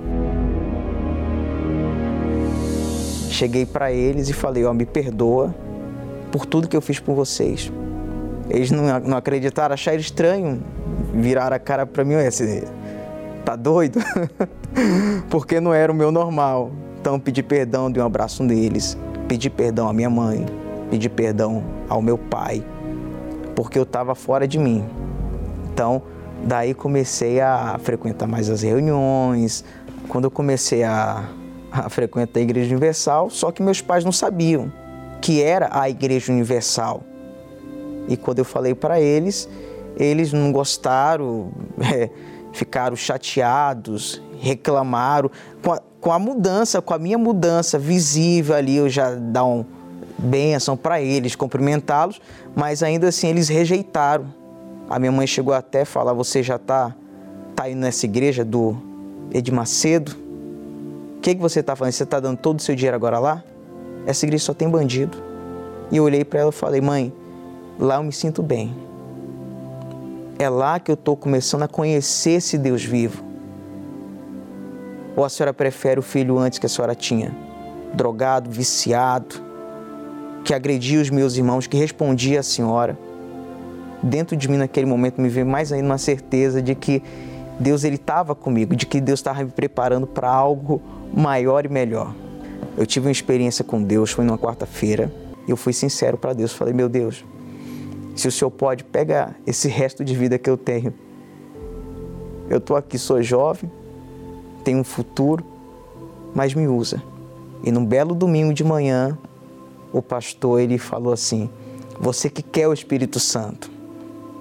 Cheguei 3.30 3.66
para 3.66 3.92
eles 3.92 4.30
e 4.30 4.34
falei: 4.34 4.66
Ó, 4.66 4.72
oh, 4.72 4.74
me 4.74 4.86
perdoa 4.86 5.54
por 6.32 6.46
tudo 6.46 6.68
que 6.68 6.78
eu 6.78 6.82
fiz 6.82 7.00
por 7.00 7.16
vocês. 7.16 7.72
Eles 8.50 8.72
não, 8.72 9.00
não 9.00 9.18
acreditaram, 9.18 9.74
acharam 9.74 10.00
estranho, 10.00 10.62
viraram 11.14 11.56
a 11.56 11.60
cara 11.60 11.86
para 11.86 12.04
mim: 12.04 12.14
esse 12.16 12.64
tá 13.46 13.56
doido? 13.56 14.00
Porque 15.30 15.60
não 15.60 15.74
era 15.74 15.92
o 15.92 15.96
meu 15.96 16.12
normal. 16.12 16.72
Então 17.00 17.20
pedi 17.20 17.41
perdão 17.41 17.89
de 17.91 18.00
um 18.00 18.06
abraço 18.06 18.43
neles, 18.43 18.97
pedi 19.28 19.50
perdão 19.50 19.88
à 19.88 19.93
minha 19.93 20.10
mãe, 20.10 20.45
pedi 20.89 21.08
perdão 21.08 21.64
ao 21.88 22.02
meu 22.02 22.18
pai, 22.18 22.64
porque 23.56 23.80
eu 23.80 23.84
estava 23.84 24.14
fora 24.14 24.47
de 24.47 24.60
mim. 24.60 24.84
Então, 25.72 26.02
daí 26.43 26.74
comecei 26.74 27.39
a 27.39 27.80
frequentar 27.82 28.28
mais 28.28 28.50
as 28.50 28.64
reuniões. 28.64 29.64
Quando 30.10 30.26
eu 30.26 30.32
comecei 30.32 30.84
a, 30.84 31.30
a 31.72 31.89
frequentar 31.89 32.41
a 32.41 32.43
Igreja 32.43 32.70
Universal, 32.70 33.30
só 33.30 33.50
que 33.52 33.64
meus 33.64 33.80
pais 33.80 34.04
não 34.04 34.12
sabiam 34.12 34.72
que 35.22 35.41
era 35.41 35.70
a 35.72 35.89
Igreja 35.89 36.34
Universal. 36.34 37.04
E 38.10 38.18
quando 38.18 38.39
eu 38.39 38.45
falei 38.45 38.74
para 38.74 39.00
eles, 39.00 39.47
eles 39.95 40.34
não 40.34 40.52
gostaram, 40.52 41.52
é, 41.80 42.10
ficaram 42.52 42.95
chateados, 42.95 44.22
reclamaram. 44.39 45.30
Com 46.02 46.12
a, 46.12 46.20
mudança, 46.20 46.82
com 46.82 46.93
a 46.93 47.00
minha 47.00 47.18
mudança 47.18 47.78
visível 47.78 48.56
ali, 48.56 48.78
eu 48.78 48.89
já 48.89 49.16
dar 49.16 49.45
um 49.45 49.66
bênção 50.18 50.76
para 50.76 51.02
eles, 51.02 51.36
cumprimentá-los, 51.36 52.22
mas 52.56 52.84
ainda 52.84 53.08
assim 53.08 53.28
eles 53.28 53.47
rejeitaram. 53.47 54.26
A 54.89 54.97
minha 54.97 55.12
mãe 55.12 55.28
chegou 55.28 55.54
até 55.54 55.86
falar: 55.86 56.14
Você 56.14 56.41
já 56.41 56.56
está 56.56 56.95
tá 57.56 57.70
indo 57.70 57.80
nessa 57.80 58.06
igreja 58.06 58.43
do 58.43 58.78
Ed 59.32 59.52
Macedo? 59.52 60.16
O 61.18 61.22
que, 61.22 61.36
que 61.36 61.41
você 61.41 61.60
está 61.60 61.76
fazendo? 61.76 61.93
Você 61.93 62.04
está 62.04 62.20
dando 62.20 62.38
todo 62.38 62.60
o 62.60 62.62
seu 62.62 62.76
dinheiro 62.76 62.95
agora 62.95 63.20
lá? 63.20 63.43
Essa 64.06 64.26
igreja 64.26 64.45
só 64.45 64.54
tem 64.54 64.70
bandido. 64.70 65.18
E 65.91 65.97
eu 65.97 66.04
olhei 66.04 66.24
para 66.24 66.39
ela 66.39 66.50
e 66.50 66.54
falei: 66.54 66.82
Mãe, 66.82 67.14
lá 67.78 67.95
eu 67.95 68.04
me 68.04 68.12
sinto 68.12 68.41
bem. 68.41 68.74
É 70.38 70.47
lá 70.47 70.80
que 70.80 70.89
eu 70.89 70.93
estou 70.93 71.18
começando 71.18 71.64
a 71.64 71.68
conhecer 71.68 72.32
esse 72.32 72.58
Deus 72.58 72.84
vivo. 72.84 73.28
Ou 75.20 75.26
a 75.26 75.30
senhora 75.30 75.53
prefere 75.53 75.99
o 75.99 76.01
filho 76.01 76.38
antes 76.38 76.59
que 76.59 76.65
a 76.65 76.70
senhora 76.70 76.95
tinha? 76.95 77.36
Drogado, 77.93 78.49
viciado, 78.49 79.36
que 80.45 80.53
agredia 80.53 81.01
os 81.01 81.09
meus 81.09 81.36
irmãos, 81.36 81.67
que 81.67 81.76
respondia 81.76 82.39
à 82.39 82.43
senhora. 82.43 82.97
Dentro 84.01 84.38
de 84.38 84.49
mim 84.49 84.55
naquele 84.55 84.86
momento 84.86 85.20
me 85.20 85.28
veio 85.28 85.45
mais 85.45 85.74
ainda 85.74 85.86
uma 85.86 85.97
certeza 85.97 86.61
de 86.61 86.74
que 86.74 87.03
Deus 87.59 87.84
ele 87.84 87.97
estava 87.97 88.34
comigo, 88.34 88.74
de 88.78 88.86
que 88.86 89.01
Deus 89.01 89.20
estava 89.20 89.43
me 89.43 89.51
preparando 89.51 90.07
para 90.07 90.30
algo 90.30 90.82
maior 91.13 91.65
e 91.65 91.67
melhor. 91.67 92.15
Eu 92.78 92.86
tive 92.86 93.07
uma 93.07 93.11
experiência 93.11 93.61
com 93.61 93.84
Deus, 93.84 94.11
foi 94.11 94.24
numa 94.24 94.38
quarta-feira, 94.38 95.11
e 95.45 95.51
eu 95.51 95.57
fui 95.57 95.74
sincero 95.74 96.17
para 96.17 96.32
Deus, 96.32 96.53
falei: 96.53 96.74
"Meu 96.74 96.88
Deus, 96.88 97.26
se 98.15 98.26
o 98.26 98.32
Senhor 98.32 98.51
pode, 98.51 98.86
pega 98.86 99.36
esse 99.45 99.67
resto 99.67 100.01
de 100.05 100.15
vida 100.15 100.39
que 100.39 100.49
eu 100.49 100.55
tenho. 100.55 100.93
Eu 102.49 102.59
estou 102.59 102.78
aqui, 102.78 102.97
sou 102.97 103.22
jovem, 103.22 103.70
tem 104.70 104.76
um 104.76 104.84
futuro, 104.84 105.43
mas 106.36 106.53
me 106.53 106.67
usa. 106.67 107.01
E 107.63 107.72
num 107.72 107.84
belo 107.84 108.13
domingo 108.13 108.53
de 108.53 108.63
manhã, 108.63 109.17
o 109.91 109.99
pastor 109.99 110.61
ele 110.61 110.78
falou 110.78 111.11
assim: 111.11 111.49
Você 111.99 112.30
que 112.30 112.43
quer 112.43 112.67
o 112.67 112.74
Espírito 112.74 113.20
Santo, 113.20 113.72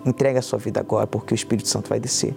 entrega 0.04 0.40
a 0.40 0.42
sua 0.42 0.58
vida 0.58 0.80
agora, 0.80 1.06
porque 1.06 1.32
o 1.32 1.34
Espírito 1.34 1.66
Santo 1.66 1.88
vai 1.88 1.98
descer. 1.98 2.36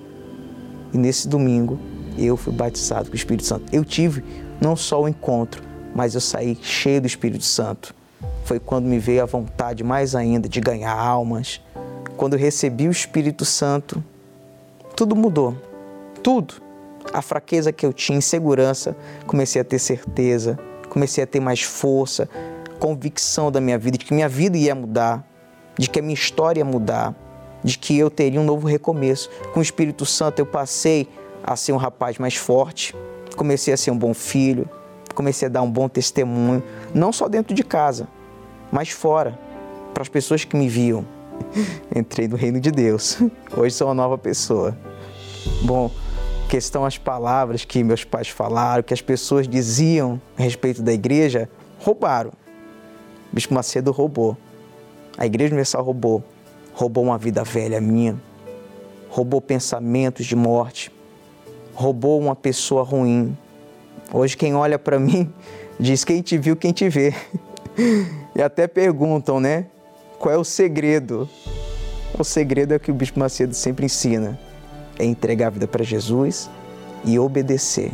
E 0.93 0.97
nesse 0.97 1.27
domingo, 1.27 1.77
eu 2.17 2.37
fui 2.37 2.53
batizado 2.53 3.07
com 3.07 3.11
o 3.11 3.15
Espírito 3.17 3.45
Santo. 3.45 3.65
Eu 3.75 3.83
tive 3.83 4.23
não 4.61 4.77
só 4.77 5.01
o 5.01 5.07
encontro, 5.09 5.61
mas 5.93 6.15
eu 6.15 6.21
saí 6.21 6.57
cheio 6.61 7.01
do 7.01 7.07
Espírito 7.07 7.43
Santo. 7.43 7.93
Foi 8.45 8.57
quando 8.57 8.85
me 8.85 8.99
veio 8.99 9.21
a 9.21 9.25
vontade 9.25 9.83
mais 9.83 10.15
ainda 10.15 10.47
de 10.47 10.61
ganhar 10.61 10.97
almas. 10.97 11.59
Quando 12.15 12.35
eu 12.35 12.39
recebi 12.39 12.87
o 12.87 12.91
Espírito 12.91 13.43
Santo, 13.43 14.01
tudo 14.95 15.13
mudou. 15.13 15.57
Tudo 16.23 16.70
a 17.13 17.21
fraqueza 17.21 17.71
que 17.71 17.85
eu 17.85 17.93
tinha, 17.93 18.17
insegurança, 18.17 18.95
comecei 19.25 19.61
a 19.61 19.65
ter 19.65 19.79
certeza, 19.79 20.57
comecei 20.89 21.23
a 21.23 21.27
ter 21.27 21.39
mais 21.39 21.61
força, 21.61 22.29
convicção 22.79 23.51
da 23.51 23.61
minha 23.61 23.77
vida, 23.77 23.97
de 23.97 24.05
que 24.05 24.13
minha 24.13 24.29
vida 24.29 24.57
ia 24.57 24.73
mudar, 24.75 25.25
de 25.77 25.89
que 25.89 25.99
a 25.99 26.01
minha 26.01 26.13
história 26.13 26.59
ia 26.59 26.65
mudar, 26.65 27.15
de 27.63 27.77
que 27.77 27.97
eu 27.97 28.09
teria 28.09 28.39
um 28.39 28.43
novo 28.43 28.67
recomeço. 28.67 29.29
Com 29.53 29.59
o 29.59 29.63
Espírito 29.63 30.05
Santo 30.05 30.39
eu 30.39 30.45
passei 30.45 31.07
a 31.43 31.55
ser 31.55 31.73
um 31.73 31.77
rapaz 31.77 32.17
mais 32.17 32.35
forte, 32.35 32.95
comecei 33.35 33.73
a 33.73 33.77
ser 33.77 33.91
um 33.91 33.97
bom 33.97 34.13
filho, 34.13 34.69
comecei 35.13 35.47
a 35.47 35.49
dar 35.49 35.61
um 35.61 35.71
bom 35.71 35.87
testemunho, 35.87 36.63
não 36.93 37.11
só 37.11 37.27
dentro 37.27 37.53
de 37.53 37.63
casa, 37.63 38.07
mas 38.71 38.89
fora, 38.89 39.37
para 39.93 40.01
as 40.01 40.09
pessoas 40.09 40.43
que 40.43 40.55
me 40.55 40.67
viam. 40.67 41.05
Entrei 41.95 42.27
no 42.27 42.35
reino 42.35 42.59
de 42.59 42.71
Deus. 42.71 43.17
Hoje 43.55 43.75
sou 43.75 43.87
uma 43.87 43.93
nova 43.93 44.17
pessoa. 44.17 44.77
Bom, 45.63 45.91
questão 46.51 46.83
as 46.83 46.97
palavras 46.97 47.63
que 47.63 47.81
meus 47.81 48.03
pais 48.03 48.27
falaram, 48.27 48.83
que 48.83 48.93
as 48.93 49.01
pessoas 49.01 49.47
diziam 49.47 50.21
a 50.37 50.41
respeito 50.41 50.81
da 50.81 50.91
igreja, 50.91 51.47
roubaram. 51.79 52.31
O 53.31 53.35
Bispo 53.35 53.53
Macedo 53.53 53.89
roubou. 53.93 54.35
A 55.17 55.25
Igreja 55.25 55.51
Universal 55.51 55.81
roubou. 55.81 56.21
Roubou 56.73 57.05
uma 57.05 57.17
vida 57.17 57.41
velha 57.41 57.79
minha. 57.79 58.21
Roubou 59.07 59.39
pensamentos 59.39 60.25
de 60.25 60.35
morte. 60.35 60.91
Roubou 61.73 62.19
uma 62.19 62.35
pessoa 62.35 62.83
ruim. 62.83 63.37
Hoje 64.11 64.35
quem 64.35 64.53
olha 64.53 64.77
para 64.77 64.99
mim 64.99 65.31
diz 65.79 66.03
quem 66.03 66.21
te 66.21 66.37
viu, 66.37 66.57
quem 66.57 66.73
te 66.73 66.89
vê. 66.89 67.13
E 68.35 68.41
até 68.41 68.67
perguntam, 68.67 69.39
né? 69.39 69.67
Qual 70.19 70.33
é 70.33 70.37
o 70.37 70.43
segredo? 70.43 71.29
O 72.17 72.23
segredo 72.23 72.73
é 72.73 72.77
o 72.77 72.79
que 72.79 72.91
o 72.91 72.93
Bispo 72.93 73.19
Macedo 73.19 73.53
sempre 73.53 73.85
ensina 73.85 74.37
é 75.01 75.05
entregar 75.05 75.47
a 75.47 75.49
vida 75.49 75.67
para 75.67 75.83
Jesus 75.83 76.47
e 77.03 77.17
obedecer. 77.17 77.91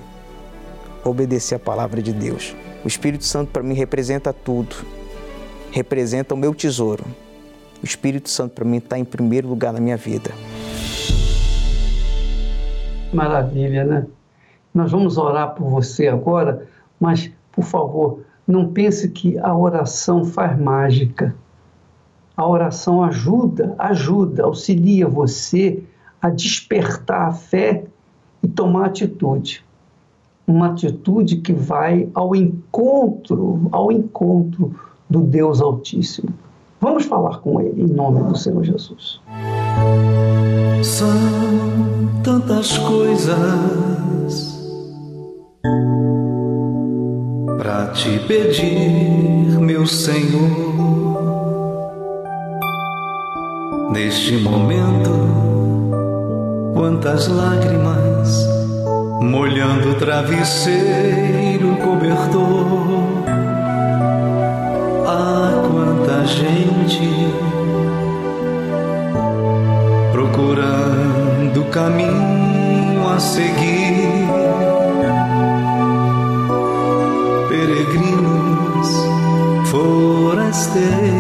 Obedecer 1.06 1.56
a 1.56 1.60
palavra 1.60 2.02
de 2.02 2.12
Deus. 2.12 2.54
O 2.84 2.88
Espírito 2.88 3.24
Santo 3.24 3.50
para 3.50 3.64
mim 3.64 3.74
representa 3.74 4.34
tudo. 4.34 4.76
Representa 5.72 6.34
o 6.34 6.38
meu 6.38 6.54
tesouro. 6.54 7.06
O 7.82 7.86
Espírito 7.86 8.30
Santo 8.30 8.54
para 8.56 8.66
mim 8.66 8.78
está 8.78 9.00
em 9.00 9.06
primeiro 9.06 9.48
lugar 9.48 9.72
na 9.72 9.80
minha 9.80 9.96
vida. 9.96 10.32
Maravilha, 13.14 13.86
né? 13.86 14.06
Nós 14.74 14.92
vamos 14.92 15.18
orar 15.18 15.56
por 15.56 15.70
você 15.70 16.10
agora, 16.10 16.68
mas, 17.00 17.32
por 17.54 17.64
favor, 17.64 18.20
não 18.46 18.74
pense 18.74 19.10
que 19.10 19.38
a 19.40 19.56
oração 19.56 20.26
faz 20.26 20.60
mágica. 20.60 21.34
A 22.36 22.46
oração 22.46 23.02
ajuda, 23.02 23.74
ajuda, 23.80 24.44
auxilia 24.44 25.08
você 25.08 25.82
a 26.22 26.30
despertar 26.30 27.30
a 27.30 27.34
fé 27.34 27.86
e 28.42 28.48
tomar 28.48 28.86
atitude. 28.88 29.64
Uma 30.46 30.68
atitude 30.68 31.38
que 31.38 31.54
vai 31.54 32.10
ao 32.14 32.36
encontro, 32.36 33.68
ao 33.72 33.92
encontro 33.92 34.74
do 35.10 35.22
Deus 35.22 35.62
Altíssimo. 35.62 36.30
Vamos 36.80 37.06
falar 37.06 37.40
com 37.40 37.60
Ele 37.60 37.84
em 37.84 37.88
nome 37.88 38.24
do 38.24 38.38
Senhor 38.38 38.64
Jesus. 38.64 39.20
São 40.84 41.10
tantas 42.24 42.78
coisas 42.78 44.58
para 47.58 47.88
te 47.88 48.20
pedir, 48.28 49.60
meu 49.60 49.86
Senhor 49.86 50.78
Neste 53.98 54.38
momento, 54.38 55.10
quantas 56.78 57.28
lágrimas 57.28 58.48
molhando 59.20 59.90
o 59.90 59.96
travesseiro 59.96 61.76
cobertor. 61.78 63.04
Ah, 65.08 65.64
quanta 65.68 66.24
gente 66.24 67.34
procurando 70.12 71.66
caminho 71.72 73.10
a 73.10 73.20
seguir. 73.20 74.28
Peregrinos, 77.50 78.90
forasteiros, 79.72 81.17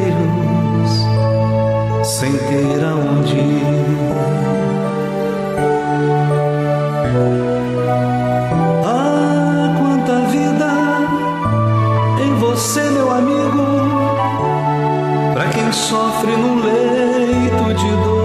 sofre 15.77 16.35
num 16.35 16.55
leito 16.63 17.73
de 17.73 17.91
dor. 18.03 18.16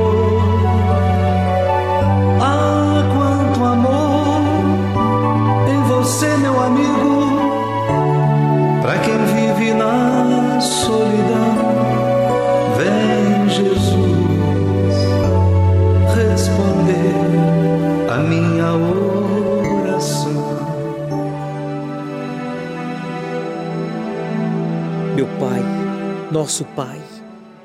Nosso 26.63 26.65
Pai 26.75 27.01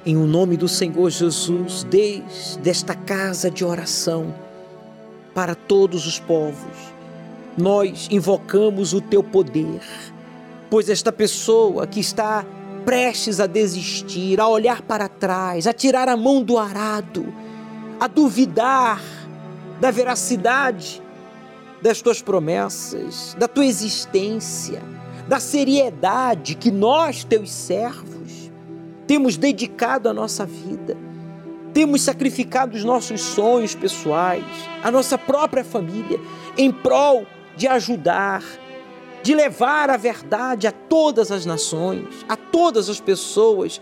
em 0.05 0.15
o 0.15 0.25
nome 0.25 0.55
do 0.55 0.67
Senhor 0.69 1.09
Jesus, 1.09 1.83
desde 1.83 2.69
esta 2.69 2.95
casa 2.95 3.51
de 3.51 3.65
oração 3.65 4.33
para 5.35 5.53
todos 5.53 6.07
os 6.07 6.17
povos, 6.17 6.77
nós 7.57 8.07
invocamos 8.09 8.93
o 8.93 9.01
teu 9.01 9.21
poder, 9.21 9.81
pois 10.69 10.89
esta 10.89 11.11
pessoa 11.11 11.85
que 11.85 11.99
está 11.99 12.45
prestes 12.85 13.41
a 13.41 13.47
desistir, 13.47 14.39
a 14.39 14.47
olhar 14.47 14.81
para 14.81 15.09
trás, 15.09 15.67
a 15.67 15.73
tirar 15.73 16.07
a 16.07 16.15
mão 16.15 16.41
do 16.41 16.57
arado, 16.57 17.25
a 17.99 18.07
duvidar 18.07 19.01
da 19.81 19.91
veracidade 19.91 21.01
das 21.81 22.01
tuas 22.01 22.21
promessas, 22.21 23.35
da 23.37 23.47
tua 23.47 23.65
existência, 23.65 24.81
da 25.27 25.39
seriedade 25.39 26.55
que 26.55 26.71
nós, 26.71 27.25
teus 27.25 27.51
servos, 27.51 28.16
temos 29.07 29.37
dedicado 29.37 30.09
a 30.09 30.13
nossa 30.13 30.45
vida, 30.45 30.97
temos 31.73 32.01
sacrificado 32.01 32.75
os 32.75 32.83
nossos 32.83 33.21
sonhos 33.21 33.73
pessoais, 33.73 34.43
a 34.83 34.91
nossa 34.91 35.17
própria 35.17 35.63
família, 35.63 36.19
em 36.57 36.71
prol 36.71 37.25
de 37.55 37.67
ajudar, 37.67 38.43
de 39.23 39.33
levar 39.33 39.89
a 39.89 39.97
verdade 39.97 40.67
a 40.67 40.71
todas 40.71 41.31
as 41.31 41.45
nações, 41.45 42.25
a 42.27 42.35
todas 42.35 42.89
as 42.89 42.99
pessoas, 42.99 43.81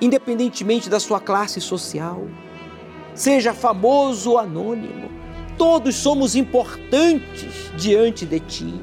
independentemente 0.00 0.88
da 0.88 1.00
sua 1.00 1.20
classe 1.20 1.60
social, 1.60 2.26
seja 3.14 3.52
famoso 3.52 4.30
ou 4.30 4.38
anônimo, 4.38 5.10
todos 5.58 5.96
somos 5.96 6.34
importantes 6.34 7.70
diante 7.76 8.24
de 8.24 8.40
Ti. 8.40 8.80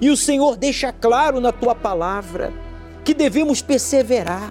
E 0.00 0.10
o 0.10 0.16
Senhor 0.16 0.56
deixa 0.56 0.92
claro 0.92 1.40
na 1.40 1.50
Tua 1.50 1.74
palavra 1.74 2.52
que 3.04 3.14
devemos 3.14 3.62
perseverar, 3.62 4.48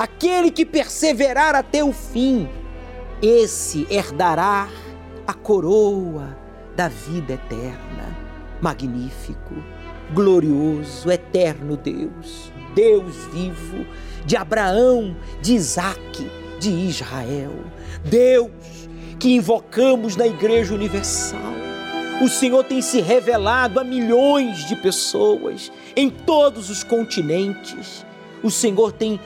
Aquele 0.00 0.50
que 0.50 0.64
perseverar 0.64 1.54
até 1.54 1.84
o 1.84 1.92
fim, 1.92 2.48
esse 3.20 3.86
herdará 3.90 4.66
a 5.26 5.34
coroa 5.34 6.38
da 6.74 6.88
vida 6.88 7.34
eterna. 7.34 8.16
Magnífico, 8.62 9.54
glorioso, 10.14 11.10
eterno 11.10 11.76
Deus, 11.76 12.50
Deus 12.74 13.14
vivo 13.30 13.84
de 14.24 14.38
Abraão, 14.38 15.14
de 15.42 15.52
Isaac, 15.52 16.30
de 16.58 16.70
Israel. 16.70 17.52
Deus 18.02 18.88
que 19.18 19.34
invocamos 19.34 20.16
na 20.16 20.26
Igreja 20.26 20.72
Universal. 20.72 21.52
O 22.22 22.28
Senhor 22.30 22.64
tem 22.64 22.80
se 22.80 23.02
revelado 23.02 23.78
a 23.78 23.84
milhões 23.84 24.66
de 24.66 24.76
pessoas 24.76 25.70
em 25.94 26.08
todos 26.08 26.70
os 26.70 26.82
continentes. 26.82 28.06
O 28.42 28.50
Senhor 28.50 28.92
tem 28.92 29.20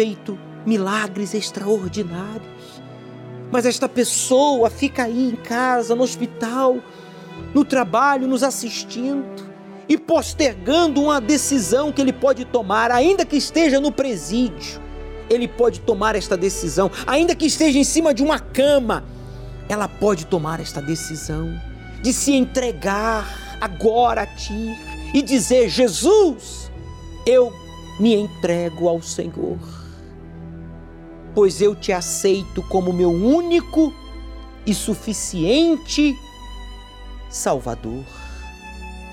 feito 0.00 0.38
milagres 0.64 1.34
extraordinários. 1.34 2.80
Mas 3.52 3.66
esta 3.66 3.86
pessoa 3.86 4.70
fica 4.70 5.04
aí 5.04 5.28
em 5.28 5.36
casa, 5.36 5.94
no 5.94 6.02
hospital, 6.02 6.78
no 7.52 7.66
trabalho, 7.66 8.26
nos 8.26 8.42
assistindo 8.42 9.26
e 9.86 9.98
postergando 9.98 11.02
uma 11.02 11.20
decisão 11.20 11.92
que 11.92 12.00
ele 12.00 12.14
pode 12.14 12.46
tomar, 12.46 12.90
ainda 12.90 13.26
que 13.26 13.36
esteja 13.36 13.78
no 13.78 13.92
presídio. 13.92 14.80
Ele 15.28 15.46
pode 15.46 15.80
tomar 15.80 16.16
esta 16.16 16.34
decisão, 16.34 16.90
ainda 17.06 17.34
que 17.34 17.44
esteja 17.44 17.78
em 17.78 17.84
cima 17.84 18.14
de 18.14 18.22
uma 18.22 18.38
cama. 18.38 19.04
Ela 19.68 19.86
pode 19.86 20.24
tomar 20.24 20.60
esta 20.60 20.80
decisão 20.80 21.60
de 22.00 22.10
se 22.14 22.32
entregar 22.32 23.58
agora 23.60 24.22
a 24.22 24.26
ti 24.26 24.78
e 25.12 25.20
dizer: 25.20 25.68
Jesus, 25.68 26.70
eu 27.26 27.52
me 27.98 28.14
entrego 28.14 28.88
ao 28.88 29.02
Senhor 29.02 29.58
pois 31.34 31.60
eu 31.60 31.74
te 31.74 31.92
aceito 31.92 32.62
como 32.62 32.92
meu 32.92 33.10
único 33.10 33.92
e 34.66 34.74
suficiente 34.74 36.16
Salvador. 37.28 38.04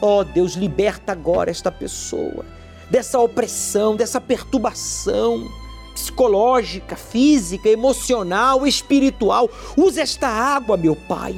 Ó 0.01 0.19
oh, 0.19 0.23
Deus, 0.23 0.53
liberta 0.53 1.11
agora 1.11 1.51
esta 1.51 1.71
pessoa 1.71 2.45
dessa 2.89 3.19
opressão, 3.19 3.95
dessa 3.95 4.19
perturbação 4.21 5.47
psicológica, 5.93 6.95
física, 6.95 7.67
emocional, 7.69 8.65
espiritual. 8.67 9.49
Usa 9.75 10.01
esta 10.01 10.27
água, 10.27 10.77
meu 10.77 10.95
Pai. 10.95 11.35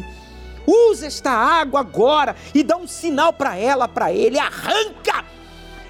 Usa 0.68 1.08
esta 1.08 1.32
água 1.32 1.80
agora 1.80 2.36
e 2.54 2.62
dá 2.62 2.78
um 2.78 2.88
sinal 2.88 3.34
para 3.34 3.56
ela, 3.56 3.88
para 3.88 4.12
ele. 4.12 4.38
Arranca 4.38 5.26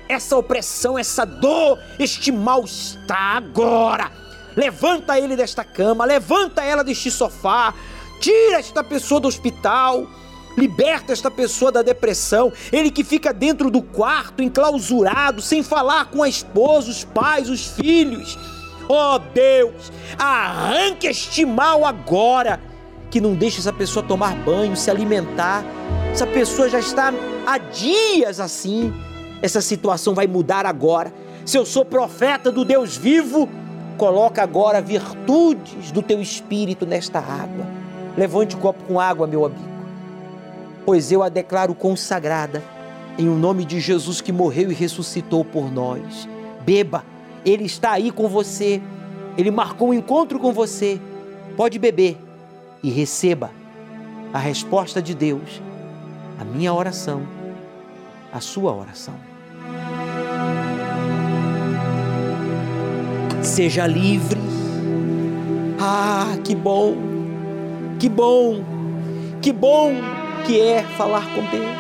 essa 0.08 0.38
opressão, 0.38 0.98
essa 0.98 1.26
dor, 1.26 1.80
este 2.00 2.32
mal-estar 2.32 3.38
agora 3.38 4.29
levanta 4.60 5.18
ele 5.18 5.38
desta 5.38 5.64
cama, 5.64 6.04
levanta 6.04 6.62
ela 6.62 6.84
deste 6.84 7.10
sofá, 7.10 7.74
tira 8.20 8.60
esta 8.60 8.84
pessoa 8.84 9.22
do 9.22 9.28
hospital, 9.30 10.06
liberta 10.58 11.14
esta 11.14 11.32
pessoa 11.32 11.72
da 11.72 11.82
depressão, 11.82 12.52
ele 12.70 12.92
que 12.92 13.02
fica 13.02 13.34
dentro 13.34 13.72
do 13.72 13.82
quarto, 13.82 14.44
enclausurado, 14.44 15.42
sem 15.42 15.64
falar 15.64 16.06
com 16.12 16.22
a 16.22 16.28
esposa, 16.28 16.92
os 16.92 17.06
pais, 17.06 17.50
os 17.50 17.68
filhos. 17.68 18.38
Oh 18.90 19.18
Deus, 19.34 19.92
arranque 20.18 21.08
este 21.08 21.46
mal 21.46 21.86
agora, 21.86 22.60
que 23.10 23.22
não 23.22 23.36
deixe 23.36 23.60
essa 23.60 23.72
pessoa 23.72 24.06
tomar 24.06 24.36
banho, 24.36 24.76
se 24.76 24.92
alimentar. 24.92 25.64
Essa 26.12 26.28
pessoa 26.28 26.68
já 26.68 26.80
está 26.80 27.14
há 27.48 27.58
dias 27.58 28.42
assim. 28.42 28.94
Essa 29.42 29.62
situação 29.62 30.14
vai 30.14 30.28
mudar 30.28 30.66
agora. 30.66 31.14
Se 31.46 31.58
eu 31.58 31.66
sou 31.66 31.86
profeta 31.86 32.52
do 32.52 32.66
Deus 32.66 32.98
vivo, 32.98 33.48
Coloca 34.00 34.42
agora 34.42 34.82
virtudes 34.82 35.92
do 35.92 36.02
teu 36.02 36.22
espírito 36.22 36.86
nesta 36.86 37.20
água. 37.20 37.68
Levante 38.18 38.56
o 38.56 38.58
copo 38.58 38.82
com 38.86 38.98
água, 38.98 39.28
meu 39.28 39.44
amigo, 39.44 39.62
pois 40.86 41.12
eu 41.12 41.22
a 41.22 41.28
declaro 41.28 41.76
consagrada 41.76 42.64
em 43.18 43.28
o 43.28 43.36
nome 43.36 43.66
de 43.66 43.82
Jesus 43.82 44.22
que 44.22 44.32
morreu 44.32 44.72
e 44.72 44.74
ressuscitou 44.74 45.44
por 45.44 45.70
nós. 45.70 46.30
Beba, 46.62 47.04
ele 47.46 47.66
está 47.66 47.92
aí 47.92 48.10
com 48.10 48.30
você, 48.30 48.82
ele 49.38 49.52
marcou 49.52 49.90
um 49.90 49.94
encontro 49.94 50.40
com 50.40 50.54
você. 50.54 50.98
Pode 51.58 51.78
beber 51.78 52.18
e 52.82 52.90
receba 52.90 53.52
a 54.32 54.40
resposta 54.40 55.02
de 55.02 55.14
Deus, 55.14 55.62
a 56.40 56.46
minha 56.46 56.74
oração, 56.74 57.28
a 58.32 58.40
sua 58.40 58.74
oração. 58.74 59.29
Seja 63.42 63.88
livre. 63.88 64.40
Ah, 65.80 66.38
que 66.44 66.54
bom, 66.54 66.96
que 68.00 68.10
bom, 68.10 68.64
que 69.42 69.54
bom 69.54 69.94
que 70.46 70.60
é 70.60 70.84
falar 70.84 71.26
com 71.34 71.42
Deus. 71.50 71.80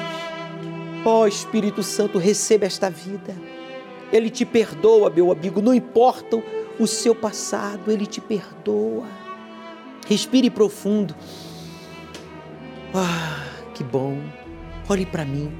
Ó 1.05 1.21
oh, 1.21 1.27
Espírito 1.27 1.83
Santo, 1.83 2.17
receba 2.17 2.65
esta 2.65 2.89
vida. 2.89 3.35
Ele 4.11 4.29
te 4.29 4.45
perdoa, 4.45 5.09
meu 5.09 5.31
amigo, 5.31 5.61
não 5.61 5.73
importa 5.73 6.41
o 6.79 6.87
seu 6.87 7.13
passado, 7.13 7.91
ele 7.91 8.05
te 8.05 8.21
perdoa. 8.21 9.07
Respire 10.07 10.49
profundo. 10.49 11.13
Ah, 12.93 13.45
que 13.73 13.83
bom. 13.83 14.17
Olhe 14.87 15.05
para 15.05 15.25
mim. 15.25 15.51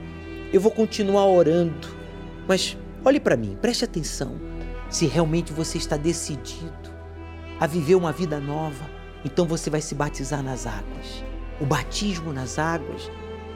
Eu 0.51 0.61
vou 0.61 0.71
continuar 0.71 1.25
orando, 1.25 1.87
mas 2.47 2.75
olhe 3.05 3.19
para 3.19 3.35
mim, 3.35 3.57
preste 3.61 3.85
atenção. 3.85 4.59
Se 4.89 5.05
realmente 5.05 5.53
você 5.53 5.77
está 5.77 5.97
decidido 5.97 6.89
a 7.59 7.67
viver 7.67 7.95
uma 7.95 8.11
vida 8.11 8.39
nova, 8.39 8.89
então 9.23 9.45
você 9.45 9.69
vai 9.69 9.81
se 9.81 9.93
batizar 9.93 10.41
nas 10.41 10.65
águas. 10.65 11.23
O 11.61 11.65
batismo 11.65 12.33
nas 12.33 12.57
águas 12.57 13.11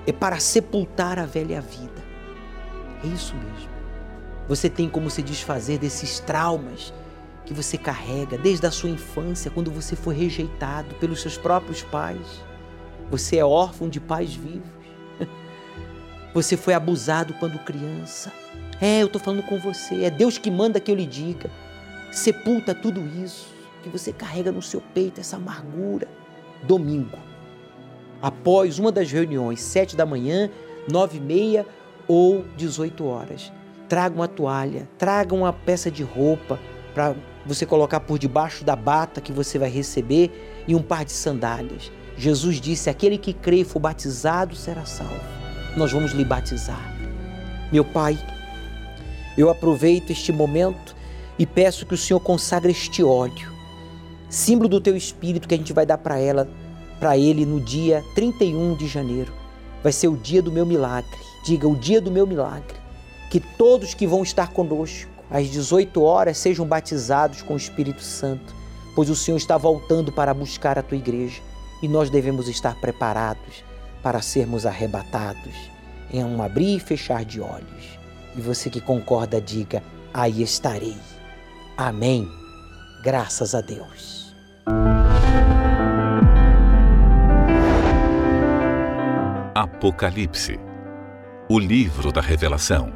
é 0.06 0.12
para 0.12 0.40
sepultar 0.40 1.18
a 1.18 1.26
velha 1.26 1.60
vida. 1.62 2.04
É 3.04 3.08
isso 3.08 3.36
mesmo. 3.36 3.74
Você 4.48 4.70
tem 4.70 4.90
como 4.90 5.10
se 5.10 5.24
desfazer 5.24 5.80
desses 5.80 6.20
traumas 6.20 6.94
que 7.46 7.54
você 7.54 7.78
carrega 7.78 8.38
desde 8.38 8.66
a 8.66 8.72
sua 8.72 8.90
infância, 8.90 9.50
quando 9.50 9.72
você 9.72 9.96
foi 9.96 10.16
rejeitado 10.16 10.96
pelos 10.96 11.22
seus 11.22 11.38
próprios 11.38 11.82
pais. 11.84 12.44
Você 13.10 13.38
é 13.38 13.46
órfão 13.46 13.90
de 13.90 14.00
pais 14.00 14.34
vivos. 14.34 14.70
Você 16.34 16.58
foi 16.58 16.74
abusado 16.74 17.36
quando 17.36 17.60
criança. 17.60 18.32
É, 18.84 19.02
eu 19.02 19.06
estou 19.06 19.22
falando 19.22 19.44
com 19.44 19.58
você. 19.58 20.04
É 20.04 20.10
Deus 20.10 20.38
que 20.38 20.52
manda 20.52 20.78
que 20.78 20.92
eu 20.92 20.96
lhe 20.96 21.06
diga. 21.06 21.50
Sepulta 22.12 22.76
tudo 22.76 23.02
isso 23.24 23.48
que 23.82 23.88
você 23.88 24.12
carrega 24.12 24.52
no 24.52 24.62
seu 24.62 24.82
peito, 24.94 25.22
essa 25.22 25.38
amargura. 25.38 26.06
Domingo, 26.64 27.18
após 28.22 28.80
uma 28.80 28.92
das 28.92 29.10
reuniões, 29.10 29.62
sete 29.62 29.96
da 29.96 30.06
manhã, 30.06 30.50
nove 30.92 31.18
e 31.18 31.22
meia 31.22 31.66
ou 32.10 32.44
dezoito 32.58 33.06
horas. 33.06 33.54
Traga 33.88 34.16
uma 34.16 34.28
toalha, 34.28 34.90
traga 34.98 35.34
uma 35.34 35.54
peça 35.54 35.90
de 35.90 36.04
roupa 36.04 36.60
para 36.94 37.16
você 37.46 37.66
colocar 37.66 38.02
por 38.02 38.20
debaixo 38.20 38.66
da 38.66 38.76
bata 38.76 39.22
que 39.22 39.32
você 39.32 39.58
vai 39.58 39.70
receber 39.70 40.64
e 40.68 40.76
um 40.76 40.82
par 40.82 41.06
de 41.06 41.14
sandálias. 41.14 41.90
Jesus 42.18 42.60
disse: 42.60 42.90
Aquele 42.90 43.18
que 43.18 43.32
crê 43.32 43.62
e 43.62 43.64
for 43.64 43.80
batizado 43.80 44.58
será 44.58 44.84
salvo. 44.84 45.24
Nós 45.78 45.90
vamos 45.90 46.12
lhe 46.12 46.26
batizar. 46.26 46.94
Meu 47.72 47.86
Pai, 47.86 48.18
eu 49.38 49.50
aproveito 49.50 50.12
este 50.12 50.32
momento 50.32 50.96
e 51.38 51.46
peço 51.46 51.86
que 51.86 51.94
o 51.94 51.98
Senhor 51.98 52.20
consagre 52.20 52.72
este 52.72 53.04
óleo, 53.04 53.52
símbolo 54.30 54.70
do 54.70 54.82
teu 54.82 54.96
espírito 54.96 55.48
que 55.48 55.56
a 55.56 55.58
gente 55.58 55.74
vai 55.74 55.86
dar 55.86 55.98
para 55.98 56.20
ela, 56.20 56.48
para 57.00 57.18
ele 57.18 57.46
no 57.46 57.60
dia 57.60 58.04
31 58.16 58.76
de 58.76 58.88
janeiro. 58.88 59.34
Vai 59.82 59.92
ser 59.92 60.08
o 60.08 60.16
dia 60.16 60.42
do 60.42 60.52
meu 60.52 60.66
milagre. 60.66 61.18
Diga 61.44 61.68
o 61.68 61.76
dia 61.76 62.00
do 62.00 62.12
meu 62.12 62.26
milagre. 62.26 62.76
Que 63.30 63.40
todos 63.40 63.94
que 63.94 64.08
vão 64.08 64.24
estar 64.24 64.52
conosco 64.52 65.10
às 65.30 65.50
18 65.50 66.02
horas 66.02 66.38
sejam 66.38 66.66
batizados 66.66 67.42
com 67.42 67.56
o 67.56 67.58
Espírito 67.58 68.02
Santo, 68.02 68.56
pois 68.96 69.10
o 69.10 69.16
Senhor 69.16 69.38
está 69.38 69.58
voltando 69.58 70.12
para 70.12 70.34
buscar 70.34 70.78
a 70.78 70.84
tua 70.84 70.98
igreja 70.98 71.42
e 71.82 71.88
nós 71.88 72.10
devemos 72.10 72.48
estar 72.48 72.80
preparados 72.80 73.64
para 74.02 74.22
sermos 74.22 74.66
arrebatados 74.66 75.74
em 76.12 76.24
um 76.24 76.42
abrir 76.42 76.78
e 76.78 76.80
fechar 76.80 77.26
de 77.26 77.42
olhos. 77.42 78.03
E 78.36 78.42
você 78.42 78.70
que 78.70 78.82
concorda, 78.82 79.40
diga: 79.40 79.84
aí 80.14 80.42
estarei. 80.42 80.98
Amém. 81.78 82.28
Graças 83.04 83.54
a 83.54 83.62
Deus. 83.62 84.34
Apocalipse 89.56 90.60
o 91.50 91.60
livro 91.60 92.12
da 92.12 92.22
Revelação. 92.22 92.94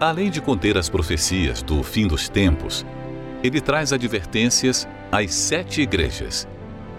Além 0.00 0.30
de 0.30 0.40
conter 0.40 0.78
as 0.78 0.88
profecias 0.88 1.62
do 1.62 1.82
fim 1.82 2.06
dos 2.06 2.28
tempos, 2.28 2.84
ele 3.42 3.60
traz 3.60 3.92
advertências 3.92 4.88
às 5.12 5.32
sete 5.34 5.82
igrejas, 5.82 6.48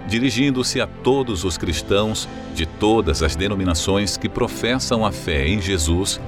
dirigindo-se 0.08 0.80
a 0.80 0.86
todos 0.86 1.44
os 1.44 1.58
cristãos 1.58 2.30
de 2.54 2.66
todas 2.66 3.24
as 3.24 3.36
denominações 3.36 4.18
que 4.18 4.30
professam 4.30 5.04
a 5.04 5.12
fé 5.12 5.48
em 5.48 5.60
Jesus, 5.60 6.22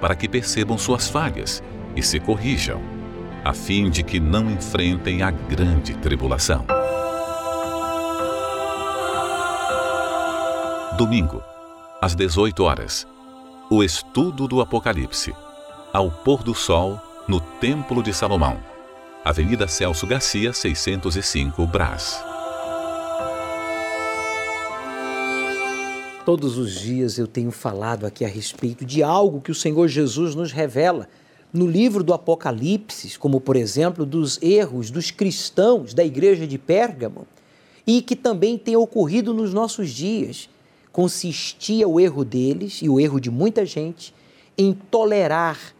para 0.00 0.14
que 0.14 0.28
percebam 0.28 0.76
suas 0.76 1.08
falhas 1.08 1.62
e 1.96 2.02
se 2.02 2.18
corrijam, 2.20 2.80
a 3.44 3.52
fim 3.52 3.90
de 3.90 4.02
que 4.02 4.18
não 4.18 4.50
enfrentem 4.50 5.22
a 5.22 5.30
grande 5.30 5.94
tribulação. 5.94 6.64
Domingo, 10.96 11.42
às 12.00 12.14
18 12.14 12.62
horas, 12.62 13.06
o 13.70 13.82
estudo 13.82 14.46
do 14.46 14.60
Apocalipse 14.60 15.34
ao 15.94 16.10
pôr 16.10 16.42
do 16.42 16.56
sol, 16.56 17.00
no 17.28 17.38
Templo 17.38 18.02
de 18.02 18.12
Salomão. 18.12 18.58
Avenida 19.24 19.68
Celso 19.68 20.08
Garcia, 20.08 20.52
605, 20.52 21.64
Brás. 21.68 22.20
Todos 26.24 26.56
os 26.56 26.80
dias 26.80 27.18
eu 27.18 27.26
tenho 27.26 27.50
falado 27.50 28.06
aqui 28.06 28.24
a 28.24 28.28
respeito 28.28 28.82
de 28.82 29.02
algo 29.02 29.42
que 29.42 29.50
o 29.50 29.54
Senhor 29.54 29.86
Jesus 29.88 30.34
nos 30.34 30.52
revela 30.52 31.06
no 31.52 31.66
livro 31.66 32.02
do 32.02 32.14
Apocalipse, 32.14 33.18
como 33.18 33.38
por 33.38 33.56
exemplo 33.56 34.06
dos 34.06 34.40
erros 34.40 34.90
dos 34.90 35.10
cristãos 35.10 35.92
da 35.92 36.02
igreja 36.02 36.46
de 36.46 36.56
Pérgamo, 36.56 37.26
e 37.86 38.00
que 38.00 38.16
também 38.16 38.56
tem 38.56 38.74
ocorrido 38.74 39.34
nos 39.34 39.52
nossos 39.52 39.90
dias. 39.90 40.48
Consistia 40.90 41.86
o 41.86 42.00
erro 42.00 42.24
deles 42.24 42.80
e 42.80 42.88
o 42.88 42.98
erro 42.98 43.20
de 43.20 43.30
muita 43.30 43.66
gente 43.66 44.14
em 44.56 44.72
tolerar 44.72 45.74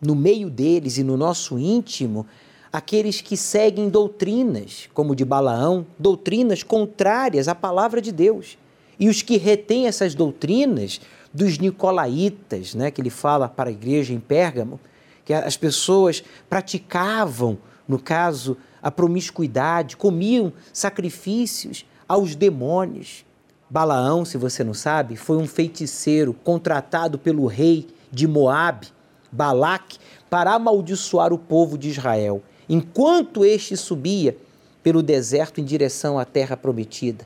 no 0.00 0.16
meio 0.16 0.48
deles 0.48 0.96
e 0.96 1.04
no 1.04 1.18
nosso 1.18 1.58
íntimo 1.58 2.26
aqueles 2.72 3.20
que 3.20 3.36
seguem 3.36 3.90
doutrinas, 3.90 4.88
como 4.94 5.14
de 5.14 5.22
Balaão, 5.26 5.86
doutrinas 5.98 6.62
contrárias 6.62 7.46
à 7.46 7.54
palavra 7.54 8.00
de 8.00 8.10
Deus. 8.10 8.56
E 8.98 9.08
os 9.08 9.22
que 9.22 9.36
retêm 9.36 9.86
essas 9.86 10.14
doutrinas 10.14 11.00
dos 11.32 11.58
nicolaítas, 11.58 12.74
né, 12.74 12.90
que 12.90 13.00
ele 13.00 13.10
fala 13.10 13.48
para 13.48 13.70
a 13.70 13.72
igreja 13.72 14.12
em 14.12 14.20
Pérgamo, 14.20 14.78
que 15.24 15.32
as 15.32 15.56
pessoas 15.56 16.22
praticavam, 16.48 17.58
no 17.88 17.98
caso, 17.98 18.56
a 18.82 18.90
promiscuidade, 18.90 19.96
comiam 19.96 20.52
sacrifícios 20.72 21.86
aos 22.08 22.34
demônios. 22.34 23.24
Balaão, 23.70 24.24
se 24.24 24.36
você 24.36 24.62
não 24.62 24.74
sabe, 24.74 25.16
foi 25.16 25.36
um 25.36 25.46
feiticeiro 25.46 26.34
contratado 26.34 27.18
pelo 27.18 27.46
rei 27.46 27.86
de 28.10 28.26
Moabe 28.26 28.88
Balaque 29.30 29.98
para 30.28 30.52
amaldiçoar 30.52 31.32
o 31.32 31.38
povo 31.38 31.78
de 31.78 31.88
Israel, 31.88 32.42
enquanto 32.68 33.44
este 33.44 33.76
subia 33.76 34.36
pelo 34.82 35.02
deserto 35.02 35.60
em 35.60 35.64
direção 35.64 36.18
à 36.18 36.24
terra 36.24 36.56
prometida. 36.56 37.24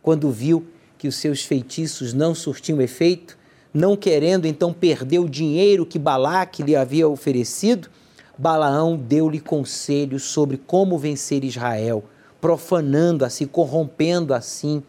Quando 0.00 0.30
viu 0.30 0.64
que 0.98 1.08
os 1.08 1.16
seus 1.16 1.44
feitiços 1.44 2.12
não 2.12 2.34
surtiam 2.34 2.80
efeito, 2.80 3.38
não 3.72 3.96
querendo 3.96 4.46
então 4.46 4.72
perder 4.72 5.20
o 5.20 5.28
dinheiro 5.28 5.86
que 5.86 5.98
Balaque 5.98 6.62
lhe 6.62 6.74
havia 6.74 7.08
oferecido, 7.08 7.88
Balaão 8.36 8.96
deu-lhe 8.96 9.40
conselhos 9.40 10.24
sobre 10.24 10.56
como 10.56 10.98
vencer 10.98 11.44
Israel, 11.44 12.04
profanando 12.40 13.24
assim, 13.24 13.46
corrompendo 13.46 14.34
assim 14.34 14.82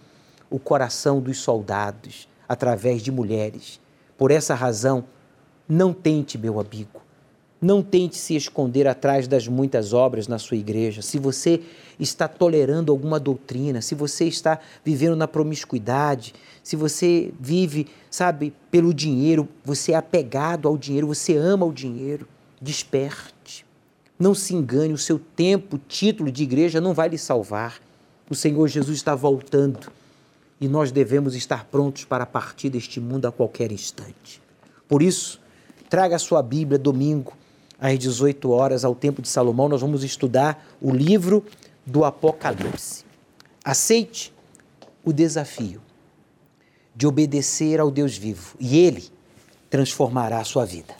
o 0.50 0.60
coração 0.60 1.20
dos 1.20 1.38
soldados 1.38 2.28
através 2.48 3.02
de 3.02 3.12
mulheres. 3.12 3.80
Por 4.18 4.32
essa 4.32 4.56
razão, 4.56 5.06
não 5.68 5.94
tente, 5.94 6.38
meu 6.38 6.60
amigo, 6.60 6.99
não 7.62 7.82
tente 7.82 8.16
se 8.18 8.36
esconder 8.36 8.88
atrás 8.88 9.28
das 9.28 9.48
muitas 9.48 9.94
obras 9.94 10.28
na 10.28 10.40
sua 10.40 10.58
igreja. 10.58 11.02
Se 11.02 11.20
você 11.20 11.62
está 12.00 12.28
tolerando 12.28 12.92
alguma 12.92 13.20
doutrina, 13.20 13.82
se 13.82 13.94
você 13.94 14.26
está 14.26 14.60
vivendo 14.84 15.16
na 15.16 15.28
promiscuidade, 15.28 16.34
se 16.64 16.76
você 16.76 17.32
vive, 17.40 17.88
sabe, 18.10 18.54
pelo 18.72 18.94
dinheiro, 18.94 19.48
você 19.64 19.92
é 19.92 19.96
apegado 19.96 20.68
ao 20.68 20.78
dinheiro, 20.78 21.08
você 21.08 21.36
ama 21.36 21.66
o 21.66 21.74
dinheiro, 21.74 22.28
desperte. 22.62 23.66
Não 24.18 24.34
se 24.34 24.56
engane, 24.56 24.94
o 24.94 24.98
seu 24.98 25.20
tempo, 25.20 25.80
título 25.88 26.32
de 26.32 26.44
igreja 26.44 26.80
não 26.80 26.94
vai 26.94 27.10
lhe 27.10 27.18
salvar. 27.18 27.80
O 28.30 28.36
Senhor 28.36 28.68
Jesus 28.68 28.98
está 28.98 29.16
voltando 29.16 29.92
e 30.62 30.68
nós 30.68 30.92
devemos 30.92 31.36
estar 31.36 31.66
prontos 31.66 32.06
para 32.06 32.26
partir 32.26 32.70
deste 32.70 33.00
mundo 33.00 33.26
a 33.26 33.32
qualquer 33.32 33.72
instante. 33.72 34.42
Por 34.88 35.02
isso, 35.02 35.40
Traga 35.90 36.18
a 36.18 36.20
sua 36.20 36.44
Bíblia 36.44 36.78
domingo 36.78 37.34
às 37.80 37.98
18 37.98 38.50
horas 38.52 38.84
ao 38.84 38.94
Templo 38.94 39.22
de 39.22 39.30
Salomão. 39.30 39.70
Nós 39.70 39.82
vamos 39.82 40.04
estudar 40.04 40.66
o 40.82 40.92
livro 40.92 41.44
do 41.86 42.04
Apocalipse. 42.04 43.04
Aceite 43.64 44.34
o 45.04 45.14
desafio 45.14 45.82
de 46.96 47.08
obedecer 47.08 47.80
ao 47.80 47.90
Deus 47.90 48.18
vivo 48.18 48.56
e 48.60 48.78
ele 48.78 49.10
transformará 49.70 50.40
a 50.40 50.44
sua 50.44 50.66
vida. 50.66 50.94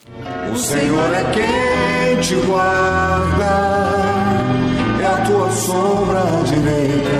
O 0.52 0.58
Senhor 0.58 1.14
é 1.14 1.24
quem 1.32 2.22
te 2.22 2.36
guarda, 2.46 3.46
é 5.02 5.06
a 5.06 5.26
tua 5.26 5.52
sombra 5.52 6.22
direita. 6.46 7.20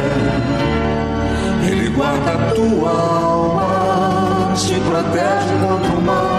Ele 1.70 1.90
guarda 1.90 2.32
a 2.32 2.52
tua 2.54 2.92
alma, 2.92 4.54
te 4.56 4.80
protege 4.80 5.54
contra 5.62 5.98
o 5.98 6.02
mal 6.02 6.39